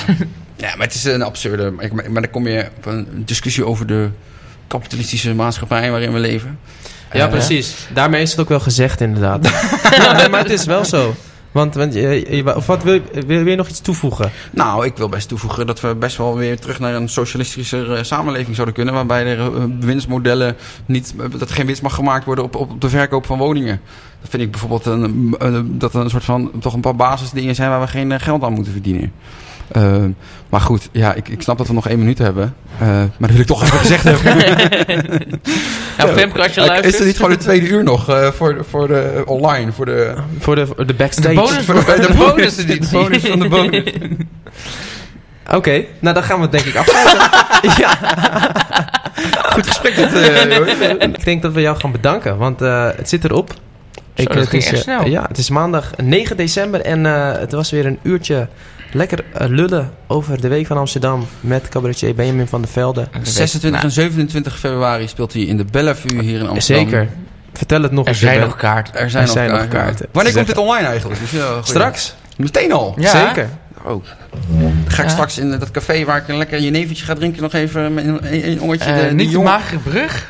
Ja, 0.56 0.76
maar 0.76 0.86
het 0.86 0.96
is 0.96 1.04
een 1.04 1.22
absurde. 1.22 1.72
Maar, 1.72 1.90
maar 1.94 2.22
dan 2.22 2.32
kom 2.32 2.48
je 2.48 2.66
op 2.78 2.86
een 2.86 3.08
discussie 3.26 3.66
over 3.66 3.88
de 3.88 4.10
kapitalistische 4.68 5.34
maatschappij 5.34 5.92
waarin 5.92 6.14
we 6.14 6.20
leven. 6.20 6.60
Ja, 7.14 7.26
Eh, 7.26 7.30
precies. 7.32 7.88
Daarmee 7.94 8.22
is 8.22 8.32
het 8.32 8.40
ook 8.40 8.50
wel 8.50 8.60
gezegd, 8.60 9.02
inderdaad. 9.02 9.48
ja, 9.98 10.12
nee, 10.14 10.30
maar 10.30 10.42
het 10.42 10.52
is 10.52 10.66
wel 10.66 10.86
zo. 10.86 11.16
Want, 11.52 11.76
want 11.76 11.94
je, 11.94 12.36
je- 12.36 12.56
of 12.56 12.66
wat 12.66 12.84
wil, 12.84 12.94
je- 12.94 13.02
wil, 13.12 13.24
wil 13.44 13.48
je 13.48 13.56
nog 13.56 13.68
iets 13.68 13.80
toevoegen? 13.82 14.32
Nou, 14.52 14.86
ik 14.86 14.98
wil 14.98 15.10
best 15.10 15.28
toevoegen 15.28 15.68
dat 15.68 15.80
we 15.82 15.96
best 15.96 16.18
wel 16.18 16.36
weer 16.38 16.60
terug 16.60 16.80
naar 16.80 16.94
een 16.94 17.10
socialistische 17.10 17.86
eh, 17.96 18.04
samenleving 18.04 18.56
zouden 18.56 18.76
kunnen. 18.76 18.94
Waarbij 18.94 19.26
er 19.26 19.40
eh, 19.40 19.64
winstmodellen 19.80 20.56
niet. 20.86 21.14
eh, 21.20 21.26
dat 21.40 21.52
geen 21.52 21.66
winst 21.66 21.82
mag 21.82 21.96
gemaakt 21.96 22.26
worden 22.26 22.44
op, 22.44 22.56
op 22.56 22.82
de 22.82 22.90
verkoop 22.90 23.26
van 23.26 23.38
woningen. 23.38 23.82
Dat 24.22 24.30
vind 24.30 24.44
ik 24.44 24.52
bijvoorbeeld 24.52 24.86
een, 24.86 25.36
eh, 25.40 25.60
dat 25.66 25.94
er 25.94 26.00
een 26.02 26.10
soort 26.10 26.24
van. 26.24 26.52
toch 26.60 26.74
een 26.74 26.82
paar 26.82 26.96
basisdingen 26.96 27.56
zijn 27.56 27.70
waar 27.70 27.82
we 27.82 27.88
geen 27.88 28.12
eh, 28.12 28.20
geld 28.20 28.44
aan 28.44 28.54
moeten 28.54 28.72
verdienen. 28.74 29.12
Eh, 29.72 29.96
maar 30.50 30.62
goed, 30.62 30.90
ja, 30.92 31.14
ik, 31.14 31.28
ik 31.28 31.42
snap 31.42 31.58
dat 31.58 31.68
we 31.68 31.74
nog 31.74 31.88
één 31.88 32.00
minuut 32.00 32.18
hebben. 32.18 32.56
Eh, 32.80 32.88
maar 32.88 33.10
dat 33.18 33.32
wil 33.32 33.40
ik 33.40 33.46
toch 33.46 33.64
even 33.64 33.78
gezegd 33.80 34.04
hebben. 34.04 34.34
Nou, 35.98 36.14
Femke, 36.14 36.42
als 36.44 36.54
je 36.54 36.62
Is 36.62 36.68
luistert... 36.68 37.00
er 37.00 37.06
niet 37.06 37.16
gewoon 37.16 37.32
een 37.32 37.38
tweede 37.38 37.68
uur 37.68 37.84
nog 37.84 38.10
eh, 38.10 38.28
voor, 38.32 38.66
voor 38.70 38.88
de 38.88 39.24
online? 39.26 39.72
Voor 39.72 39.86
de, 39.86 40.14
Voor 40.40 40.56
de, 40.56 40.66
voor 40.68 40.86
de 40.86 40.94
backstage. 40.94 41.28
De 41.36 41.42
bonus, 41.42 41.66
voor 41.66 41.74
de- 41.76 42.00
de, 42.02 42.08
de 42.08 42.14
bonus, 42.14 42.56
de 42.56 42.88
bonus 42.92 43.24
van 43.26 43.40
de 43.40 43.48
bonus. 43.48 43.84
Oké, 45.58 45.84
nou 46.00 46.14
dan 46.16 46.24
gaan 46.24 46.36
we 46.36 46.42
het 46.42 46.52
denk 46.52 46.66
ik 46.66 46.76
afsluiten. 46.76 47.18
ja. 47.84 47.98
Goed 49.50 49.68
gesprek 49.68 49.94
eh, 49.98 50.58
hoor. 50.58 50.68
Ik 51.00 51.24
denk 51.26 51.42
dat 51.42 51.54
we 51.54 51.62
jou 51.62 51.78
gaan 51.80 51.92
bedanken, 51.92 52.38
want 52.38 52.62
eh, 52.62 52.88
het 52.96 53.10
zit 53.10 53.24
erop. 53.24 53.54
Zo, 54.16 54.24
dat 54.24 54.34
het 54.36 54.48
ging 54.50 54.64
is, 54.64 54.68
echt 54.68 54.78
eh, 54.78 54.82
snel. 54.82 55.06
Ja, 55.08 55.26
het 55.28 55.38
is 55.38 55.50
maandag 55.50 55.92
9 56.04 56.38
december 56.38 56.82
en 56.82 57.06
eh, 57.06 57.40
het 57.40 57.52
was 57.52 57.72
weer 57.72 57.86
een 57.86 58.00
uurtje 58.02 58.48
lekker 58.92 59.24
eh, 59.34 59.48
lullen 59.48 59.92
over 60.08 60.42
de 60.42 60.48
Week 60.48 60.68
van 60.68 60.78
Amsterdam 60.78 61.26
met 61.40 61.70
cabaretier 61.70 62.16
Benjamin 62.16 62.48
van 62.48 62.62
der 62.62 62.70
Velde. 62.72 63.08
26 63.22 63.84
en 63.84 63.92
27 63.92 64.60
februari 64.60 65.08
speelt 65.08 65.34
hij 65.34 65.42
in 65.42 65.58
de 65.58 65.66
Bellevue 65.66 66.22
hier 66.22 66.40
in 66.40 66.48
Amsterdam. 66.48 66.90
Zeker. 66.90 67.08
Vertel 67.54 67.82
het 67.82 67.92
nog 67.92 68.04
Er 68.06 68.10
eens. 68.12 68.20
zijn 68.20 68.32
Ruben. 68.34 68.48
nog 68.48 68.58
kaarten. 68.58 68.94
Er 68.96 69.10
zijn, 69.10 69.24
Er 69.24 69.30
zijn 69.30 69.50
nog, 69.50 69.60
nog 69.60 69.68
kaarten. 69.68 70.08
Wanneer 70.12 70.34
komt 70.34 70.48
dit 70.48 70.58
online 70.58 70.88
eigenlijk? 70.88 71.20
Dus, 71.20 71.32
ja, 71.32 71.62
Straks. 71.62 72.16
Meteen 72.38 72.72
al? 72.72 72.94
Ja. 72.98 73.28
Zeker. 73.28 73.50
Oh. 73.84 74.04
Dan 74.50 74.74
ga 74.88 75.02
ik 75.02 75.08
Ja. 75.08 75.14
straks 75.14 75.38
in 75.38 75.50
dat 75.60 75.72
café 75.72 76.06
waar 76.06 76.18
ik 76.18 76.28
een 76.28 76.38
lekker 76.38 76.60
jenevertje 76.60 77.06
ga 77.06 77.14
drinken 77.14 77.42
nog 77.42 77.54
even 77.54 77.94
met 77.94 78.06
een, 78.06 78.62
oortje. 78.62 78.92
Eh, 78.92 79.08
de, 79.08 79.14
niet 79.16 79.32
de 79.32 79.38
magere 79.40 79.80
brug, 79.80 80.30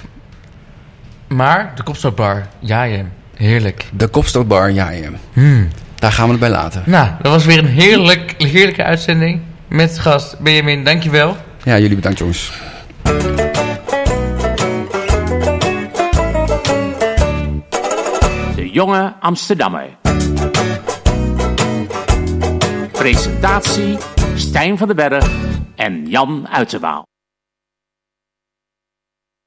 maar 1.28 1.72
de 1.76 1.84
Kopstadbar. 1.84 2.48
Ja, 2.60 2.84
je. 2.84 3.04
Heerlijk. 3.36 3.86
De 3.94 4.08
Kopstootbar, 4.08 4.72
ja, 4.72 4.90
ja. 4.90 5.10
Hmm. 5.34 5.68
Daar 6.02 6.12
gaan 6.12 6.26
we 6.26 6.32
het 6.32 6.40
bij 6.40 6.50
laten. 6.50 6.84
Nou, 6.86 7.10
dat 7.22 7.32
was 7.32 7.46
weer 7.46 7.58
een 7.58 7.66
heerlijk, 7.66 8.36
heerlijke 8.38 8.84
uitzending. 8.84 9.42
Met 9.68 10.00
gast 10.00 10.40
Benjamin, 10.40 10.84
dankjewel. 10.84 11.38
Ja, 11.64 11.80
jullie 11.80 11.96
bedankt 11.96 12.20
jongens. 12.20 12.54
De 18.56 18.70
jonge 18.72 19.14
Amsterdammer. 19.20 19.88
Presentatie 22.92 23.98
Stijn 24.36 24.78
van 24.78 24.88
den 24.88 24.96
Berg 24.96 25.30
en 25.76 26.10
Jan 26.10 26.48
Uiterwaal. 26.52 27.11